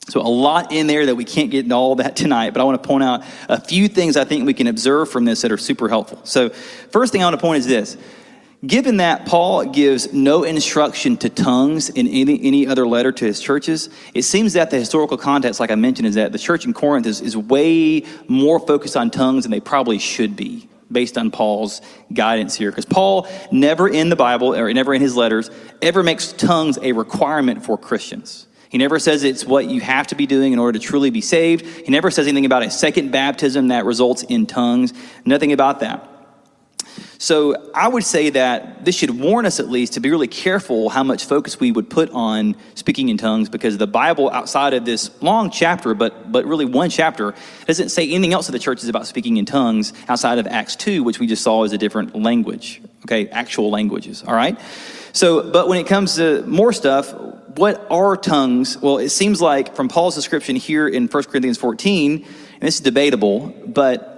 So, 0.08 0.22
a 0.22 0.30
lot 0.30 0.72
in 0.72 0.86
there 0.86 1.08
that 1.08 1.16
we 1.16 1.26
can't 1.26 1.50
get 1.50 1.64
into 1.64 1.76
all 1.76 1.96
that 1.96 2.16
tonight, 2.16 2.54
but 2.54 2.62
I 2.62 2.64
want 2.64 2.82
to 2.82 2.88
point 2.88 3.04
out 3.04 3.24
a 3.50 3.60
few 3.60 3.88
things 3.88 4.16
I 4.16 4.24
think 4.24 4.46
we 4.46 4.54
can 4.54 4.68
observe 4.68 5.10
from 5.10 5.26
this 5.26 5.42
that 5.42 5.52
are 5.52 5.58
super 5.58 5.90
helpful. 5.90 6.22
So, 6.26 6.50
first 6.50 7.12
thing 7.12 7.24
I 7.24 7.26
want 7.26 7.36
to 7.36 7.42
point 7.42 7.60
is 7.60 7.66
this. 7.66 7.98
Given 8.66 8.98
that 8.98 9.26
Paul 9.26 9.66
gives 9.66 10.12
no 10.14 10.44
instruction 10.44 11.18
to 11.18 11.30
tongues 11.30 11.90
in 11.90 12.08
any, 12.08 12.42
any 12.44 12.68
other 12.68 12.88
letter 12.88 13.12
to 13.12 13.26
his 13.26 13.40
churches, 13.40 13.90
it 14.14 14.24
seems 14.24 14.54
that 14.54 14.72
the 14.72 14.78
historical 14.78 15.18
context, 15.18 15.60
like 15.60 15.72
I 15.72 15.76
mentioned, 15.76 16.08
is 16.08 16.16
that 16.16 16.32
the 16.32 16.40
church 16.40 16.66
in 16.66 16.74
Corinth 16.74 17.06
is, 17.06 17.22
is 17.22 17.36
way 17.36 18.04
more 18.28 18.60
focused 18.60 18.98
on 18.98 19.12
tongues 19.12 19.44
than 19.44 19.52
they 19.52 19.60
probably 19.60 20.00
should 20.00 20.36
be 20.36 20.68
based 20.92 21.18
on 21.18 21.32
Paul's 21.32 21.82
guidance 22.14 22.56
here. 22.56 22.72
Because 22.72 22.86
Paul 22.86 23.28
never 23.52 23.88
in 23.88 24.10
the 24.10 24.16
Bible, 24.16 24.56
or 24.56 24.72
never 24.74 24.94
in 24.94 25.02
his 25.02 25.16
letters, 25.16 25.52
ever 25.82 26.02
makes 26.02 26.32
tongues 26.32 26.80
a 26.82 26.94
requirement 26.94 27.64
for 27.66 27.78
Christians. 27.78 28.48
He 28.70 28.78
never 28.78 29.00
says 29.00 29.24
it's 29.24 29.46
what 29.46 29.66
you 29.66 29.82
have 29.82 30.08
to 30.08 30.16
be 30.16 30.26
doing 30.26 30.54
in 30.54 30.60
order 30.60 30.80
to 30.80 30.86
truly 30.86 31.10
be 31.10 31.22
saved. 31.22 31.66
He 31.66 31.92
never 31.92 32.12
says 32.12 32.28
anything 32.28 32.46
about 32.46 32.64
a 32.64 32.72
second 32.72 33.12
baptism 33.12 33.70
that 33.70 33.86
results 33.86 34.24
in 34.24 34.46
tongues. 34.46 34.94
Nothing 35.26 35.52
about 35.52 35.80
that. 35.82 36.10
So 37.18 37.72
I 37.74 37.88
would 37.88 38.04
say 38.04 38.30
that 38.32 38.84
this 38.86 38.96
should 38.96 39.20
warn 39.20 39.46
us 39.46 39.60
at 39.60 39.70
least 39.70 39.94
to 39.94 40.00
be 40.00 40.12
really 40.12 40.28
careful 40.28 40.90
how 40.90 41.04
much 41.04 41.26
focus 41.26 41.60
we 41.60 41.72
would 41.72 41.90
put 41.90 42.10
on 42.12 42.56
speaking 42.76 43.10
in 43.10 43.18
tongues 43.18 43.50
because 43.50 43.78
the 43.78 43.88
Bible 43.88 44.30
outside 44.30 44.74
of 44.74 44.86
this 44.86 45.10
long 45.22 45.50
chapter, 45.50 45.94
but 45.94 46.32
but 46.32 46.46
really 46.46 46.66
one 46.66 46.90
chapter, 46.90 47.34
doesn't 47.66 47.90
say 47.90 48.10
anything 48.10 48.34
else 48.34 48.48
to 48.48 48.52
the 48.52 48.60
churches 48.60 48.90
about 48.90 49.08
speaking 49.08 49.38
in 49.38 49.46
tongues 49.46 49.94
outside 50.08 50.40
of 50.40 50.48
Acts 50.48 50.76
2, 50.76 51.04
which 51.04 51.20
we 51.20 51.28
just 51.28 51.44
saw 51.44 51.64
as 51.64 51.72
a 51.72 51.78
different 51.78 52.16
language. 52.16 52.82
Okay, 53.06 53.28
actual 53.30 53.70
languages. 53.70 54.24
All 54.24 54.36
right. 54.36 54.60
So, 55.14 55.50
but 55.50 55.70
when 55.70 55.80
it 55.80 55.88
comes 55.88 56.16
to 56.18 56.44
more 56.46 56.74
stuff, 56.74 57.14
what 57.56 57.86
are 57.90 58.18
tongues? 58.18 58.78
Well, 58.78 58.98
it 58.98 59.10
seems 59.10 59.42
like 59.42 59.76
from 59.76 59.88
Paul's 59.88 60.16
description 60.16 60.56
here 60.56 60.88
in 60.88 61.08
1 61.08 61.24
Corinthians 61.24 61.58
14, 61.58 62.24
and 62.24 62.62
this 62.62 62.76
is 62.76 62.82
debatable, 62.82 63.54
but 63.66 64.16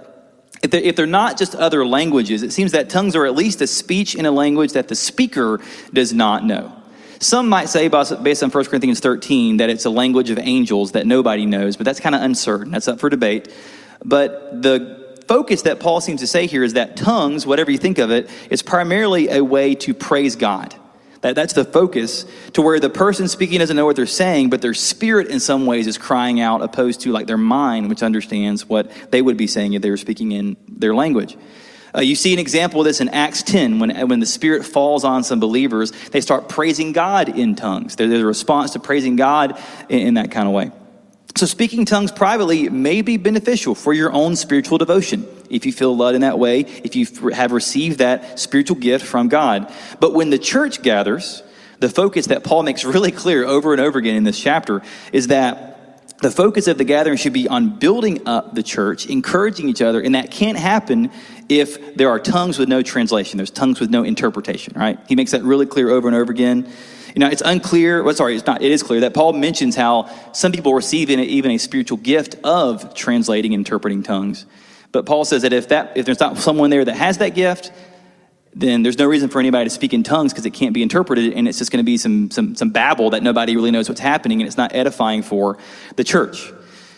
if 0.62 0.70
they're, 0.70 0.80
if 0.80 0.96
they're, 0.96 1.06
not 1.06 1.38
just 1.38 1.54
other 1.54 1.86
languages, 1.86 2.42
it 2.42 2.52
seems 2.52 2.72
that 2.72 2.90
tongues 2.90 3.14
are 3.14 3.26
at 3.26 3.34
least 3.34 3.60
a 3.60 3.66
speech 3.66 4.14
in 4.14 4.26
a 4.26 4.30
language 4.30 4.72
that 4.72 4.88
the 4.88 4.96
speaker 4.96 5.60
does 5.92 6.12
not 6.12 6.44
know. 6.44 6.72
Some 7.20 7.48
might 7.48 7.68
say, 7.68 7.88
based 7.88 8.42
on 8.42 8.50
1 8.50 8.64
Corinthians 8.66 9.00
13, 9.00 9.58
that 9.58 9.70
it's 9.70 9.84
a 9.84 9.90
language 9.90 10.30
of 10.30 10.38
angels 10.38 10.92
that 10.92 11.06
nobody 11.06 11.46
knows, 11.46 11.76
but 11.76 11.84
that's 11.84 12.00
kind 12.00 12.14
of 12.14 12.22
uncertain. 12.22 12.70
That's 12.72 12.88
up 12.88 13.00
for 13.00 13.08
debate. 13.08 13.52
But 14.04 14.62
the 14.62 15.16
focus 15.26 15.62
that 15.62 15.80
Paul 15.80 16.00
seems 16.00 16.20
to 16.20 16.26
say 16.26 16.46
here 16.46 16.62
is 16.62 16.74
that 16.74 16.96
tongues, 16.96 17.46
whatever 17.46 17.70
you 17.70 17.78
think 17.78 17.98
of 17.98 18.10
it, 18.10 18.30
is 18.50 18.62
primarily 18.62 19.28
a 19.28 19.42
way 19.42 19.74
to 19.76 19.94
praise 19.94 20.36
God. 20.36 20.74
That, 21.20 21.34
that's 21.34 21.52
the 21.52 21.64
focus 21.64 22.24
to 22.52 22.62
where 22.62 22.78
the 22.78 22.90
person 22.90 23.26
speaking 23.28 23.58
doesn't 23.58 23.76
know 23.76 23.86
what 23.86 23.96
they're 23.96 24.06
saying, 24.06 24.50
but 24.50 24.62
their 24.62 24.74
spirit 24.74 25.28
in 25.28 25.40
some 25.40 25.66
ways 25.66 25.86
is 25.86 25.98
crying 25.98 26.40
out, 26.40 26.62
opposed 26.62 27.00
to 27.02 27.12
like 27.12 27.26
their 27.26 27.36
mind, 27.36 27.88
which 27.88 28.02
understands 28.02 28.68
what 28.68 28.90
they 29.10 29.20
would 29.20 29.36
be 29.36 29.46
saying 29.46 29.72
if 29.72 29.82
they 29.82 29.90
were 29.90 29.96
speaking 29.96 30.32
in 30.32 30.56
their 30.68 30.94
language. 30.94 31.36
Uh, 31.94 32.00
you 32.00 32.14
see 32.14 32.32
an 32.32 32.38
example 32.38 32.80
of 32.80 32.84
this 32.84 33.00
in 33.00 33.08
Acts 33.08 33.42
10 33.42 33.78
when, 33.78 34.08
when 34.08 34.20
the 34.20 34.26
Spirit 34.26 34.64
falls 34.64 35.04
on 35.04 35.24
some 35.24 35.40
believers, 35.40 35.90
they 36.10 36.20
start 36.20 36.48
praising 36.48 36.92
God 36.92 37.28
in 37.28 37.56
tongues. 37.56 37.96
There's 37.96 38.12
a 38.12 38.26
response 38.26 38.72
to 38.72 38.78
praising 38.78 39.16
God 39.16 39.58
in, 39.88 40.08
in 40.08 40.14
that 40.14 40.30
kind 40.30 40.46
of 40.46 40.54
way. 40.54 40.70
So, 41.36 41.46
speaking 41.46 41.84
tongues 41.84 42.10
privately 42.10 42.68
may 42.68 43.02
be 43.02 43.16
beneficial 43.16 43.74
for 43.74 43.92
your 43.92 44.12
own 44.12 44.34
spiritual 44.34 44.78
devotion 44.78 45.26
if 45.50 45.66
you 45.66 45.72
feel 45.72 45.96
led 45.96 46.14
in 46.14 46.22
that 46.22 46.38
way, 46.38 46.60
if 46.60 46.96
you 46.96 47.06
have 47.30 47.52
received 47.52 47.98
that 47.98 48.38
spiritual 48.38 48.76
gift 48.76 49.06
from 49.06 49.28
God. 49.28 49.72
But 50.00 50.14
when 50.14 50.30
the 50.30 50.38
church 50.38 50.82
gathers, 50.82 51.42
the 51.80 51.88
focus 51.88 52.26
that 52.26 52.44
Paul 52.44 52.62
makes 52.62 52.84
really 52.84 53.12
clear 53.12 53.44
over 53.44 53.72
and 53.72 53.80
over 53.80 53.98
again 53.98 54.16
in 54.16 54.24
this 54.24 54.38
chapter 54.38 54.82
is 55.12 55.28
that 55.28 55.68
the 56.20 56.30
focus 56.32 56.66
of 56.66 56.78
the 56.78 56.84
gathering 56.84 57.16
should 57.16 57.32
be 57.32 57.46
on 57.46 57.78
building 57.78 58.26
up 58.26 58.54
the 58.54 58.62
church, 58.62 59.06
encouraging 59.06 59.68
each 59.68 59.80
other, 59.80 60.00
and 60.00 60.16
that 60.16 60.32
can't 60.32 60.58
happen 60.58 61.12
if 61.48 61.94
there 61.94 62.10
are 62.10 62.18
tongues 62.18 62.58
with 62.58 62.68
no 62.68 62.82
translation. 62.82 63.36
There's 63.36 63.52
tongues 63.52 63.78
with 63.78 63.90
no 63.90 64.02
interpretation, 64.02 64.72
right? 64.76 64.98
He 65.06 65.14
makes 65.14 65.30
that 65.30 65.44
really 65.44 65.66
clear 65.66 65.90
over 65.90 66.08
and 66.08 66.16
over 66.16 66.32
again. 66.32 66.68
You 67.14 67.20
know, 67.20 67.28
it's 67.28 67.42
unclear, 67.44 68.02
well, 68.02 68.14
sorry, 68.14 68.36
it's 68.36 68.46
not, 68.46 68.62
it 68.62 68.70
is 68.70 68.82
clear 68.82 69.00
that 69.00 69.14
Paul 69.14 69.32
mentions 69.32 69.76
how 69.76 70.10
some 70.32 70.52
people 70.52 70.74
receive 70.74 71.10
even 71.10 71.50
a 71.50 71.58
spiritual 71.58 71.98
gift 71.98 72.36
of 72.44 72.94
translating 72.94 73.52
interpreting 73.52 74.02
tongues. 74.02 74.46
But 74.92 75.06
Paul 75.06 75.24
says 75.24 75.42
that 75.42 75.52
if, 75.52 75.68
that 75.68 75.96
if 75.96 76.06
there's 76.06 76.20
not 76.20 76.38
someone 76.38 76.70
there 76.70 76.84
that 76.84 76.94
has 76.94 77.18
that 77.18 77.34
gift, 77.34 77.72
then 78.54 78.82
there's 78.82 78.98
no 78.98 79.06
reason 79.06 79.28
for 79.28 79.38
anybody 79.38 79.64
to 79.64 79.70
speak 79.70 79.92
in 79.92 80.02
tongues 80.02 80.32
because 80.32 80.46
it 80.46 80.50
can't 80.50 80.74
be 80.74 80.82
interpreted 80.82 81.32
and 81.34 81.46
it's 81.46 81.58
just 81.58 81.70
going 81.70 81.82
to 81.82 81.86
be 81.86 81.96
some, 81.96 82.30
some, 82.30 82.54
some 82.54 82.70
babble 82.70 83.10
that 83.10 83.22
nobody 83.22 83.54
really 83.54 83.70
knows 83.70 83.88
what's 83.88 84.00
happening 84.00 84.40
and 84.40 84.48
it's 84.48 84.56
not 84.56 84.74
edifying 84.74 85.22
for 85.22 85.58
the 85.96 86.04
church. 86.04 86.52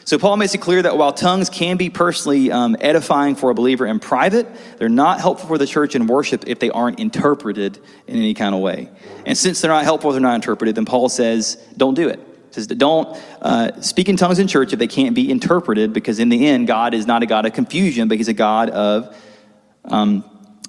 So 0.04 0.18
Paul 0.18 0.36
makes 0.38 0.54
it 0.54 0.58
clear 0.58 0.82
that 0.82 0.96
while 0.96 1.12
tongues 1.12 1.50
can 1.50 1.76
be 1.76 1.90
personally 1.90 2.50
um, 2.50 2.76
edifying 2.80 3.36
for 3.36 3.50
a 3.50 3.54
believer 3.54 3.86
in 3.86 4.00
private, 4.00 4.48
they're 4.78 4.88
not 4.88 5.20
helpful 5.20 5.46
for 5.46 5.58
the 5.58 5.66
church 5.66 5.94
in 5.94 6.06
worship 6.06 6.44
if 6.46 6.58
they 6.58 6.70
aren't 6.70 6.98
interpreted 6.98 7.78
in 8.06 8.16
any 8.16 8.34
kind 8.34 8.54
of 8.54 8.60
way. 8.60 8.88
And 9.26 9.36
since 9.36 9.60
they're 9.60 9.70
not 9.70 9.84
helpful, 9.84 10.10
they're 10.12 10.20
not 10.20 10.34
interpreted, 10.34 10.74
then 10.74 10.86
Paul 10.86 11.08
says, 11.08 11.56
don't 11.76 11.94
do 11.94 12.08
it. 12.08 12.18
He 12.18 12.54
says, 12.54 12.66
don't 12.66 13.16
uh, 13.40 13.80
speak 13.80 14.08
in 14.08 14.16
tongues 14.16 14.40
in 14.40 14.48
church 14.48 14.72
if 14.72 14.78
they 14.78 14.88
can't 14.88 15.14
be 15.14 15.30
interpreted, 15.30 15.92
because 15.92 16.18
in 16.18 16.30
the 16.30 16.48
end, 16.48 16.66
God 16.66 16.94
is 16.94 17.06
not 17.06 17.22
a 17.22 17.26
God 17.26 17.46
of 17.46 17.52
confusion, 17.52 18.08
but 18.08 18.16
He's 18.16 18.26
a 18.26 18.32
God 18.32 18.70
of 18.70 19.16
um, 19.84 20.24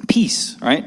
peace, 0.07 0.57
right? 0.61 0.85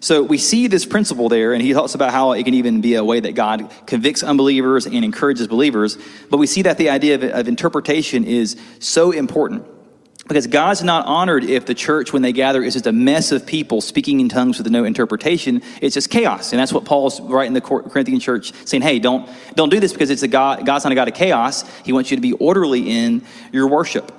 So 0.00 0.22
we 0.22 0.38
see 0.38 0.68
this 0.68 0.86
principle 0.86 1.28
there, 1.28 1.52
and 1.52 1.62
he 1.62 1.72
talks 1.72 1.94
about 1.94 2.12
how 2.12 2.32
it 2.32 2.44
can 2.44 2.54
even 2.54 2.80
be 2.80 2.94
a 2.94 3.04
way 3.04 3.18
that 3.20 3.34
God 3.34 3.72
convicts 3.86 4.22
unbelievers 4.22 4.86
and 4.86 5.04
encourages 5.04 5.48
believers. 5.48 5.98
But 6.30 6.36
we 6.36 6.46
see 6.46 6.62
that 6.62 6.78
the 6.78 6.90
idea 6.90 7.16
of, 7.16 7.24
of 7.24 7.48
interpretation 7.48 8.24
is 8.24 8.56
so 8.78 9.10
important. 9.10 9.66
Because 10.28 10.46
God's 10.46 10.82
not 10.82 11.06
honored 11.06 11.42
if 11.42 11.64
the 11.64 11.74
church, 11.74 12.12
when 12.12 12.20
they 12.20 12.32
gather, 12.32 12.62
is 12.62 12.74
just 12.74 12.86
a 12.86 12.92
mess 12.92 13.32
of 13.32 13.46
people 13.46 13.80
speaking 13.80 14.20
in 14.20 14.28
tongues 14.28 14.58
with 14.58 14.70
no 14.70 14.84
interpretation. 14.84 15.62
It's 15.80 15.94
just 15.94 16.10
chaos. 16.10 16.52
And 16.52 16.60
that's 16.60 16.72
what 16.72 16.84
Paul's 16.84 17.18
writing 17.18 17.54
the 17.54 17.62
Corinthian 17.62 18.20
church, 18.20 18.52
saying, 18.66 18.82
hey, 18.82 18.98
don't, 18.98 19.28
don't 19.54 19.70
do 19.70 19.80
this 19.80 19.94
because 19.94 20.10
it's 20.10 20.22
a 20.22 20.28
God, 20.28 20.66
God's 20.66 20.84
not 20.84 20.92
a 20.92 20.94
God 20.94 21.08
of 21.08 21.14
chaos. 21.14 21.64
He 21.82 21.94
wants 21.94 22.10
you 22.10 22.18
to 22.18 22.20
be 22.20 22.34
orderly 22.34 22.90
in 22.90 23.24
your 23.52 23.68
worship. 23.68 24.12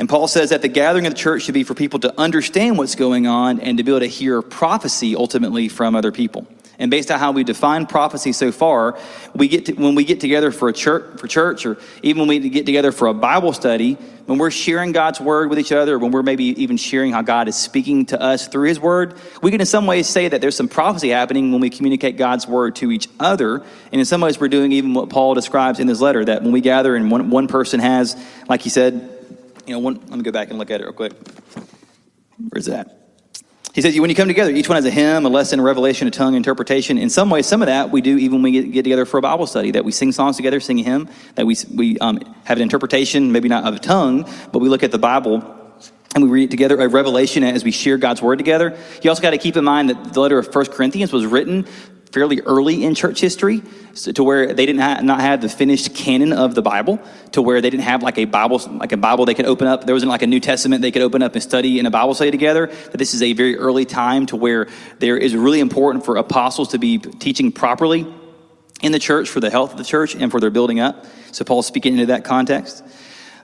And 0.00 0.08
Paul 0.08 0.28
says 0.28 0.48
that 0.48 0.62
the 0.62 0.68
gathering 0.68 1.06
of 1.06 1.12
the 1.12 1.18
church 1.18 1.42
should 1.42 1.52
be 1.52 1.62
for 1.62 1.74
people 1.74 2.00
to 2.00 2.18
understand 2.18 2.78
what's 2.78 2.94
going 2.94 3.26
on 3.26 3.60
and 3.60 3.76
to 3.76 3.84
be 3.84 3.92
able 3.92 4.00
to 4.00 4.06
hear 4.06 4.40
prophecy 4.40 5.14
ultimately 5.14 5.68
from 5.68 5.94
other 5.94 6.10
people. 6.10 6.46
And 6.78 6.90
based 6.90 7.10
on 7.10 7.18
how 7.18 7.32
we 7.32 7.44
define 7.44 7.84
prophecy 7.84 8.32
so 8.32 8.50
far, 8.50 8.98
we 9.34 9.46
get 9.46 9.66
to, 9.66 9.74
when 9.74 9.94
we 9.94 10.04
get 10.04 10.18
together 10.18 10.52
for 10.52 10.70
a 10.70 10.72
church, 10.72 11.20
for 11.20 11.26
church, 11.28 11.66
or 11.66 11.76
even 12.02 12.20
when 12.20 12.28
we 12.28 12.48
get 12.48 12.64
together 12.64 12.92
for 12.92 13.08
a 13.08 13.12
Bible 13.12 13.52
study, 13.52 13.98
when 14.24 14.38
we're 14.38 14.50
sharing 14.50 14.92
God's 14.92 15.20
word 15.20 15.50
with 15.50 15.58
each 15.58 15.70
other, 15.70 15.98
when 15.98 16.12
we're 16.12 16.22
maybe 16.22 16.44
even 16.62 16.78
sharing 16.78 17.12
how 17.12 17.20
God 17.20 17.46
is 17.46 17.56
speaking 17.56 18.06
to 18.06 18.18
us 18.18 18.48
through 18.48 18.68
His 18.68 18.80
word, 18.80 19.12
we 19.42 19.50
can 19.50 19.60
in 19.60 19.66
some 19.66 19.86
ways 19.86 20.08
say 20.08 20.28
that 20.28 20.40
there's 20.40 20.56
some 20.56 20.68
prophecy 20.68 21.10
happening 21.10 21.52
when 21.52 21.60
we 21.60 21.68
communicate 21.68 22.16
God's 22.16 22.48
word 22.48 22.76
to 22.76 22.90
each 22.90 23.08
other. 23.20 23.62
And 23.92 24.00
in 24.00 24.06
some 24.06 24.22
ways, 24.22 24.40
we're 24.40 24.48
doing 24.48 24.72
even 24.72 24.94
what 24.94 25.10
Paul 25.10 25.34
describes 25.34 25.78
in 25.78 25.88
his 25.88 26.00
letter 26.00 26.24
that 26.24 26.42
when 26.42 26.52
we 26.52 26.62
gather 26.62 26.96
and 26.96 27.10
one, 27.10 27.28
one 27.28 27.48
person 27.48 27.80
has, 27.80 28.16
like 28.48 28.62
he 28.62 28.70
said, 28.70 29.19
you 29.70 29.76
know, 29.76 29.80
one, 29.80 30.00
let 30.08 30.16
me 30.18 30.22
go 30.24 30.32
back 30.32 30.50
and 30.50 30.58
look 30.58 30.68
at 30.72 30.80
it 30.80 30.84
real 30.84 30.92
quick. 30.92 31.12
Where's 32.48 32.66
that? 32.66 32.96
He 33.72 33.80
says, 33.82 33.96
when 34.00 34.10
you 34.10 34.16
come 34.16 34.26
together, 34.26 34.50
each 34.50 34.68
one 34.68 34.74
has 34.74 34.84
a 34.84 34.90
hymn, 34.90 35.24
a 35.24 35.28
lesson, 35.28 35.60
a 35.60 35.62
revelation, 35.62 36.08
a 36.08 36.10
tongue, 36.10 36.34
interpretation. 36.34 36.98
In 36.98 37.08
some 37.08 37.30
ways, 37.30 37.46
some 37.46 37.62
of 37.62 37.66
that 37.66 37.92
we 37.92 38.00
do 38.00 38.18
even 38.18 38.42
when 38.42 38.42
we 38.42 38.50
get, 38.50 38.72
get 38.72 38.82
together 38.82 39.04
for 39.04 39.18
a 39.18 39.22
Bible 39.22 39.46
study, 39.46 39.70
that 39.70 39.84
we 39.84 39.92
sing 39.92 40.10
songs 40.10 40.34
together, 40.34 40.58
sing 40.58 40.80
a 40.80 40.82
hymn, 40.82 41.08
that 41.36 41.46
we, 41.46 41.56
we 41.72 41.96
um, 42.00 42.18
have 42.42 42.58
an 42.58 42.64
interpretation, 42.64 43.30
maybe 43.30 43.48
not 43.48 43.62
of 43.62 43.76
a 43.76 43.78
tongue, 43.78 44.28
but 44.50 44.58
we 44.58 44.68
look 44.68 44.82
at 44.82 44.90
the 44.90 44.98
Bible 44.98 45.56
and 46.16 46.24
we 46.24 46.30
read 46.30 46.50
together 46.50 46.80
a 46.80 46.88
revelation 46.88 47.44
as 47.44 47.62
we 47.62 47.70
share 47.70 47.96
God's 47.96 48.20
word 48.20 48.38
together. 48.38 48.76
You 49.02 49.10
also 49.10 49.22
got 49.22 49.30
to 49.30 49.38
keep 49.38 49.56
in 49.56 49.62
mind 49.62 49.90
that 49.90 50.14
the 50.14 50.20
letter 50.20 50.40
of 50.40 50.52
First 50.52 50.72
Corinthians 50.72 51.12
was 51.12 51.26
written 51.26 51.64
fairly 52.12 52.40
early 52.40 52.84
in 52.84 52.94
church 52.94 53.20
history 53.20 53.62
so 53.92 54.12
to 54.12 54.24
where 54.24 54.52
they 54.52 54.66
didn't 54.66 54.80
ha- 54.80 55.00
not 55.02 55.20
have 55.20 55.40
the 55.40 55.48
finished 55.48 55.94
canon 55.94 56.32
of 56.32 56.54
the 56.54 56.62
bible 56.62 57.00
to 57.32 57.42
where 57.42 57.60
they 57.60 57.70
didn't 57.70 57.84
have 57.84 58.02
like 58.02 58.18
a 58.18 58.24
bible 58.24 58.60
like 58.72 58.92
a 58.92 58.96
bible 58.96 59.24
they 59.24 59.34
could 59.34 59.46
open 59.46 59.66
up. 59.66 59.84
There 59.84 59.94
wasn't 59.94 60.10
like 60.10 60.22
a 60.22 60.26
new 60.26 60.40
testament 60.40 60.82
they 60.82 60.90
could 60.90 61.02
open 61.02 61.22
up 61.22 61.34
and 61.34 61.42
study 61.42 61.78
in 61.78 61.86
a 61.86 61.90
bible 61.90 62.14
study 62.14 62.30
together. 62.30 62.66
That 62.66 62.98
this 62.98 63.14
is 63.14 63.22
a 63.22 63.32
very 63.32 63.56
early 63.56 63.84
time 63.84 64.26
to 64.26 64.36
where 64.36 64.68
there 64.98 65.16
is 65.16 65.34
really 65.34 65.60
important 65.60 66.04
for 66.04 66.16
apostles 66.16 66.68
to 66.68 66.78
be 66.78 66.98
teaching 66.98 67.52
properly 67.52 68.06
in 68.82 68.92
the 68.92 68.98
church 68.98 69.28
for 69.28 69.40
the 69.40 69.50
health 69.50 69.72
of 69.72 69.78
the 69.78 69.84
church 69.84 70.14
and 70.14 70.30
for 70.30 70.40
their 70.40 70.50
building 70.50 70.80
up. 70.80 71.04
So 71.32 71.44
paul's 71.44 71.66
speaking 71.66 71.94
into 71.94 72.06
that 72.06 72.24
context. 72.24 72.82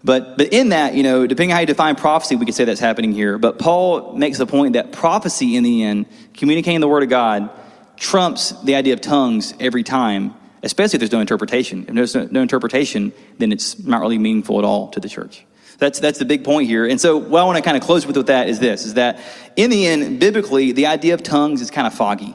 But, 0.04 0.38
but 0.38 0.52
in 0.52 0.68
that, 0.68 0.94
you 0.94 1.02
know, 1.02 1.26
depending 1.26 1.50
on 1.50 1.56
how 1.56 1.60
you 1.60 1.66
define 1.66 1.96
prophecy, 1.96 2.36
we 2.36 2.46
could 2.46 2.54
say 2.54 2.64
that's 2.64 2.80
happening 2.80 3.12
here. 3.12 3.38
But 3.38 3.58
Paul 3.58 4.12
makes 4.12 4.38
the 4.38 4.46
point 4.46 4.74
that 4.74 4.92
prophecy 4.92 5.56
in 5.56 5.64
the 5.64 5.82
end, 5.82 6.06
communicating 6.34 6.80
the 6.80 6.86
word 6.86 7.02
of 7.02 7.08
God, 7.08 7.50
trumps 7.96 8.50
the 8.62 8.74
idea 8.74 8.94
of 8.94 9.00
tongues 9.00 9.54
every 9.60 9.82
time, 9.82 10.34
especially 10.62 10.96
if 10.96 11.00
there's 11.00 11.12
no 11.12 11.20
interpretation. 11.20 11.84
If 11.88 11.94
there's 11.94 12.14
no, 12.14 12.28
no 12.30 12.42
interpretation, 12.42 13.12
then 13.38 13.52
it's 13.52 13.78
not 13.78 14.00
really 14.00 14.18
meaningful 14.18 14.58
at 14.58 14.64
all 14.64 14.88
to 14.88 15.00
the 15.00 15.08
church. 15.08 15.44
That's, 15.78 16.00
that's 16.00 16.18
the 16.18 16.24
big 16.24 16.44
point 16.44 16.68
here. 16.68 16.86
And 16.86 17.00
so 17.00 17.18
what 17.18 17.40
I 17.40 17.44
want 17.44 17.56
to 17.56 17.62
kind 17.62 17.76
of 17.76 17.82
close 17.82 18.06
with 18.06 18.16
with 18.16 18.28
that 18.28 18.48
is 18.48 18.58
this, 18.58 18.86
is 18.86 18.94
that 18.94 19.20
in 19.56 19.70
the 19.70 19.86
end, 19.86 20.20
biblically, 20.20 20.72
the 20.72 20.86
idea 20.86 21.14
of 21.14 21.22
tongues 21.22 21.60
is 21.60 21.70
kind 21.70 21.86
of 21.86 21.94
foggy. 21.94 22.34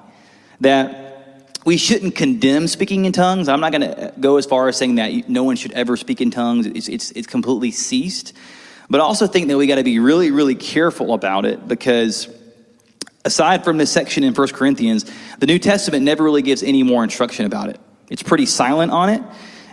That 0.60 1.60
we 1.66 1.78
shouldn't 1.78 2.16
condemn 2.16 2.68
speaking 2.68 3.06
in 3.06 3.12
tongues. 3.12 3.48
I'm 3.48 3.60
not 3.60 3.72
going 3.72 3.82
to 3.82 4.08
uh, 4.08 4.12
go 4.20 4.38
as 4.38 4.46
far 4.46 4.68
as 4.68 4.78
saying 4.78 4.96
that 4.96 5.28
no 5.30 5.44
one 5.44 5.56
should 5.56 5.72
ever 5.74 5.98
speak 5.98 6.22
in 6.22 6.32
tongues. 6.32 6.68
It's, 6.68 6.88
it's, 6.88 7.12
it's 7.12 7.28
completely 7.28 7.72
ceased. 7.72 8.34
But 8.90 9.00
I 9.00 9.04
also 9.04 9.26
think 9.26 9.48
that 9.48 9.58
we 9.58 9.68
got 9.68 9.76
to 9.76 9.84
be 9.84 10.00
really, 10.00 10.32
really 10.32 10.56
careful 10.56 11.14
about 11.14 11.46
it 11.46 11.68
because 11.68 12.28
aside 13.26 13.64
from 13.64 13.78
this 13.78 13.92
section 13.92 14.24
in 14.24 14.34
1 14.34 14.48
Corinthians, 14.50 15.10
the 15.40 15.46
New 15.46 15.60
Testament 15.60 16.04
never 16.04 16.24
really 16.24 16.42
gives 16.42 16.64
any 16.64 16.84
more 16.84 17.04
instruction 17.04 17.46
about 17.46 17.70
it. 17.70 17.80
It's 18.10 18.24
pretty 18.24 18.46
silent 18.46 18.92
on 18.92 19.10
it. 19.10 19.22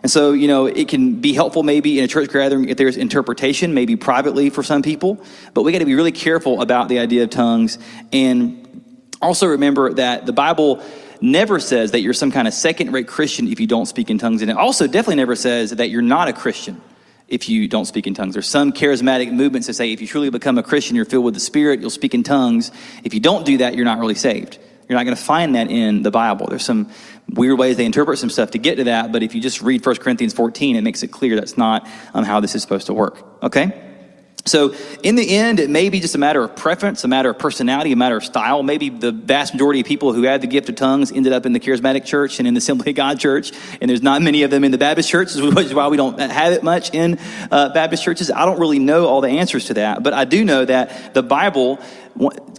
And 0.02 0.10
so, 0.10 0.32
you 0.32 0.46
know, 0.46 0.66
it 0.66 0.88
can 0.88 1.20
be 1.20 1.32
helpful 1.32 1.64
maybe 1.64 1.98
in 1.98 2.04
a 2.04 2.08
church 2.08 2.30
gathering 2.32 2.68
if 2.68 2.76
there's 2.76 2.96
interpretation, 2.96 3.74
maybe 3.74 3.96
privately 3.96 4.48
for 4.48 4.62
some 4.62 4.82
people, 4.82 5.22
but 5.54 5.62
we 5.62 5.72
got 5.72 5.80
to 5.80 5.86
be 5.86 5.96
really 5.96 6.12
careful 6.12 6.62
about 6.62 6.88
the 6.88 7.00
idea 7.00 7.24
of 7.24 7.30
tongues. 7.30 7.78
And 8.12 9.12
also 9.20 9.48
remember 9.48 9.92
that 9.94 10.24
the 10.24 10.32
Bible 10.32 10.82
never 11.20 11.58
says 11.58 11.90
that 11.90 12.00
you're 12.00 12.14
some 12.14 12.30
kind 12.30 12.46
of 12.46 12.54
second 12.54 12.92
rate 12.92 13.08
Christian 13.08 13.48
if 13.48 13.58
you 13.58 13.66
don't 13.66 13.86
speak 13.86 14.08
in 14.08 14.18
tongues. 14.18 14.40
And 14.40 14.52
it 14.52 14.56
also 14.56 14.86
definitely 14.86 15.16
never 15.16 15.34
says 15.34 15.72
that 15.72 15.90
you're 15.90 16.00
not 16.00 16.28
a 16.28 16.32
Christian 16.32 16.80
if 17.28 17.48
you 17.48 17.68
don't 17.68 17.84
speak 17.84 18.06
in 18.06 18.14
tongues. 18.14 18.34
There's 18.34 18.48
some 18.48 18.72
charismatic 18.72 19.30
movements 19.32 19.66
that 19.66 19.74
say 19.74 19.92
if 19.92 20.00
you 20.00 20.06
truly 20.06 20.30
become 20.30 20.58
a 20.58 20.62
Christian, 20.62 20.96
you're 20.96 21.04
filled 21.04 21.24
with 21.24 21.34
the 21.34 21.40
Spirit, 21.40 21.80
you'll 21.80 21.90
speak 21.90 22.14
in 22.14 22.22
tongues. 22.22 22.70
If 23.04 23.14
you 23.14 23.20
don't 23.20 23.44
do 23.44 23.58
that, 23.58 23.74
you're 23.76 23.84
not 23.84 23.98
really 23.98 24.14
saved. 24.14 24.58
You're 24.88 24.98
not 24.98 25.04
going 25.04 25.16
to 25.16 25.22
find 25.22 25.54
that 25.54 25.70
in 25.70 26.02
the 26.02 26.10
Bible. 26.10 26.46
There's 26.46 26.64
some 26.64 26.90
weird 27.28 27.58
ways 27.58 27.76
they 27.76 27.84
interpret 27.84 28.18
some 28.18 28.30
stuff 28.30 28.52
to 28.52 28.58
get 28.58 28.76
to 28.76 28.84
that, 28.84 29.12
but 29.12 29.22
if 29.22 29.34
you 29.34 29.40
just 29.40 29.60
read 29.60 29.84
1 29.84 29.96
Corinthians 29.96 30.32
14, 30.32 30.76
it 30.76 30.80
makes 30.80 31.02
it 31.02 31.08
clear 31.08 31.36
that's 31.36 31.58
not 31.58 31.86
um, 32.14 32.24
how 32.24 32.40
this 32.40 32.54
is 32.54 32.62
supposed 32.62 32.86
to 32.86 32.94
work. 32.94 33.42
Okay? 33.42 33.87
So, 34.48 34.74
in 35.02 35.14
the 35.14 35.36
end, 35.36 35.60
it 35.60 35.70
may 35.70 35.88
be 35.88 36.00
just 36.00 36.14
a 36.14 36.18
matter 36.18 36.42
of 36.42 36.56
preference, 36.56 37.04
a 37.04 37.08
matter 37.08 37.30
of 37.30 37.38
personality, 37.38 37.92
a 37.92 37.96
matter 37.96 38.16
of 38.16 38.24
style. 38.24 38.62
Maybe 38.62 38.88
the 38.88 39.12
vast 39.12 39.54
majority 39.54 39.80
of 39.80 39.86
people 39.86 40.12
who 40.12 40.22
had 40.22 40.40
the 40.40 40.46
gift 40.46 40.68
of 40.68 40.76
tongues 40.76 41.12
ended 41.12 41.32
up 41.32 41.46
in 41.46 41.52
the 41.52 41.60
charismatic 41.60 42.04
church 42.04 42.38
and 42.38 42.48
in 42.48 42.54
the 42.54 42.58
Assembly 42.58 42.90
of 42.90 42.96
God 42.96 43.20
church, 43.20 43.52
and 43.80 43.88
there's 43.88 44.02
not 44.02 44.22
many 44.22 44.42
of 44.42 44.50
them 44.50 44.64
in 44.64 44.72
the 44.72 44.78
Baptist 44.78 45.08
church, 45.08 45.34
which 45.36 45.66
is 45.66 45.74
why 45.74 45.88
we 45.88 45.96
don't 45.96 46.18
have 46.18 46.52
it 46.52 46.62
much 46.62 46.92
in 46.94 47.18
uh, 47.50 47.72
Baptist 47.72 48.02
churches. 48.02 48.30
I 48.30 48.44
don't 48.44 48.58
really 48.58 48.78
know 48.78 49.06
all 49.06 49.20
the 49.20 49.28
answers 49.28 49.66
to 49.66 49.74
that, 49.74 50.02
but 50.02 50.12
I 50.12 50.24
do 50.24 50.44
know 50.44 50.64
that 50.64 51.14
the 51.14 51.22
Bible 51.22 51.78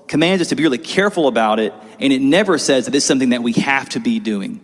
commands 0.08 0.42
us 0.42 0.50
to 0.50 0.56
be 0.56 0.64
really 0.64 0.78
careful 0.78 1.28
about 1.28 1.60
it, 1.60 1.74
and 2.00 2.14
it 2.14 2.22
never 2.22 2.58
says 2.58 2.86
that 2.86 2.96
it's 2.96 3.06
something 3.06 3.30
that 3.30 3.44
we 3.44 3.54
have 3.54 3.90
to 3.90 4.00
be 4.00 4.20
doing. 4.20 4.62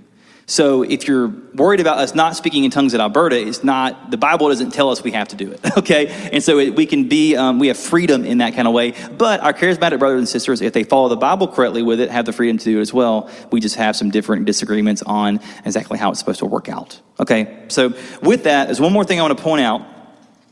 So 0.47 0.83
if 0.83 1.07
you're 1.07 1.27
worried 1.27 1.79
about 1.79 1.97
us 1.97 2.13
not 2.13 2.35
speaking 2.35 2.65
in 2.65 2.71
tongues 2.71 2.93
at 2.93 2.99
Alberta, 2.99 3.35
it's 3.35 3.63
not, 3.63 4.11
the 4.11 4.17
Bible 4.17 4.49
doesn't 4.49 4.71
tell 4.71 4.91
us 4.91 5.03
we 5.03 5.11
have 5.11 5.27
to 5.29 5.35
do 5.35 5.51
it, 5.51 5.59
okay? 5.77 6.07
And 6.31 6.43
so 6.43 6.59
it, 6.59 6.75
we 6.75 6.85
can 6.85 7.07
be, 7.07 7.35
um, 7.35 7.57
we 7.57 7.67
have 7.67 7.77
freedom 7.77 8.25
in 8.25 8.37
that 8.37 8.53
kind 8.53 8.67
of 8.67 8.73
way. 8.73 8.93
But 9.17 9.39
our 9.39 9.53
charismatic 9.53 9.97
brothers 9.97 10.19
and 10.19 10.29
sisters, 10.29 10.61
if 10.61 10.73
they 10.73 10.83
follow 10.83 11.09
the 11.09 11.15
Bible 11.15 11.47
correctly 11.47 11.81
with 11.81 11.99
it, 11.99 12.11
have 12.11 12.25
the 12.25 12.33
freedom 12.33 12.59
to 12.59 12.65
do 12.65 12.77
it 12.77 12.81
as 12.81 12.93
well. 12.93 13.29
We 13.51 13.59
just 13.59 13.75
have 13.75 13.95
some 13.95 14.11
different 14.11 14.45
disagreements 14.45 15.01
on 15.03 15.39
exactly 15.65 15.97
how 15.97 16.11
it's 16.11 16.19
supposed 16.19 16.39
to 16.39 16.45
work 16.45 16.69
out. 16.69 16.99
Okay, 17.19 17.63
so 17.69 17.93
with 18.21 18.43
that, 18.43 18.65
there's 18.65 18.81
one 18.81 18.93
more 18.93 19.03
thing 19.03 19.19
I 19.19 19.23
want 19.23 19.37
to 19.37 19.43
point 19.43 19.61
out 19.61 19.81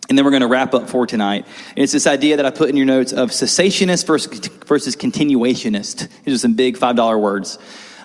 and 0.09 0.17
then 0.17 0.25
we're 0.25 0.31
going 0.31 0.41
to 0.41 0.47
wrap 0.47 0.73
up 0.73 0.89
for 0.89 1.07
tonight. 1.07 1.45
And 1.69 1.79
it's 1.79 1.93
this 1.93 2.07
idea 2.07 2.35
that 2.35 2.45
I 2.45 2.51
put 2.51 2.69
in 2.69 2.75
your 2.75 2.85
notes 2.85 3.13
of 3.13 3.29
cessationist 3.29 4.05
versus, 4.05 4.47
versus 4.65 4.95
continuationist. 4.97 6.09
These 6.23 6.35
are 6.35 6.39
some 6.39 6.55
big 6.55 6.77
$5 6.77 7.21
words. 7.21 7.57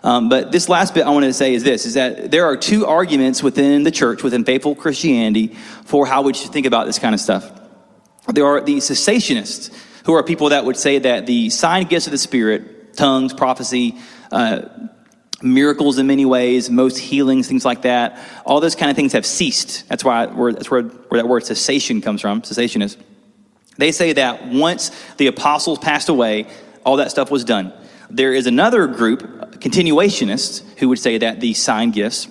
Um, 0.02 0.28
but 0.28 0.52
this 0.52 0.68
last 0.68 0.94
bit 0.94 1.06
I 1.06 1.10
wanted 1.10 1.28
to 1.28 1.32
say 1.32 1.54
is 1.54 1.64
this, 1.64 1.86
is 1.86 1.94
that 1.94 2.30
there 2.30 2.46
are 2.46 2.56
two 2.56 2.86
arguments 2.86 3.42
within 3.42 3.82
the 3.82 3.90
church, 3.90 4.22
within 4.22 4.44
faithful 4.44 4.74
Christianity, 4.74 5.48
for 5.84 6.06
how 6.06 6.22
we 6.22 6.34
should 6.34 6.52
think 6.52 6.66
about 6.66 6.86
this 6.86 6.98
kind 6.98 7.14
of 7.14 7.20
stuff. 7.20 7.50
There 8.28 8.46
are 8.46 8.60
the 8.60 8.76
cessationists, 8.76 9.74
who 10.04 10.14
are 10.14 10.22
people 10.22 10.50
that 10.50 10.64
would 10.64 10.76
say 10.76 10.98
that 11.00 11.26
the 11.26 11.50
sign 11.50 11.84
gifts 11.86 12.06
of 12.06 12.12
the 12.12 12.18
Spirit, 12.18 12.94
tongues, 12.94 13.34
prophecy, 13.34 13.96
uh, 14.32 14.62
miracles 15.42 15.98
in 15.98 16.06
many 16.06 16.24
ways, 16.24 16.70
most 16.70 16.98
healings, 16.98 17.46
things 17.46 17.64
like 17.64 17.82
that, 17.82 18.18
all 18.44 18.60
those 18.60 18.74
kind 18.74 18.90
of 18.90 18.96
things 18.96 19.12
have 19.12 19.26
ceased. 19.26 19.88
That's 19.88 20.04
why 20.04 20.26
that's 20.26 20.70
where, 20.70 20.82
where 20.82 21.22
that 21.22 21.28
word 21.28 21.44
cessation 21.44 22.00
comes 22.00 22.20
from, 22.20 22.42
cessationist. 22.42 22.96
They 23.76 23.92
say 23.92 24.14
that 24.14 24.48
once 24.48 24.90
the 25.18 25.28
apostles 25.28 25.78
passed 25.78 26.08
away, 26.08 26.46
all 26.84 26.96
that 26.96 27.10
stuff 27.10 27.30
was 27.30 27.44
done. 27.44 27.72
There 28.10 28.32
is 28.32 28.46
another 28.46 28.86
group, 28.86 29.20
continuationists, 29.60 30.62
who 30.78 30.88
would 30.88 30.98
say 30.98 31.18
that 31.18 31.40
the 31.40 31.54
sign 31.54 31.90
gifts 31.90 32.28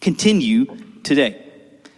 continue 0.00 0.66
today. 1.02 1.44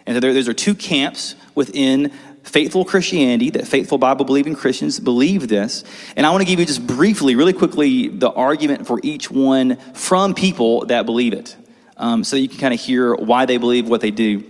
And 0.06 0.16
so 0.16 0.20
there, 0.20 0.32
those 0.32 0.48
are 0.48 0.54
two 0.54 0.74
camps 0.74 1.34
within 1.54 2.12
faithful 2.44 2.84
Christianity, 2.84 3.50
that 3.50 3.66
faithful 3.66 3.98
Bible 3.98 4.24
believing 4.24 4.54
Christians 4.54 4.98
believe 4.98 5.48
this. 5.48 5.84
And 6.16 6.26
I 6.26 6.30
want 6.30 6.42
to 6.42 6.46
give 6.46 6.58
you 6.58 6.66
just 6.66 6.86
briefly, 6.86 7.34
really 7.34 7.52
quickly, 7.52 8.08
the 8.08 8.30
argument 8.30 8.86
for 8.86 8.98
each 9.02 9.30
one 9.30 9.76
from 9.94 10.34
people 10.34 10.86
that 10.86 11.06
believe 11.06 11.32
it. 11.32 11.56
Um, 11.96 12.24
so 12.24 12.36
you 12.36 12.48
can 12.48 12.58
kind 12.58 12.74
of 12.74 12.80
hear 12.80 13.14
why 13.14 13.44
they 13.44 13.58
believe 13.58 13.88
what 13.88 14.00
they 14.00 14.10
do. 14.10 14.44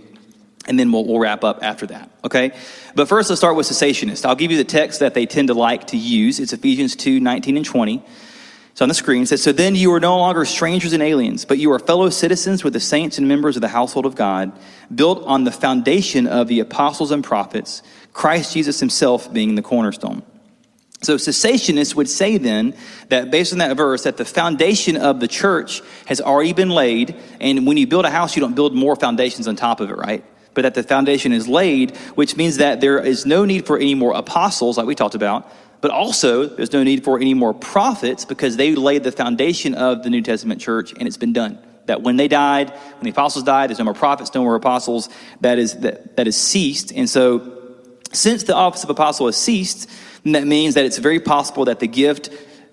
And 0.67 0.79
then 0.79 0.91
we'll, 0.91 1.05
we'll 1.05 1.19
wrap 1.19 1.43
up 1.43 1.59
after 1.63 1.87
that, 1.87 2.09
okay? 2.23 2.51
But 2.95 3.07
first, 3.07 3.29
let's 3.29 3.39
start 3.39 3.55
with 3.55 3.67
cessationists. 3.67 4.25
I'll 4.25 4.35
give 4.35 4.51
you 4.51 4.57
the 4.57 4.63
text 4.63 4.99
that 4.99 5.13
they 5.13 5.25
tend 5.25 5.47
to 5.47 5.53
like 5.53 5.87
to 5.87 5.97
use. 5.97 6.39
It's 6.39 6.53
Ephesians 6.53 6.95
2 6.95 7.19
19 7.19 7.57
and 7.57 7.65
20. 7.65 8.03
So 8.73 8.85
on 8.85 8.89
the 8.89 8.95
screen, 8.95 9.23
it 9.23 9.27
says, 9.27 9.43
So 9.43 9.51
then 9.51 9.75
you 9.75 9.93
are 9.93 9.99
no 9.99 10.17
longer 10.17 10.45
strangers 10.45 10.93
and 10.93 11.03
aliens, 11.03 11.45
but 11.45 11.57
you 11.57 11.71
are 11.71 11.79
fellow 11.79 12.09
citizens 12.09 12.63
with 12.63 12.73
the 12.73 12.79
saints 12.79 13.17
and 13.17 13.27
members 13.27 13.57
of 13.57 13.61
the 13.61 13.67
household 13.67 14.05
of 14.05 14.15
God, 14.15 14.51
built 14.93 15.23
on 15.25 15.43
the 15.43 15.51
foundation 15.51 16.25
of 16.27 16.47
the 16.47 16.61
apostles 16.61 17.11
and 17.11 17.23
prophets, 17.23 17.83
Christ 18.13 18.53
Jesus 18.53 18.79
himself 18.79 19.31
being 19.31 19.55
the 19.55 19.61
cornerstone. 19.61 20.23
So 21.01 21.15
cessationists 21.15 21.95
would 21.95 22.09
say 22.09 22.37
then 22.37 22.75
that 23.09 23.31
based 23.31 23.53
on 23.53 23.59
that 23.59 23.75
verse, 23.75 24.03
that 24.03 24.17
the 24.17 24.25
foundation 24.25 24.97
of 24.97 25.19
the 25.19 25.27
church 25.27 25.81
has 26.05 26.21
already 26.21 26.53
been 26.53 26.69
laid, 26.69 27.15
and 27.39 27.65
when 27.65 27.77
you 27.77 27.87
build 27.87 28.05
a 28.05 28.11
house, 28.11 28.35
you 28.35 28.39
don't 28.39 28.55
build 28.55 28.75
more 28.75 28.95
foundations 28.95 29.47
on 29.47 29.55
top 29.55 29.79
of 29.79 29.89
it, 29.89 29.97
right? 29.97 30.23
But 30.53 30.61
that 30.61 30.75
the 30.75 30.83
foundation 30.83 31.31
is 31.33 31.47
laid, 31.47 31.97
which 32.15 32.37
means 32.37 32.57
that 32.57 32.81
there 32.81 32.99
is 32.99 33.25
no 33.25 33.45
need 33.45 33.65
for 33.65 33.77
any 33.77 33.95
more 33.95 34.13
apostles, 34.13 34.77
like 34.77 34.85
we 34.85 34.93
talked 34.95 35.15
about, 35.15 35.51
but 35.81 35.89
also, 35.89 36.45
there's 36.45 36.71
no 36.71 36.83
need 36.83 37.03
for 37.03 37.19
any 37.19 37.33
more 37.33 37.53
prophets 37.53 38.23
because 38.23 38.55
they 38.55 38.75
laid 38.75 39.03
the 39.03 39.11
foundation 39.11 39.73
of 39.73 40.03
the 40.03 40.11
New 40.11 40.21
Testament 40.21 40.61
church 40.61 40.93
and 40.93 41.07
it's 41.07 41.17
been 41.17 41.33
done. 41.33 41.57
That 41.87 42.03
when 42.03 42.17
they 42.17 42.27
died, 42.27 42.69
when 42.69 43.03
the 43.03 43.09
apostles 43.09 43.43
died, 43.43 43.69
there's 43.69 43.79
no 43.79 43.85
more 43.85 43.95
prophets, 43.95 44.33
no 44.35 44.43
more 44.43 44.55
apostles. 44.55 45.09
That 45.41 45.57
is, 45.57 45.79
that, 45.79 46.15
that 46.17 46.27
is 46.27 46.37
ceased. 46.37 46.93
And 46.93 47.09
so, 47.09 47.57
since 48.13 48.43
the 48.43 48.55
office 48.55 48.83
of 48.83 48.89
apostle 48.89 49.25
has 49.25 49.37
ceased, 49.37 49.89
that 50.25 50.45
means 50.45 50.75
that 50.75 50.85
it's 50.85 50.99
very 50.99 51.19
possible 51.19 51.65
that 51.65 51.79
the 51.79 51.87
gift, 51.87 52.29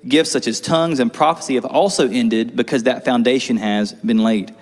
gifts 0.06 0.30
such 0.30 0.46
as 0.46 0.61
tongues 0.61 1.00
and 1.00 1.12
prophecy 1.12 1.54
have 1.54 1.64
also 1.64 2.09
ended 2.09 2.54
because 2.56 2.82
that 2.82 3.04
foundation 3.04 3.56
has 3.56 3.92
been 3.94 4.18
laid. 4.18 4.54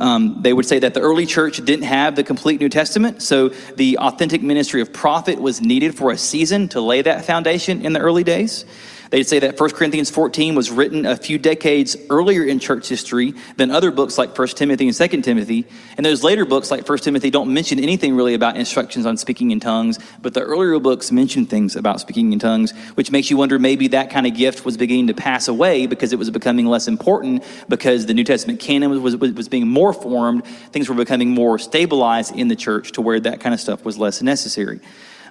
Um, 0.00 0.40
they 0.40 0.52
would 0.52 0.66
say 0.66 0.78
that 0.78 0.94
the 0.94 1.00
early 1.00 1.26
church 1.26 1.62
didn't 1.64 1.84
have 1.84 2.16
the 2.16 2.24
complete 2.24 2.58
New 2.58 2.70
Testament, 2.70 3.22
so 3.22 3.50
the 3.76 3.98
authentic 3.98 4.42
ministry 4.42 4.80
of 4.80 4.92
prophet 4.92 5.40
was 5.40 5.60
needed 5.60 5.94
for 5.94 6.10
a 6.10 6.16
season 6.16 6.68
to 6.68 6.80
lay 6.80 7.02
that 7.02 7.26
foundation 7.26 7.84
in 7.84 7.92
the 7.92 8.00
early 8.00 8.24
days. 8.24 8.64
They'd 9.10 9.24
say 9.24 9.40
that 9.40 9.58
1 9.58 9.70
Corinthians 9.70 10.08
14 10.08 10.54
was 10.54 10.70
written 10.70 11.04
a 11.04 11.16
few 11.16 11.36
decades 11.36 11.96
earlier 12.10 12.44
in 12.44 12.60
church 12.60 12.88
history 12.88 13.34
than 13.56 13.72
other 13.72 13.90
books 13.90 14.16
like 14.16 14.38
1 14.38 14.48
Timothy 14.48 14.86
and 14.86 14.96
2 14.96 15.22
Timothy. 15.22 15.66
And 15.96 16.06
those 16.06 16.22
later 16.22 16.44
books 16.44 16.70
like 16.70 16.88
1 16.88 16.98
Timothy 16.98 17.28
don't 17.28 17.52
mention 17.52 17.80
anything 17.80 18.14
really 18.14 18.34
about 18.34 18.56
instructions 18.56 19.06
on 19.06 19.16
speaking 19.16 19.50
in 19.50 19.58
tongues, 19.58 19.98
but 20.22 20.32
the 20.32 20.42
earlier 20.42 20.78
books 20.78 21.10
mention 21.10 21.44
things 21.44 21.74
about 21.74 22.00
speaking 22.00 22.32
in 22.32 22.38
tongues, 22.38 22.70
which 22.94 23.10
makes 23.10 23.30
you 23.30 23.36
wonder 23.36 23.58
maybe 23.58 23.88
that 23.88 24.10
kind 24.10 24.28
of 24.28 24.34
gift 24.34 24.64
was 24.64 24.76
beginning 24.76 25.08
to 25.08 25.14
pass 25.14 25.48
away 25.48 25.88
because 25.88 26.12
it 26.12 26.18
was 26.18 26.30
becoming 26.30 26.66
less 26.66 26.86
important 26.86 27.42
because 27.68 28.06
the 28.06 28.14
New 28.14 28.24
Testament 28.24 28.60
canon 28.60 28.90
was, 28.90 29.16
was, 29.16 29.32
was 29.32 29.48
being 29.48 29.66
more 29.66 29.92
formed. 29.92 30.46
Things 30.70 30.88
were 30.88 30.94
becoming 30.94 31.30
more 31.30 31.58
stabilized 31.58 32.36
in 32.36 32.46
the 32.46 32.56
church 32.56 32.92
to 32.92 33.00
where 33.00 33.18
that 33.18 33.40
kind 33.40 33.54
of 33.54 33.60
stuff 33.60 33.84
was 33.84 33.98
less 33.98 34.22
necessary. 34.22 34.78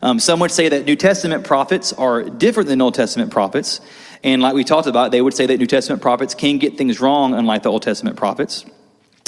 Um, 0.01 0.19
some 0.19 0.39
would 0.39 0.51
say 0.51 0.69
that 0.69 0.85
New 0.85 0.95
Testament 0.95 1.43
prophets 1.43 1.93
are 1.93 2.23
different 2.23 2.69
than 2.69 2.81
Old 2.81 2.95
Testament 2.95 3.31
prophets. 3.31 3.81
And 4.23 4.41
like 4.41 4.53
we 4.53 4.63
talked 4.63 4.87
about, 4.87 5.11
they 5.11 5.21
would 5.21 5.33
say 5.33 5.45
that 5.45 5.57
New 5.57 5.67
Testament 5.67 6.01
prophets 6.01 6.33
can 6.35 6.57
get 6.57 6.77
things 6.77 6.99
wrong, 6.99 7.33
unlike 7.33 7.63
the 7.63 7.71
Old 7.71 7.83
Testament 7.83 8.17
prophets. 8.17 8.65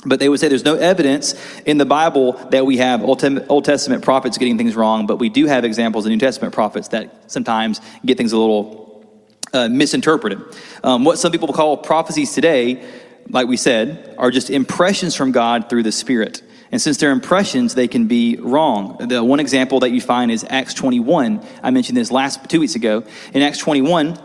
But 0.05 0.19
they 0.19 0.29
would 0.29 0.39
say 0.39 0.47
there's 0.47 0.65
no 0.65 0.75
evidence 0.75 1.35
in 1.65 1.77
the 1.77 1.85
Bible 1.85 2.33
that 2.49 2.65
we 2.65 2.77
have 2.77 3.03
Old 3.03 3.19
Testament 3.65 4.03
prophets 4.03 4.37
getting 4.37 4.57
things 4.57 4.75
wrong, 4.75 5.05
but 5.05 5.17
we 5.17 5.29
do 5.29 5.45
have 5.45 5.63
examples 5.63 6.05
of 6.05 6.11
New 6.11 6.17
Testament 6.17 6.53
prophets 6.53 6.87
that 6.89 7.31
sometimes 7.31 7.79
get 8.03 8.17
things 8.17 8.31
a 8.31 8.37
little 8.37 9.05
uh, 9.53 9.67
misinterpreted. 9.69 10.41
Um, 10.83 11.03
what 11.03 11.19
some 11.19 11.31
people 11.31 11.49
call 11.49 11.77
prophecies 11.77 12.33
today, 12.33 12.83
like 13.29 13.47
we 13.47 13.57
said, 13.57 14.15
are 14.17 14.31
just 14.31 14.49
impressions 14.49 15.15
from 15.15 15.31
God 15.31 15.69
through 15.69 15.83
the 15.83 15.91
Spirit. 15.91 16.41
And 16.71 16.81
since 16.81 16.97
they're 16.97 17.11
impressions, 17.11 17.75
they 17.75 17.87
can 17.87 18.07
be 18.07 18.37
wrong. 18.39 18.97
The 18.99 19.23
one 19.23 19.39
example 19.39 19.81
that 19.81 19.91
you 19.91 19.99
find 19.99 20.31
is 20.31 20.45
Acts 20.49 20.73
21. 20.73 21.45
I 21.61 21.71
mentioned 21.71 21.97
this 21.97 22.11
last 22.11 22.49
two 22.49 22.61
weeks 22.61 22.75
ago. 22.75 23.03
In 23.33 23.41
Acts 23.41 23.57
21, 23.57 24.17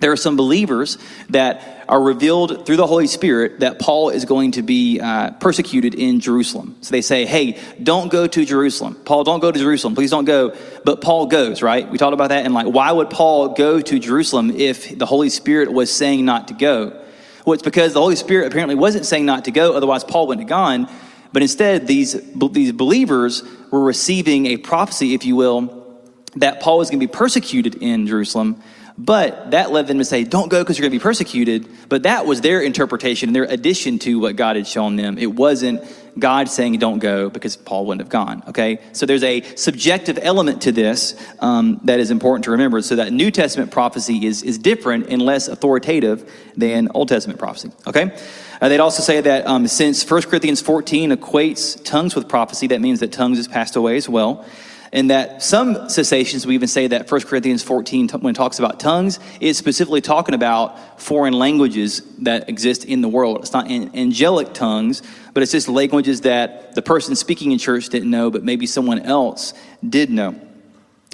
there 0.00 0.10
are 0.10 0.16
some 0.16 0.36
believers 0.36 0.98
that 1.30 1.84
are 1.88 2.02
revealed 2.02 2.66
through 2.66 2.76
the 2.76 2.86
Holy 2.86 3.06
Spirit 3.06 3.60
that 3.60 3.78
Paul 3.78 4.08
is 4.08 4.24
going 4.24 4.52
to 4.52 4.62
be 4.62 4.98
uh, 4.98 5.32
persecuted 5.32 5.94
in 5.94 6.18
Jerusalem. 6.18 6.76
So 6.80 6.90
they 6.90 7.02
say, 7.02 7.26
hey, 7.26 7.60
don't 7.80 8.10
go 8.10 8.26
to 8.26 8.44
Jerusalem. 8.44 8.96
Paul, 9.04 9.22
don't 9.22 9.40
go 9.40 9.52
to 9.52 9.58
Jerusalem. 9.58 9.94
Please 9.94 10.10
don't 10.10 10.24
go. 10.24 10.56
But 10.84 11.02
Paul 11.02 11.26
goes, 11.26 11.62
right? 11.62 11.88
We 11.88 11.98
talked 11.98 12.14
about 12.14 12.30
that. 12.30 12.44
And 12.44 12.54
like, 12.54 12.66
why 12.66 12.90
would 12.90 13.10
Paul 13.10 13.50
go 13.50 13.80
to 13.80 13.98
Jerusalem 13.98 14.50
if 14.50 14.98
the 14.98 15.06
Holy 15.06 15.28
Spirit 15.28 15.72
was 15.72 15.92
saying 15.92 16.24
not 16.24 16.48
to 16.48 16.54
go? 16.54 16.98
Well, 17.44 17.54
it's 17.54 17.62
because 17.62 17.92
the 17.92 18.00
Holy 18.00 18.16
Spirit 18.16 18.46
apparently 18.46 18.76
wasn't 18.76 19.04
saying 19.04 19.26
not 19.26 19.44
to 19.44 19.50
go, 19.50 19.74
otherwise, 19.74 20.04
Paul 20.04 20.26
wouldn't 20.26 20.48
have 20.48 20.48
gone. 20.48 20.88
But 21.32 21.42
instead, 21.42 21.86
these, 21.86 22.20
these 22.34 22.72
believers 22.72 23.42
were 23.70 23.82
receiving 23.82 24.46
a 24.46 24.56
prophecy, 24.58 25.14
if 25.14 25.24
you 25.24 25.36
will, 25.36 26.00
that 26.36 26.60
Paul 26.60 26.78
was 26.78 26.90
going 26.90 27.00
to 27.00 27.06
be 27.06 27.12
persecuted 27.12 27.76
in 27.76 28.06
Jerusalem. 28.06 28.62
But 28.98 29.52
that 29.52 29.72
led 29.72 29.86
them 29.86 29.98
to 29.98 30.04
say, 30.04 30.24
don't 30.24 30.48
go 30.48 30.62
because 30.62 30.78
you're 30.78 30.82
going 30.82 30.92
to 30.92 30.98
be 30.98 31.02
persecuted. 31.02 31.68
But 31.88 32.02
that 32.02 32.26
was 32.26 32.40
their 32.40 32.60
interpretation 32.60 33.30
and 33.30 33.36
their 33.36 33.44
addition 33.44 33.98
to 34.00 34.20
what 34.20 34.36
God 34.36 34.56
had 34.56 34.66
shown 34.66 34.96
them. 34.96 35.16
It 35.18 35.32
wasn't 35.34 35.82
God 36.18 36.48
saying, 36.48 36.78
don't 36.78 36.98
go 36.98 37.30
because 37.30 37.56
Paul 37.56 37.86
wouldn't 37.86 38.02
have 38.02 38.10
gone. 38.10 38.42
Okay? 38.48 38.80
So 38.92 39.06
there's 39.06 39.24
a 39.24 39.40
subjective 39.56 40.18
element 40.20 40.62
to 40.62 40.72
this 40.72 41.14
um, 41.40 41.80
that 41.84 42.00
is 42.00 42.10
important 42.10 42.44
to 42.44 42.50
remember. 42.50 42.82
So 42.82 42.96
that 42.96 43.12
New 43.12 43.30
Testament 43.30 43.70
prophecy 43.70 44.26
is, 44.26 44.42
is 44.42 44.58
different 44.58 45.08
and 45.08 45.22
less 45.22 45.48
authoritative 45.48 46.30
than 46.56 46.88
Old 46.94 47.08
Testament 47.08 47.38
prophecy. 47.38 47.70
Okay? 47.86 48.14
Uh, 48.62 48.68
they'd 48.70 48.80
also 48.80 49.02
say 49.02 49.20
that 49.20 49.46
um, 49.46 49.66
since 49.66 50.08
1 50.08 50.22
Corinthians 50.22 50.62
14 50.62 51.10
equates 51.10 51.84
tongues 51.84 52.14
with 52.14 52.28
prophecy, 52.28 52.68
that 52.68 52.80
means 52.80 53.00
that 53.00 53.12
tongues 53.12 53.36
has 53.36 53.46
passed 53.46 53.76
away 53.76 53.98
as 53.98 54.08
well 54.08 54.46
and 54.92 55.08
that 55.08 55.42
some 55.42 55.88
cessations, 55.88 56.46
we 56.46 56.54
even 56.54 56.68
say 56.68 56.86
that 56.86 57.10
1 57.10 57.22
Corinthians 57.22 57.62
14, 57.62 58.10
when 58.20 58.34
it 58.34 58.36
talks 58.36 58.58
about 58.58 58.78
tongues, 58.78 59.18
is 59.40 59.56
specifically 59.56 60.02
talking 60.02 60.34
about 60.34 61.00
foreign 61.00 61.32
languages 61.32 62.02
that 62.18 62.48
exist 62.48 62.84
in 62.84 63.00
the 63.00 63.08
world. 63.08 63.38
It's 63.38 63.54
not 63.54 63.70
angelic 63.70 64.52
tongues, 64.52 65.02
but 65.32 65.42
it's 65.42 65.52
just 65.52 65.68
languages 65.68 66.20
that 66.22 66.74
the 66.74 66.82
person 66.82 67.16
speaking 67.16 67.52
in 67.52 67.58
church 67.58 67.88
didn't 67.88 68.10
know, 68.10 68.30
but 68.30 68.44
maybe 68.44 68.66
someone 68.66 69.00
else 69.00 69.54
did 69.88 70.10
know. 70.10 70.38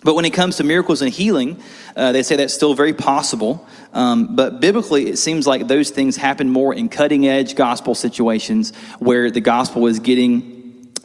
But 0.04 0.14
when 0.14 0.24
it 0.24 0.32
comes 0.32 0.56
to 0.56 0.64
miracles 0.64 1.02
and 1.02 1.12
healing, 1.12 1.60
uh, 1.96 2.12
they 2.12 2.22
say 2.22 2.36
that's 2.36 2.54
still 2.54 2.74
very 2.74 2.94
possible. 2.94 3.66
Um, 3.92 4.36
but 4.36 4.60
biblically, 4.60 5.08
it 5.08 5.16
seems 5.16 5.46
like 5.46 5.66
those 5.66 5.90
things 5.90 6.16
happen 6.16 6.50
more 6.50 6.72
in 6.72 6.88
cutting 6.88 7.26
edge 7.26 7.56
gospel 7.56 7.94
situations 7.94 8.72
where 9.00 9.30
the 9.30 9.40
gospel 9.40 9.86
is 9.86 9.98
getting 9.98 10.56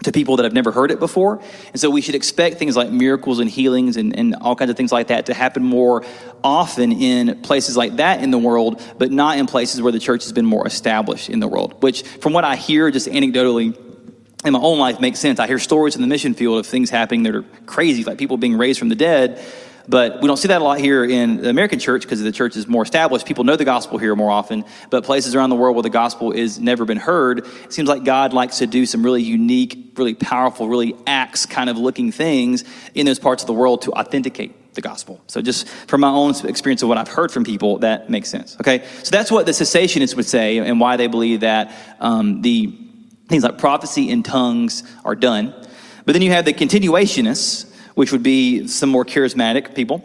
to 0.04 0.12
people 0.12 0.36
that 0.36 0.44
have 0.44 0.54
never 0.54 0.72
heard 0.72 0.92
it 0.92 1.00
before. 1.00 1.42
And 1.72 1.80
so 1.80 1.90
we 1.90 2.02
should 2.02 2.16
expect 2.16 2.58
things 2.58 2.76
like 2.76 2.90
miracles 2.92 3.40
and 3.40 3.50
healings 3.50 3.98
and, 3.98 4.16
and 4.16 4.36
all 4.36 4.56
kinds 4.56 4.70
of 4.70 4.78
things 4.78 4.92
like 4.92 5.08
that 5.08 5.28
to 5.28 5.34
happen 5.34 5.64
more 5.64 6.04
often 6.44 6.92
in 6.92 7.42
places 7.42 7.78
like 7.78 7.96
that 7.98 8.22
in 8.22 8.32
the 8.32 8.38
world, 8.38 8.82
but 8.98 9.12
not 9.12 9.38
in 9.38 9.48
places 9.48 9.82
where 9.82 9.92
the 9.92 10.00
church 10.00 10.24
has 10.24 10.34
been 10.34 10.46
more 10.46 10.68
established 10.68 11.30
in 11.30 11.40
the 11.40 11.48
world. 11.48 11.82
Which, 11.82 12.04
from 12.04 12.34
what 12.34 12.44
I 12.44 12.56
hear, 12.58 12.92
just 12.92 13.08
anecdotally, 13.08 13.78
in 14.46 14.54
my 14.54 14.60
own 14.60 14.80
life 14.80 15.00
makes 15.00 15.20
sense. 15.20 15.40
I 15.40 15.48
hear 15.48 15.60
stories 15.60 15.96
in 15.96 16.02
the 16.02 16.08
mission 16.08 16.34
field 16.34 16.60
of 16.60 16.66
things 16.66 16.90
happening 16.90 17.24
that 17.24 17.36
are 17.36 17.44
crazy, 17.66 18.04
like 18.04 18.18
people 18.18 18.38
being 18.38 18.58
raised 18.58 18.80
from 18.80 18.90
the 18.90 18.96
dead 18.96 19.44
but 19.88 20.22
we 20.22 20.28
don't 20.28 20.38
see 20.38 20.48
that 20.48 20.62
a 20.62 20.64
lot 20.64 20.80
here 20.80 21.04
in 21.04 21.38
the 21.38 21.50
American 21.50 21.80
church 21.80 22.04
because 22.04 22.22
the 22.22 22.32
church 22.32 22.56
is 22.56 22.68
more 22.68 22.84
established. 22.84 23.26
People 23.26 23.44
know 23.44 23.56
the 23.56 23.66
gospel 23.66 23.98
here 23.98 24.16
more 24.16 24.32
often. 24.32 24.66
But 24.90 25.04
places 25.04 25.36
around 25.36 25.50
the 25.50 25.56
world 25.56 25.76
where 25.76 25.84
the 25.84 25.90
gospel 25.90 26.32
is 26.32 26.60
never 26.60 26.86
been 26.86 26.98
heard, 26.98 27.40
it 27.40 27.74
seems 27.74 27.90
like 27.90 28.04
God 28.04 28.34
likes 28.34 28.60
to 28.60 28.68
do 28.68 28.86
some 28.86 29.04
really 29.04 29.22
unique, 29.22 29.94
really 29.98 30.14
powerful, 30.14 30.70
really 30.70 30.96
acts 31.06 31.46
kind 31.46 31.70
of 31.70 31.78
looking 31.78 32.12
things 32.12 32.64
in 32.94 33.06
those 33.06 33.20
parts 33.20 33.44
of 33.44 33.48
the 33.48 33.54
world 33.54 33.82
to 33.84 33.92
authenticate 33.92 34.74
the 34.74 34.82
gospel. 34.82 35.22
So 35.28 35.42
just 35.42 35.68
from 35.68 36.02
my 36.02 36.10
own 36.10 36.34
experience 36.48 36.82
of 36.82 36.90
what 36.90 36.98
I've 36.98 37.10
heard 37.10 37.32
from 37.32 37.44
people, 37.44 37.80
that 37.80 38.10
makes 38.10 38.30
sense. 38.30 38.56
Okay, 38.60 38.86
so 39.04 39.12
that's 39.12 39.32
what 39.32 39.46
the 39.46 39.52
cessationists 39.52 40.16
would 40.16 40.26
say 40.26 40.58
and 40.58 40.80
why 40.80 40.98
they 40.98 41.08
believe 41.08 41.42
that 41.42 41.76
um, 42.00 42.42
the 42.42 42.74
things 43.28 43.44
like 43.44 43.58
prophecy 43.58 44.12
and 44.12 44.24
tongues 44.24 44.84
are 45.06 45.16
done. 45.16 45.54
But 46.06 46.14
then 46.14 46.22
you 46.22 46.32
have 46.32 46.46
the 46.46 46.54
continuationists 46.54 47.74
which 47.96 48.12
would 48.12 48.24
be 48.24 48.68
some 48.68 48.90
more 48.90 49.06
charismatic 49.06 49.76
people, 49.76 50.04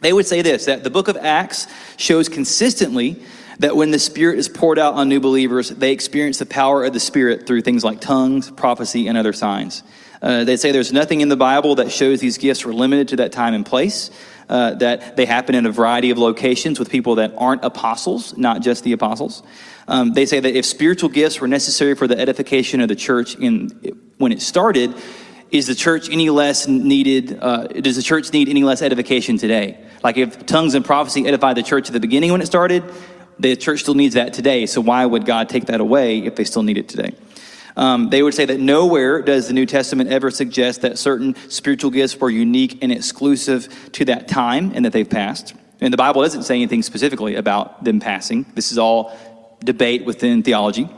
they 0.00 0.12
would 0.12 0.26
say 0.26 0.42
this 0.42 0.66
that 0.66 0.84
the 0.84 0.90
book 0.90 1.08
of 1.08 1.16
Acts 1.16 1.66
shows 1.96 2.28
consistently 2.28 3.22
that 3.60 3.76
when 3.76 3.92
the 3.92 3.98
Spirit 3.98 4.38
is 4.38 4.48
poured 4.48 4.78
out 4.78 4.94
on 4.94 5.08
new 5.08 5.20
believers, 5.20 5.68
they 5.70 5.92
experience 5.92 6.38
the 6.38 6.46
power 6.46 6.84
of 6.84 6.92
the 6.92 7.00
Spirit 7.00 7.46
through 7.46 7.62
things 7.62 7.84
like 7.84 8.00
tongues, 8.00 8.50
prophecy, 8.50 9.06
and 9.06 9.16
other 9.16 9.32
signs. 9.32 9.84
Uh, 10.20 10.42
they 10.42 10.56
say 10.56 10.72
there's 10.72 10.92
nothing 10.92 11.20
in 11.20 11.28
the 11.28 11.36
Bible 11.36 11.76
that 11.76 11.92
shows 11.92 12.18
these 12.18 12.38
gifts 12.38 12.64
were 12.64 12.74
limited 12.74 13.08
to 13.08 13.16
that 13.16 13.30
time 13.30 13.54
and 13.54 13.64
place, 13.64 14.10
uh, 14.48 14.74
that 14.74 15.16
they 15.16 15.26
happen 15.26 15.54
in 15.54 15.66
a 15.66 15.70
variety 15.70 16.10
of 16.10 16.18
locations 16.18 16.78
with 16.78 16.90
people 16.90 17.16
that 17.16 17.32
aren't 17.36 17.64
apostles, 17.64 18.36
not 18.36 18.62
just 18.62 18.84
the 18.84 18.92
apostles. 18.92 19.42
Um, 19.88 20.12
they 20.12 20.26
say 20.26 20.40
that 20.40 20.56
if 20.56 20.64
spiritual 20.64 21.10
gifts 21.10 21.40
were 21.40 21.48
necessary 21.48 21.94
for 21.94 22.06
the 22.06 22.18
edification 22.18 22.80
of 22.80 22.88
the 22.88 22.96
church 22.96 23.36
in, 23.36 23.68
when 24.18 24.32
it 24.32 24.40
started, 24.40 24.94
is 25.50 25.66
the 25.66 25.74
church 25.74 26.08
any 26.10 26.30
less 26.30 26.66
needed? 26.66 27.38
Uh, 27.40 27.66
does 27.68 27.96
the 27.96 28.02
church 28.02 28.32
need 28.32 28.48
any 28.48 28.64
less 28.64 28.82
edification 28.82 29.38
today? 29.38 29.78
Like 30.02 30.16
if 30.16 30.46
tongues 30.46 30.74
and 30.74 30.84
prophecy 30.84 31.26
edified 31.26 31.56
the 31.56 31.62
church 31.62 31.88
at 31.88 31.92
the 31.92 32.00
beginning 32.00 32.32
when 32.32 32.40
it 32.40 32.46
started, 32.46 32.82
the 33.38 33.56
church 33.56 33.80
still 33.80 33.94
needs 33.94 34.14
that 34.14 34.32
today. 34.32 34.66
So 34.66 34.80
why 34.80 35.04
would 35.04 35.26
God 35.26 35.48
take 35.48 35.66
that 35.66 35.80
away 35.80 36.18
if 36.18 36.36
they 36.36 36.44
still 36.44 36.62
need 36.62 36.78
it 36.78 36.88
today? 36.88 37.14
Um, 37.76 38.10
they 38.10 38.22
would 38.22 38.34
say 38.34 38.44
that 38.44 38.60
nowhere 38.60 39.20
does 39.20 39.48
the 39.48 39.54
New 39.54 39.66
Testament 39.66 40.10
ever 40.10 40.30
suggest 40.30 40.82
that 40.82 40.98
certain 40.98 41.34
spiritual 41.48 41.90
gifts 41.90 42.16
were 42.16 42.30
unique 42.30 42.78
and 42.82 42.92
exclusive 42.92 43.68
to 43.92 44.04
that 44.06 44.28
time 44.28 44.72
and 44.74 44.84
that 44.84 44.92
they've 44.92 45.08
passed. 45.08 45.54
And 45.80 45.92
the 45.92 45.98
Bible 45.98 46.22
doesn't 46.22 46.44
say 46.44 46.54
anything 46.54 46.82
specifically 46.82 47.34
about 47.34 47.82
them 47.82 47.98
passing. 47.98 48.46
This 48.54 48.70
is 48.70 48.78
all 48.78 49.16
debate 49.62 50.04
within 50.04 50.42
theology. 50.42 50.88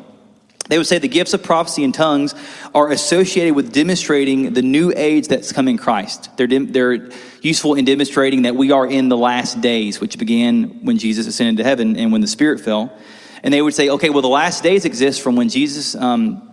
They 0.68 0.78
would 0.78 0.86
say 0.86 0.98
the 0.98 1.08
gifts 1.08 1.32
of 1.32 1.42
prophecy 1.42 1.84
and 1.84 1.94
tongues 1.94 2.34
are 2.74 2.90
associated 2.90 3.54
with 3.54 3.72
demonstrating 3.72 4.52
the 4.52 4.62
new 4.62 4.92
age 4.96 5.28
that's 5.28 5.52
come 5.52 5.68
in 5.68 5.78
Christ. 5.78 6.36
They're, 6.36 6.48
they're 6.48 7.10
useful 7.40 7.74
in 7.74 7.84
demonstrating 7.84 8.42
that 8.42 8.56
we 8.56 8.72
are 8.72 8.86
in 8.86 9.08
the 9.08 9.16
last 9.16 9.60
days, 9.60 10.00
which 10.00 10.18
began 10.18 10.84
when 10.84 10.98
Jesus 10.98 11.26
ascended 11.26 11.58
to 11.58 11.64
heaven 11.64 11.96
and 11.96 12.10
when 12.10 12.20
the 12.20 12.26
Spirit 12.26 12.60
fell. 12.60 12.92
And 13.44 13.54
they 13.54 13.62
would 13.62 13.74
say, 13.74 13.90
okay, 13.90 14.10
well, 14.10 14.22
the 14.22 14.28
last 14.28 14.64
days 14.64 14.84
exist 14.84 15.22
from 15.22 15.36
when 15.36 15.48
Jesus, 15.48 15.94
um, 15.94 16.45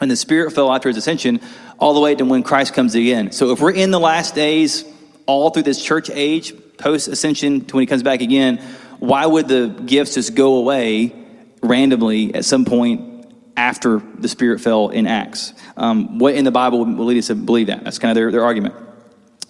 when 0.00 0.08
the 0.08 0.16
Spirit 0.16 0.52
fell 0.52 0.72
after 0.72 0.88
his 0.88 0.96
ascension, 0.96 1.40
all 1.78 1.92
the 1.92 2.00
way 2.00 2.14
to 2.14 2.24
when 2.24 2.42
Christ 2.42 2.72
comes 2.72 2.94
again. 2.94 3.32
So 3.32 3.52
if 3.52 3.60
we're 3.60 3.72
in 3.72 3.90
the 3.90 4.00
last 4.00 4.34
days, 4.34 4.84
all 5.26 5.50
through 5.50 5.64
this 5.64 5.82
church 5.82 6.08
age, 6.10 6.54
post 6.78 7.06
ascension 7.06 7.66
to 7.66 7.76
when 7.76 7.82
he 7.82 7.86
comes 7.86 8.02
back 8.02 8.22
again, 8.22 8.56
why 8.98 9.26
would 9.26 9.46
the 9.46 9.68
gifts 9.84 10.14
just 10.14 10.34
go 10.34 10.56
away 10.56 11.14
randomly 11.62 12.34
at 12.34 12.46
some 12.46 12.64
point 12.64 13.26
after 13.56 13.98
the 13.98 14.28
Spirit 14.28 14.62
fell 14.62 14.88
in 14.88 15.06
Acts. 15.06 15.52
Um, 15.76 16.18
what 16.18 16.34
in 16.34 16.46
the 16.46 16.50
Bible 16.50 16.82
will 16.84 17.04
lead 17.04 17.18
us 17.18 17.26
to 17.26 17.34
believe 17.34 17.66
that? 17.66 17.84
That's 17.84 17.98
kind 17.98 18.10
of 18.10 18.14
their, 18.14 18.32
their 18.32 18.44
argument. 18.44 18.74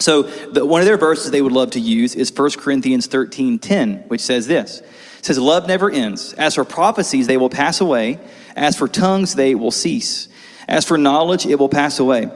So 0.00 0.22
the, 0.22 0.66
one 0.66 0.80
of 0.80 0.86
their 0.86 0.96
verses 0.96 1.30
they 1.30 1.42
would 1.42 1.52
love 1.52 1.72
to 1.72 1.80
use 1.80 2.16
is 2.16 2.32
1 2.34 2.50
Corinthians 2.52 3.06
13, 3.06 3.60
10, 3.60 4.04
which 4.08 4.20
says 4.20 4.48
this. 4.48 4.80
It 4.80 5.26
says, 5.26 5.38
Love 5.38 5.68
never 5.68 5.90
ends. 5.90 6.32
As 6.32 6.56
for 6.56 6.64
prophecies, 6.64 7.26
they 7.26 7.36
will 7.36 7.50
pass 7.50 7.80
away. 7.80 8.18
As 8.56 8.76
for 8.76 8.88
tongues, 8.88 9.34
they 9.34 9.54
will 9.54 9.70
cease. 9.70 10.28
As 10.70 10.84
for 10.84 10.96
knowledge, 10.96 11.46
it 11.46 11.58
will 11.58 11.68
pass 11.68 11.98
away. 11.98 12.30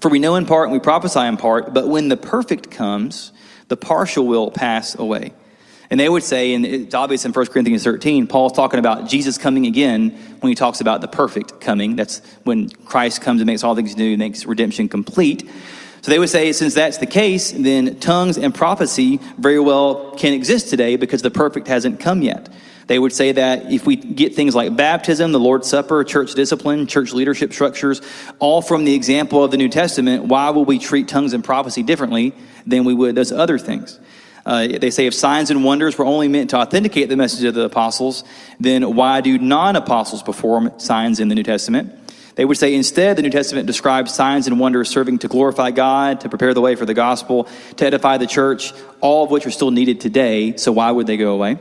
For 0.00 0.10
we 0.10 0.18
know 0.18 0.34
in 0.34 0.46
part 0.46 0.64
and 0.64 0.72
we 0.72 0.80
prophesy 0.80 1.20
in 1.20 1.36
part, 1.36 1.72
but 1.72 1.88
when 1.88 2.08
the 2.08 2.16
perfect 2.16 2.72
comes, 2.72 3.30
the 3.68 3.76
partial 3.76 4.26
will 4.26 4.50
pass 4.50 4.98
away. 4.98 5.32
And 5.88 6.00
they 6.00 6.08
would 6.08 6.24
say, 6.24 6.54
and 6.54 6.66
it's 6.66 6.94
obvious 6.94 7.24
in 7.24 7.32
1 7.32 7.46
Corinthians 7.46 7.84
13, 7.84 8.26
Paul's 8.26 8.52
talking 8.52 8.80
about 8.80 9.08
Jesus 9.08 9.38
coming 9.38 9.66
again 9.66 10.10
when 10.40 10.48
he 10.48 10.54
talks 10.56 10.80
about 10.80 11.02
the 11.02 11.08
perfect 11.08 11.60
coming. 11.60 11.94
That's 11.94 12.20
when 12.42 12.68
Christ 12.70 13.20
comes 13.20 13.40
and 13.40 13.46
makes 13.46 13.62
all 13.62 13.76
things 13.76 13.96
new, 13.96 14.16
makes 14.16 14.44
redemption 14.44 14.88
complete. 14.88 15.48
So 16.00 16.10
they 16.10 16.18
would 16.18 16.30
say, 16.30 16.52
since 16.52 16.74
that's 16.74 16.98
the 16.98 17.06
case, 17.06 17.52
then 17.52 18.00
tongues 18.00 18.38
and 18.38 18.52
prophecy 18.52 19.20
very 19.38 19.60
well 19.60 20.12
can 20.12 20.32
exist 20.32 20.68
today 20.68 20.96
because 20.96 21.22
the 21.22 21.30
perfect 21.30 21.68
hasn't 21.68 22.00
come 22.00 22.22
yet. 22.22 22.48
They 22.92 22.98
would 22.98 23.14
say 23.14 23.32
that 23.32 23.72
if 23.72 23.86
we 23.86 23.96
get 23.96 24.34
things 24.34 24.54
like 24.54 24.76
baptism, 24.76 25.32
the 25.32 25.40
Lord's 25.40 25.66
Supper, 25.66 26.04
church 26.04 26.34
discipline, 26.34 26.86
church 26.86 27.14
leadership 27.14 27.54
structures, 27.54 28.02
all 28.38 28.60
from 28.60 28.84
the 28.84 28.94
example 28.94 29.42
of 29.42 29.50
the 29.50 29.56
New 29.56 29.70
Testament, 29.70 30.26
why 30.26 30.50
will 30.50 30.66
we 30.66 30.78
treat 30.78 31.08
tongues 31.08 31.32
and 31.32 31.42
prophecy 31.42 31.82
differently 31.82 32.34
than 32.66 32.84
we 32.84 32.92
would 32.92 33.14
those 33.14 33.32
other 33.32 33.56
things? 33.56 33.98
Uh, 34.44 34.66
they 34.66 34.90
say 34.90 35.06
if 35.06 35.14
signs 35.14 35.50
and 35.50 35.64
wonders 35.64 35.96
were 35.96 36.04
only 36.04 36.28
meant 36.28 36.50
to 36.50 36.58
authenticate 36.58 37.08
the 37.08 37.16
message 37.16 37.44
of 37.44 37.54
the 37.54 37.62
apostles, 37.62 38.24
then 38.60 38.94
why 38.94 39.22
do 39.22 39.38
non 39.38 39.74
apostles 39.74 40.22
perform 40.22 40.70
signs 40.78 41.18
in 41.18 41.28
the 41.28 41.34
New 41.34 41.42
Testament? 41.42 41.98
They 42.34 42.44
would 42.44 42.58
say 42.58 42.74
instead, 42.74 43.16
the 43.16 43.22
New 43.22 43.30
Testament 43.30 43.66
describes 43.66 44.12
signs 44.12 44.48
and 44.48 44.60
wonders 44.60 44.90
serving 44.90 45.20
to 45.20 45.28
glorify 45.28 45.70
God, 45.70 46.20
to 46.20 46.28
prepare 46.28 46.52
the 46.52 46.60
way 46.60 46.74
for 46.74 46.84
the 46.84 46.92
gospel, 46.92 47.48
to 47.76 47.86
edify 47.86 48.18
the 48.18 48.26
church, 48.26 48.74
all 49.00 49.24
of 49.24 49.30
which 49.30 49.46
are 49.46 49.50
still 49.50 49.70
needed 49.70 49.98
today, 49.98 50.58
so 50.58 50.72
why 50.72 50.90
would 50.90 51.06
they 51.06 51.16
go 51.16 51.32
away? 51.32 51.56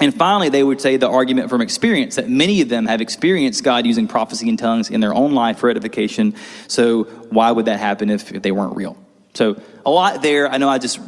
And 0.00 0.14
finally, 0.14 0.48
they 0.48 0.62
would 0.62 0.80
say 0.80 0.96
the 0.96 1.08
argument 1.08 1.50
from 1.50 1.60
experience 1.60 2.16
that 2.16 2.28
many 2.28 2.62
of 2.62 2.68
them 2.68 2.86
have 2.86 3.00
experienced 3.00 3.62
God 3.62 3.86
using 3.86 4.08
prophecy 4.08 4.48
and 4.48 4.58
tongues 4.58 4.90
in 4.90 5.00
their 5.00 5.14
own 5.14 5.34
life 5.34 5.58
for 5.58 5.68
edification, 5.68 6.34
so 6.68 7.04
why 7.04 7.50
would 7.50 7.66
that 7.66 7.78
happen 7.78 8.10
if, 8.10 8.28
they 8.28 8.52
weren't 8.52 8.76
real? 8.76 8.96
So, 9.34 9.60
a 9.84 9.90
lot 9.90 10.22
there. 10.22 10.50
I 10.50 10.58
know 10.58 10.68
I 10.68 10.78
just 10.78 10.98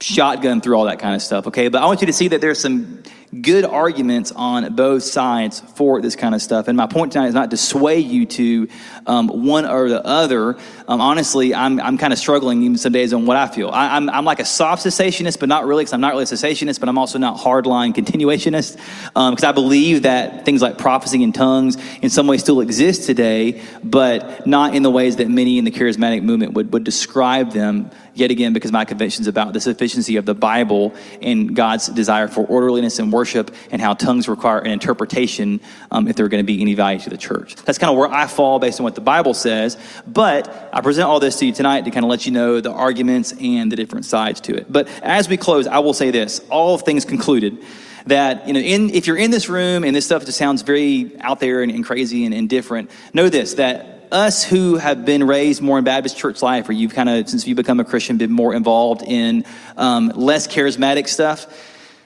shotgun 0.00 0.60
through 0.60 0.76
all 0.76 0.84
that 0.84 0.98
kind 0.98 1.14
of 1.14 1.22
stuff, 1.22 1.46
okay? 1.48 1.68
But 1.68 1.82
I 1.82 1.86
want 1.86 2.00
you 2.00 2.06
to 2.06 2.12
see 2.12 2.28
that 2.28 2.40
there's 2.40 2.60
some 2.60 3.02
good 3.40 3.64
arguments 3.64 4.32
on 4.32 4.74
both 4.74 5.04
sides 5.04 5.60
for 5.60 6.00
this 6.02 6.16
kind 6.16 6.34
of 6.34 6.42
stuff. 6.42 6.66
And 6.66 6.76
my 6.76 6.88
point 6.88 7.12
tonight 7.12 7.28
is 7.28 7.34
not 7.34 7.52
to 7.52 7.56
sway 7.56 8.00
you 8.00 8.26
to 8.26 8.68
um, 9.06 9.28
one 9.28 9.64
or 9.66 9.88
the 9.88 10.04
other. 10.04 10.56
Um, 10.88 11.00
honestly, 11.00 11.54
I'm, 11.54 11.80
I'm 11.80 11.96
kind 11.96 12.12
of 12.12 12.18
struggling 12.18 12.62
even 12.64 12.76
some 12.76 12.92
days 12.92 13.12
on 13.12 13.26
what 13.26 13.36
I 13.36 13.46
feel. 13.46 13.70
I, 13.70 13.96
am 13.96 14.08
I'm, 14.08 14.16
I'm 14.16 14.24
like 14.24 14.40
a 14.40 14.44
soft 14.44 14.84
cessationist, 14.84 15.38
but 15.38 15.48
not 15.48 15.64
really, 15.64 15.82
because 15.82 15.92
I'm 15.92 16.00
not 16.00 16.12
really 16.12 16.24
a 16.24 16.26
cessationist, 16.26 16.80
but 16.80 16.88
I'm 16.88 16.98
also 16.98 17.18
not 17.18 17.38
hardline 17.38 17.94
continuationist, 17.94 18.76
because 19.04 19.44
um, 19.44 19.48
I 19.48 19.52
believe 19.52 20.02
that 20.02 20.44
things 20.44 20.60
like 20.60 20.76
prophecy 20.76 21.22
and 21.22 21.32
tongues 21.32 21.76
in 22.02 22.10
some 22.10 22.26
ways 22.26 22.40
still 22.40 22.60
exist 22.60 23.06
today, 23.06 23.62
but 23.84 24.44
not 24.44 24.74
in 24.74 24.82
the 24.82 24.90
ways 24.90 25.16
that 25.16 25.28
many 25.28 25.58
in 25.58 25.64
the 25.64 25.70
charismatic 25.70 26.24
movement 26.24 26.54
would, 26.54 26.72
would 26.72 26.82
describe 26.82 27.52
them 27.52 27.92
yet 28.14 28.30
again 28.30 28.52
because 28.52 28.72
my 28.72 28.84
convictions 28.84 29.26
about 29.26 29.52
the 29.52 29.60
sufficiency 29.60 30.16
of 30.16 30.26
the 30.26 30.34
Bible 30.34 30.94
and 31.22 31.54
God's 31.54 31.86
desire 31.88 32.28
for 32.28 32.44
orderliness 32.46 32.98
and 32.98 33.12
worship 33.20 33.54
and 33.70 33.82
how 33.82 33.92
tongues 33.92 34.28
require 34.28 34.60
an 34.60 34.70
interpretation 34.70 35.60
um, 35.90 36.08
if 36.08 36.16
there 36.16 36.24
are 36.24 36.30
going 36.30 36.42
to 36.42 36.52
be 36.54 36.62
any 36.62 36.74
value 36.74 36.98
to 37.00 37.10
the 37.10 37.18
church. 37.18 37.54
That's 37.66 37.76
kind 37.76 37.90
of 37.90 37.98
where 37.98 38.10
I 38.10 38.26
fall 38.26 38.58
based 38.58 38.80
on 38.80 38.84
what 38.84 38.94
the 38.94 39.02
Bible 39.02 39.34
says. 39.34 39.76
But 40.06 40.48
I 40.72 40.80
present 40.80 41.06
all 41.06 41.20
this 41.20 41.36
to 41.40 41.46
you 41.46 41.52
tonight 41.52 41.84
to 41.84 41.90
kind 41.90 42.04
of 42.04 42.08
let 42.08 42.24
you 42.24 42.32
know 42.32 42.62
the 42.62 42.72
arguments 42.72 43.34
and 43.38 43.70
the 43.70 43.76
different 43.76 44.06
sides 44.06 44.40
to 44.42 44.56
it. 44.56 44.72
But 44.72 44.88
as 45.02 45.28
we 45.28 45.36
close, 45.36 45.66
I 45.66 45.80
will 45.80 45.92
say 45.92 46.10
this 46.10 46.40
all 46.48 46.78
things 46.78 47.04
concluded 47.04 47.58
that 48.06 48.46
you 48.46 48.54
know 48.54 48.60
in, 48.60 48.88
if 48.90 49.06
you're 49.06 49.18
in 49.18 49.30
this 49.30 49.50
room 49.50 49.84
and 49.84 49.94
this 49.94 50.06
stuff 50.06 50.24
just 50.24 50.38
sounds 50.38 50.62
very 50.62 51.12
out 51.20 51.38
there 51.40 51.62
and, 51.62 51.70
and 51.70 51.84
crazy 51.84 52.24
and, 52.24 52.32
and 52.32 52.48
different 52.48 52.90
know 53.12 53.28
this 53.28 53.54
that 53.54 54.00
us 54.10 54.42
who 54.42 54.76
have 54.76 55.04
been 55.04 55.24
raised 55.24 55.60
more 55.62 55.78
in 55.78 55.84
Baptist 55.84 56.16
church 56.16 56.42
life, 56.42 56.68
or 56.68 56.72
you've 56.72 56.94
kind 56.94 57.08
of, 57.08 57.28
since 57.28 57.46
you 57.46 57.54
become 57.54 57.80
a 57.80 57.84
Christian, 57.84 58.16
been 58.16 58.32
more 58.32 58.54
involved 58.54 59.02
in 59.02 59.44
um, 59.76 60.08
less 60.08 60.48
charismatic 60.48 61.08
stuff, 61.08 61.46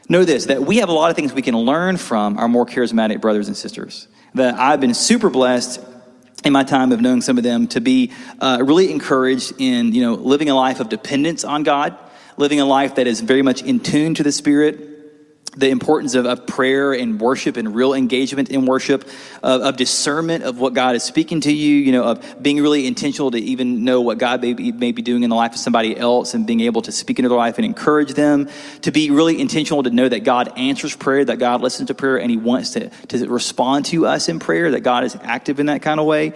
know 0.09 0.24
this 0.24 0.46
that 0.46 0.62
we 0.62 0.78
have 0.78 0.88
a 0.88 0.92
lot 0.92 1.11
of 1.11 1.16
things 1.16 1.32
we 1.32 1.42
can 1.42 1.57
learn 1.57 1.96
from 1.96 2.38
our 2.38 2.48
more 2.48 2.66
charismatic 2.66 3.20
brothers 3.20 3.48
and 3.48 3.57
sisters. 3.57 4.09
That 4.34 4.55
I've 4.55 4.80
been 4.80 4.94
super 4.94 5.30
blessed 5.30 5.80
in 6.44 6.52
my 6.52 6.64
time 6.64 6.92
of 6.92 7.00
knowing 7.00 7.20
some 7.20 7.38
of 7.38 7.44
them 7.44 7.68
to 7.68 7.80
be 7.80 8.12
uh, 8.40 8.62
really 8.64 8.90
encouraged 8.90 9.55
in 9.59 9.94
you 9.94 10.02
know 10.02 10.14
living 10.14 10.50
a 10.50 10.55
life 10.55 10.80
of 10.80 10.88
dependence 10.88 11.44
on 11.44 11.62
God, 11.62 11.96
living 12.36 12.61
a 12.61 12.66
life 12.66 12.96
that 12.96 13.07
is 13.07 13.20
very 13.20 13.42
much 13.42 13.62
in 13.62 13.80
tune 13.80 14.14
to 14.14 14.22
the 14.22 14.32
Spirit 14.32 14.93
the 15.57 15.68
importance 15.70 16.14
of, 16.14 16.26
of, 16.26 16.46
prayer 16.46 16.92
and 16.92 17.20
worship 17.20 17.57
and 17.57 17.74
real 17.74 17.94
engagement 17.94 18.50
in 18.50 18.66
worship, 18.66 19.05
of, 19.42 19.62
of, 19.62 19.76
discernment 19.76 20.44
of 20.44 20.59
what 20.59 20.74
God 20.74 20.94
is 20.94 21.02
speaking 21.02 21.40
to 21.42 21.52
you, 21.52 21.76
you 21.76 21.92
know, 21.92 22.05
of 22.05 22.42
being 22.42 22.61
really 22.61 22.86
intentional 22.86 23.30
to 23.30 23.38
even 23.38 23.84
know 23.84 24.00
what 24.00 24.18
God 24.18 24.42
may 24.42 24.52
be, 24.52 24.72
may 24.72 24.92
be 24.92 25.02
doing 25.02 25.22
in 25.22 25.30
the 25.30 25.36
life 25.36 25.52
of 25.52 25.59
somebody 25.59 25.96
else 25.96 26.34
and 26.34 26.46
being 26.46 26.61
able 26.61 26.82
to 26.82 26.92
speak 26.92 27.18
into 27.18 27.28
their 27.28 27.38
life 27.38 27.59
and 27.59 27.64
encourage 27.64 28.14
them, 28.14 28.48
to 28.82 28.90
be 28.90 29.11
really 29.11 29.40
intentional 29.40 29.82
to 29.82 29.90
know 29.90 30.09
that 30.09 30.20
God 30.20 30.52
answers 30.57 30.94
prayer, 30.94 31.24
that 31.24 31.38
God 31.38 31.61
listens 31.61 31.88
to 31.88 31.94
prayer, 31.94 32.18
and 32.18 32.30
He 32.30 32.36
wants 32.36 32.70
to, 32.70 32.88
to 32.88 33.28
respond 33.28 33.86
to 33.86 34.07
us 34.07 34.28
in 34.28 34.38
prayer, 34.38 34.72
that 34.72 34.80
God 34.80 35.05
is 35.05 35.16
active 35.22 35.61
in 35.61 35.66
that 35.66 35.82
kind 35.82 36.00
of 36.00 36.07
way 36.07 36.34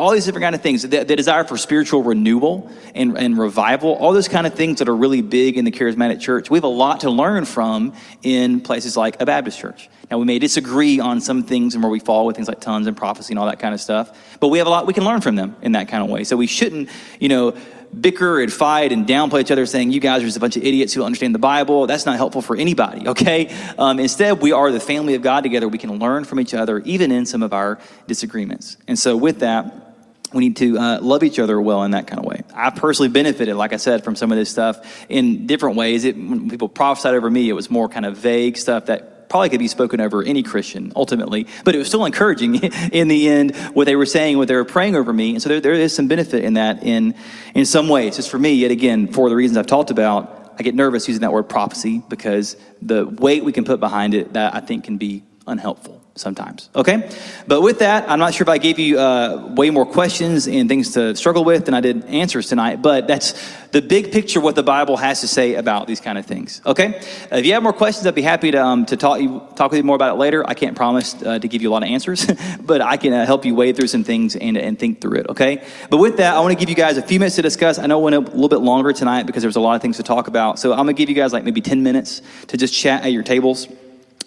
all 0.00 0.12
these 0.12 0.24
different 0.24 0.42
kind 0.42 0.54
of 0.54 0.62
things 0.62 0.82
the, 0.82 1.04
the, 1.04 1.14
desire 1.14 1.44
for 1.44 1.58
spiritual 1.58 2.02
renewal 2.02 2.70
and, 2.94 3.18
and 3.18 3.38
revival 3.38 3.92
all 3.96 4.14
those 4.14 4.28
kind 4.28 4.46
of 4.46 4.54
things 4.54 4.78
that 4.78 4.88
are 4.88 4.96
really 4.96 5.20
big 5.20 5.58
in 5.58 5.66
the 5.66 5.70
charismatic 5.70 6.18
church 6.18 6.48
we 6.48 6.56
have 6.56 6.64
a 6.64 6.68
lot 6.68 7.00
to 7.00 7.10
learn 7.10 7.44
from 7.44 7.92
in 8.22 8.62
places 8.62 8.96
like 8.96 9.20
a 9.20 9.26
baptist 9.26 9.58
church. 9.58 9.90
Now 10.10 10.18
we 10.18 10.24
may 10.24 10.38
disagree 10.38 11.00
on 11.00 11.20
some 11.20 11.42
things 11.42 11.74
and 11.74 11.82
where 11.84 11.90
we 11.90 12.00
fall 12.00 12.24
with 12.24 12.34
things 12.34 12.48
like 12.48 12.60
tongues 12.60 12.86
and 12.86 12.96
prophecy 12.96 13.32
and 13.32 13.38
all 13.38 13.46
that 13.46 13.58
kind 13.58 13.74
of 13.74 13.80
stuff 13.80 14.16
but 14.40 14.48
we 14.48 14.56
have 14.58 14.66
a 14.66 14.70
lot 14.70 14.86
we 14.86 14.94
can 14.94 15.04
learn 15.04 15.20
from 15.20 15.36
them 15.36 15.54
in 15.60 15.72
that 15.72 15.88
kind 15.88 16.02
of 16.02 16.08
way. 16.08 16.24
So 16.24 16.36
we 16.36 16.46
shouldn't 16.46 16.88
you 17.20 17.28
know 17.28 17.54
bicker 17.98 18.40
and 18.40 18.52
fight 18.52 18.92
and 18.92 19.06
downplay 19.06 19.40
each 19.40 19.50
other 19.50 19.66
saying 19.66 19.90
you 19.90 20.00
guys 20.00 20.22
are 20.22 20.24
just 20.24 20.36
a 20.36 20.40
bunch 20.40 20.56
of 20.56 20.62
idiots 20.62 20.94
who 20.94 21.00
don't 21.00 21.06
understand 21.06 21.34
the 21.34 21.40
bible. 21.40 21.86
That's 21.86 22.06
not 22.06 22.16
helpful 22.16 22.40
for 22.40 22.56
anybody 22.56 23.06
okay? 23.12 23.54
Um, 23.78 24.00
instead 24.00 24.40
we 24.40 24.52
are 24.52 24.72
the 24.72 24.80
family 24.80 25.14
of 25.14 25.22
god 25.22 25.42
together. 25.42 25.68
We 25.68 25.78
can 25.78 25.98
learn 25.98 26.24
from 26.24 26.40
each 26.40 26.54
other 26.54 26.78
even 26.80 27.12
in 27.12 27.26
some 27.26 27.42
of 27.42 27.52
our 27.52 27.78
disagreements. 28.06 28.76
And 28.88 28.98
so 28.98 29.16
with 29.16 29.40
that 29.40 29.89
we 30.32 30.40
need 30.40 30.56
to 30.56 30.78
uh, 30.78 31.00
love 31.00 31.22
each 31.22 31.38
other 31.38 31.60
well 31.60 31.82
in 31.82 31.92
that 31.92 32.06
kind 32.06 32.20
of 32.20 32.24
way. 32.24 32.42
I 32.54 32.70
personally 32.70 33.08
benefited, 33.08 33.56
like 33.56 33.72
I 33.72 33.78
said, 33.78 34.04
from 34.04 34.16
some 34.16 34.30
of 34.30 34.38
this 34.38 34.50
stuff 34.50 35.04
in 35.08 35.46
different 35.46 35.76
ways. 35.76 36.04
It, 36.04 36.16
when 36.16 36.48
people 36.48 36.68
prophesied 36.68 37.14
over 37.14 37.28
me, 37.28 37.48
it 37.48 37.52
was 37.52 37.70
more 37.70 37.88
kind 37.88 38.06
of 38.06 38.16
vague 38.16 38.56
stuff 38.56 38.86
that 38.86 39.28
probably 39.28 39.48
could 39.48 39.60
be 39.60 39.68
spoken 39.68 40.00
over 40.00 40.22
any 40.22 40.42
Christian 40.42 40.92
ultimately, 40.96 41.46
but 41.64 41.74
it 41.74 41.78
was 41.78 41.86
still 41.86 42.04
encouraging 42.04 42.56
in 42.92 43.08
the 43.08 43.28
end 43.28 43.56
what 43.74 43.86
they 43.86 43.96
were 43.96 44.06
saying, 44.06 44.36
what 44.36 44.48
they 44.48 44.54
were 44.54 44.64
praying 44.64 44.96
over 44.96 45.12
me. 45.12 45.30
And 45.30 45.42
so 45.42 45.48
there, 45.48 45.60
there 45.60 45.72
is 45.72 45.94
some 45.94 46.08
benefit 46.08 46.44
in 46.44 46.54
that 46.54 46.82
in, 46.82 47.14
in 47.54 47.64
some 47.64 47.88
ways. 47.88 48.16
Just 48.16 48.30
for 48.30 48.38
me, 48.38 48.54
yet 48.54 48.70
again, 48.70 49.12
for 49.12 49.28
the 49.28 49.36
reasons 49.36 49.56
I've 49.56 49.66
talked 49.66 49.90
about, 49.90 50.54
I 50.58 50.62
get 50.62 50.74
nervous 50.74 51.08
using 51.08 51.22
that 51.22 51.32
word 51.32 51.48
prophecy 51.48 52.02
because 52.08 52.56
the 52.82 53.06
weight 53.06 53.44
we 53.44 53.52
can 53.52 53.64
put 53.64 53.80
behind 53.80 54.14
it 54.14 54.34
that 54.34 54.54
I 54.54 54.60
think 54.60 54.84
can 54.84 54.98
be 54.98 55.22
unhelpful 55.46 55.99
sometimes. 56.14 56.70
Okay? 56.74 57.08
But 57.46 57.62
with 57.62 57.78
that, 57.80 58.08
I'm 58.10 58.18
not 58.18 58.34
sure 58.34 58.44
if 58.44 58.48
I 58.48 58.58
gave 58.58 58.78
you 58.78 58.98
uh, 58.98 59.52
way 59.54 59.70
more 59.70 59.86
questions 59.86 60.46
and 60.46 60.68
things 60.68 60.92
to 60.94 61.14
struggle 61.16 61.44
with 61.44 61.64
than 61.64 61.74
I 61.74 61.80
did 61.80 62.04
answers 62.06 62.48
tonight, 62.48 62.82
but 62.82 63.06
that's 63.06 63.34
the 63.70 63.80
big 63.80 64.12
picture 64.12 64.40
what 64.40 64.56
the 64.56 64.62
Bible 64.62 64.96
has 64.96 65.20
to 65.20 65.28
say 65.28 65.54
about 65.54 65.86
these 65.86 66.00
kind 66.00 66.18
of 66.18 66.26
things. 66.26 66.60
Okay? 66.66 67.00
If 67.30 67.46
you 67.46 67.52
have 67.54 67.62
more 67.62 67.72
questions, 67.72 68.06
I'd 68.06 68.14
be 68.14 68.22
happy 68.22 68.50
to, 68.50 68.62
um, 68.62 68.86
to 68.86 68.96
talk, 68.96 69.20
you, 69.20 69.42
talk 69.54 69.70
with 69.70 69.78
you 69.78 69.84
more 69.84 69.96
about 69.96 70.14
it 70.14 70.18
later. 70.18 70.46
I 70.46 70.54
can't 70.54 70.76
promise 70.76 71.20
uh, 71.22 71.38
to 71.38 71.48
give 71.48 71.62
you 71.62 71.70
a 71.70 71.72
lot 71.72 71.82
of 71.82 71.88
answers, 71.88 72.26
but 72.60 72.80
I 72.80 72.96
can 72.96 73.12
uh, 73.12 73.24
help 73.24 73.44
you 73.44 73.54
wade 73.54 73.76
through 73.76 73.88
some 73.88 74.04
things 74.04 74.36
and, 74.36 74.56
and 74.56 74.78
think 74.78 75.00
through 75.00 75.20
it. 75.20 75.28
Okay? 75.28 75.64
But 75.88 75.98
with 75.98 76.16
that, 76.18 76.34
I 76.34 76.40
want 76.40 76.52
to 76.52 76.58
give 76.58 76.68
you 76.68 76.76
guys 76.76 76.96
a 76.96 77.02
few 77.02 77.18
minutes 77.18 77.36
to 77.36 77.42
discuss. 77.42 77.78
I 77.78 77.86
know 77.86 77.98
we 77.98 78.10
went 78.10 78.16
a 78.16 78.30
little 78.30 78.48
bit 78.48 78.60
longer 78.60 78.92
tonight 78.92 79.26
because 79.26 79.42
there's 79.42 79.56
a 79.56 79.60
lot 79.60 79.76
of 79.76 79.82
things 79.82 79.96
to 79.98 80.02
talk 80.02 80.28
about. 80.28 80.58
So 80.58 80.72
I'm 80.72 80.78
going 80.78 80.88
to 80.88 80.92
give 80.94 81.08
you 81.08 81.14
guys 81.14 81.32
like 81.32 81.44
maybe 81.44 81.60
10 81.60 81.82
minutes 81.82 82.22
to 82.48 82.56
just 82.56 82.74
chat 82.74 83.04
at 83.04 83.12
your 83.12 83.22
tables 83.22 83.68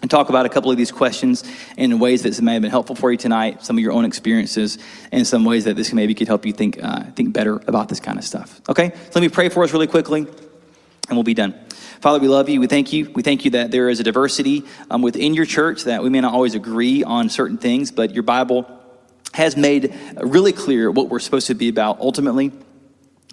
and 0.03 0.11
talk 0.11 0.27
about 0.27 0.45
a 0.45 0.49
couple 0.49 0.69
of 0.69 0.75
these 0.75 0.91
questions 0.91 1.45
in 1.77 1.97
ways 1.97 2.23
that 2.23 2.39
may 2.41 2.53
have 2.53 2.61
been 2.61 2.69
helpful 2.69 2.95
for 2.95 3.09
you 3.09 3.17
tonight, 3.17 3.63
some 3.63 3.77
of 3.77 3.81
your 3.81 3.93
own 3.93 4.03
experiences, 4.03 4.77
and 5.13 5.25
some 5.25 5.45
ways 5.45 5.63
that 5.63 5.77
this 5.77 5.93
maybe 5.93 6.13
could 6.13 6.27
help 6.27 6.45
you 6.45 6.51
think, 6.51 6.77
uh, 6.83 7.03
think 7.15 7.31
better 7.31 7.55
about 7.67 7.87
this 7.87 8.01
kind 8.01 8.19
of 8.19 8.25
stuff. 8.25 8.61
Okay? 8.67 8.89
So 8.89 9.11
let 9.15 9.21
me 9.21 9.29
pray 9.29 9.47
for 9.47 9.63
us 9.63 9.71
really 9.71 9.87
quickly, 9.87 10.19
and 11.07 11.17
we'll 11.17 11.23
be 11.23 11.33
done. 11.33 11.55
Father, 12.01 12.19
we 12.19 12.27
love 12.27 12.49
you. 12.49 12.59
We 12.59 12.67
thank 12.67 12.91
you. 12.91 13.09
We 13.15 13.23
thank 13.23 13.45
you 13.45 13.51
that 13.51 13.71
there 13.71 13.87
is 13.87 14.01
a 14.01 14.03
diversity 14.03 14.65
um, 14.91 15.01
within 15.01 15.33
your 15.33 15.45
church, 15.45 15.85
that 15.85 16.03
we 16.03 16.09
may 16.09 16.19
not 16.19 16.33
always 16.33 16.53
agree 16.53 17.05
on 17.05 17.29
certain 17.29 17.57
things, 17.57 17.89
but 17.89 18.13
your 18.13 18.23
Bible 18.23 18.67
has 19.33 19.55
made 19.55 19.95
really 20.17 20.51
clear 20.51 20.91
what 20.91 21.07
we're 21.07 21.19
supposed 21.19 21.47
to 21.47 21.55
be 21.55 21.69
about 21.69 22.01
ultimately. 22.01 22.51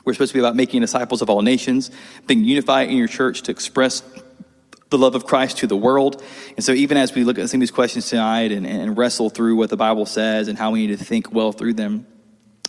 We're 0.04 0.14
supposed 0.14 0.30
to 0.30 0.34
be 0.34 0.40
about 0.40 0.54
making 0.54 0.82
disciples 0.82 1.20
of 1.20 1.28
all 1.28 1.42
nations, 1.42 1.90
being 2.28 2.44
unified 2.44 2.90
in 2.90 2.96
your 2.96 3.08
church 3.08 3.42
to 3.42 3.50
express 3.50 4.02
the 4.90 4.98
love 4.98 5.14
of 5.14 5.24
Christ 5.24 5.58
to 5.58 5.66
the 5.66 5.76
world. 5.76 6.22
And 6.56 6.64
so, 6.64 6.72
even 6.72 6.96
as 6.96 7.14
we 7.14 7.24
look 7.24 7.38
at 7.38 7.48
some 7.48 7.58
of 7.58 7.60
these 7.60 7.70
questions 7.70 8.08
tonight 8.08 8.52
and, 8.52 8.66
and 8.66 8.98
wrestle 8.98 9.30
through 9.30 9.56
what 9.56 9.70
the 9.70 9.76
Bible 9.76 10.04
says 10.04 10.48
and 10.48 10.58
how 10.58 10.72
we 10.72 10.86
need 10.86 10.98
to 10.98 11.04
think 11.04 11.32
well 11.32 11.52
through 11.52 11.74
them, 11.74 12.06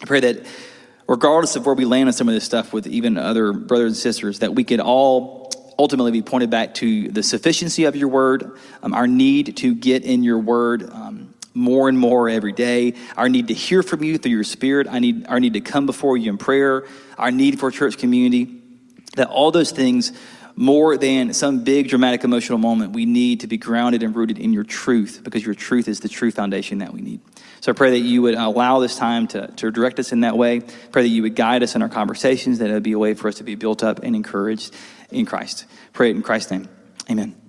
I 0.02 0.06
pray 0.06 0.20
that 0.22 0.46
regardless 1.08 1.56
of 1.56 1.66
where 1.66 1.76
we 1.76 1.86
land 1.86 2.08
on 2.08 2.14
some 2.14 2.30
of 2.30 2.34
this 2.34 2.44
stuff 2.44 2.74
with 2.74 2.88
even 2.88 3.18
other 3.18 3.54
brothers 3.54 3.92
and 3.92 3.98
sisters, 3.98 4.40
that 4.40 4.56
we 4.56 4.64
could 4.64 4.80
all 4.80 5.52
ultimately 5.78 6.12
be 6.12 6.22
pointed 6.22 6.50
back 6.50 6.76
to 6.76 7.10
the 7.10 7.24
sufficiency 7.24 7.86
of 7.86 7.96
your 7.96 8.08
word, 8.08 8.58
um, 8.84 8.94
our 8.94 9.08
need 9.08 9.58
to 9.58 9.74
get 9.74 10.04
in 10.04 10.24
your 10.24 10.40
word. 10.40 10.90
Um, 10.92 11.34
more 11.54 11.90
and 11.90 12.00
more 12.00 12.30
every 12.30 12.54
day. 12.54 12.94
Our 13.18 13.28
need 13.28 13.50
to 13.50 13.54
hear 13.54 13.84
from 13.84 14.06
you 14.06 14.18
through 14.18 14.32
your 14.32 14.46
spirit. 14.46 14.88
I 14.90 15.00
need 15.00 15.28
our 15.28 15.38
need 15.38 15.54
to 15.54 15.60
come 15.60 15.86
before 15.86 16.16
you 16.16 16.30
in 16.30 16.38
prayer. 16.38 16.86
Our 17.18 17.30
need 17.30 17.60
for 17.60 17.72
church 17.72 17.98
community. 17.98 18.62
That 19.18 19.28
all 19.28 19.52
those 19.52 19.72
things 19.72 20.14
more 20.56 20.98
than 20.98 21.34
some 21.34 21.64
big 21.64 21.90
dramatic 21.90 22.24
emotional 22.24 22.58
moment, 22.58 22.94
we 22.94 23.06
need 23.06 23.42
to 23.42 23.48
be 23.48 23.58
grounded 23.58 24.04
and 24.04 24.16
rooted 24.16 24.38
in 24.38 24.54
your 24.54 24.64
truth 24.64 25.22
because 25.24 25.46
your 25.46 25.56
truth 25.56 25.88
is 25.88 26.00
the 26.00 26.10
true 26.10 26.32
foundation 26.32 26.80
that 26.80 26.94
we 26.94 27.02
need. 27.02 27.22
So 27.62 27.72
I 27.72 27.76
pray 27.76 27.92
that 27.92 28.00
you 28.00 28.22
would 28.24 28.36
allow 28.36 28.80
this 28.80 28.96
time 28.96 29.28
to, 29.30 29.48
to 29.48 29.72
direct 29.72 30.00
us 30.00 30.12
in 30.12 30.22
that 30.22 30.38
way. 30.38 30.62
Pray 30.92 31.04
that 31.04 31.10
you 31.10 31.22
would 31.24 31.36
guide 31.36 31.64
us 31.64 31.76
in 31.76 31.82
our 31.82 31.90
conversations, 31.90 32.60
that 32.60 32.70
it 32.70 32.74
would 32.74 32.84
be 32.84 32.94
a 32.94 33.00
way 33.00 33.14
for 33.14 33.28
us 33.28 33.36
to 33.36 33.44
be 33.44 33.56
built 33.56 33.84
up 33.84 34.00
and 34.04 34.16
encouraged 34.16 34.76
in 35.12 35.26
Christ. 35.26 35.66
Pray 35.94 36.10
it 36.10 36.16
in 36.16 36.22
Christ's 36.22 36.52
name. 36.52 36.70
Amen. 37.10 37.41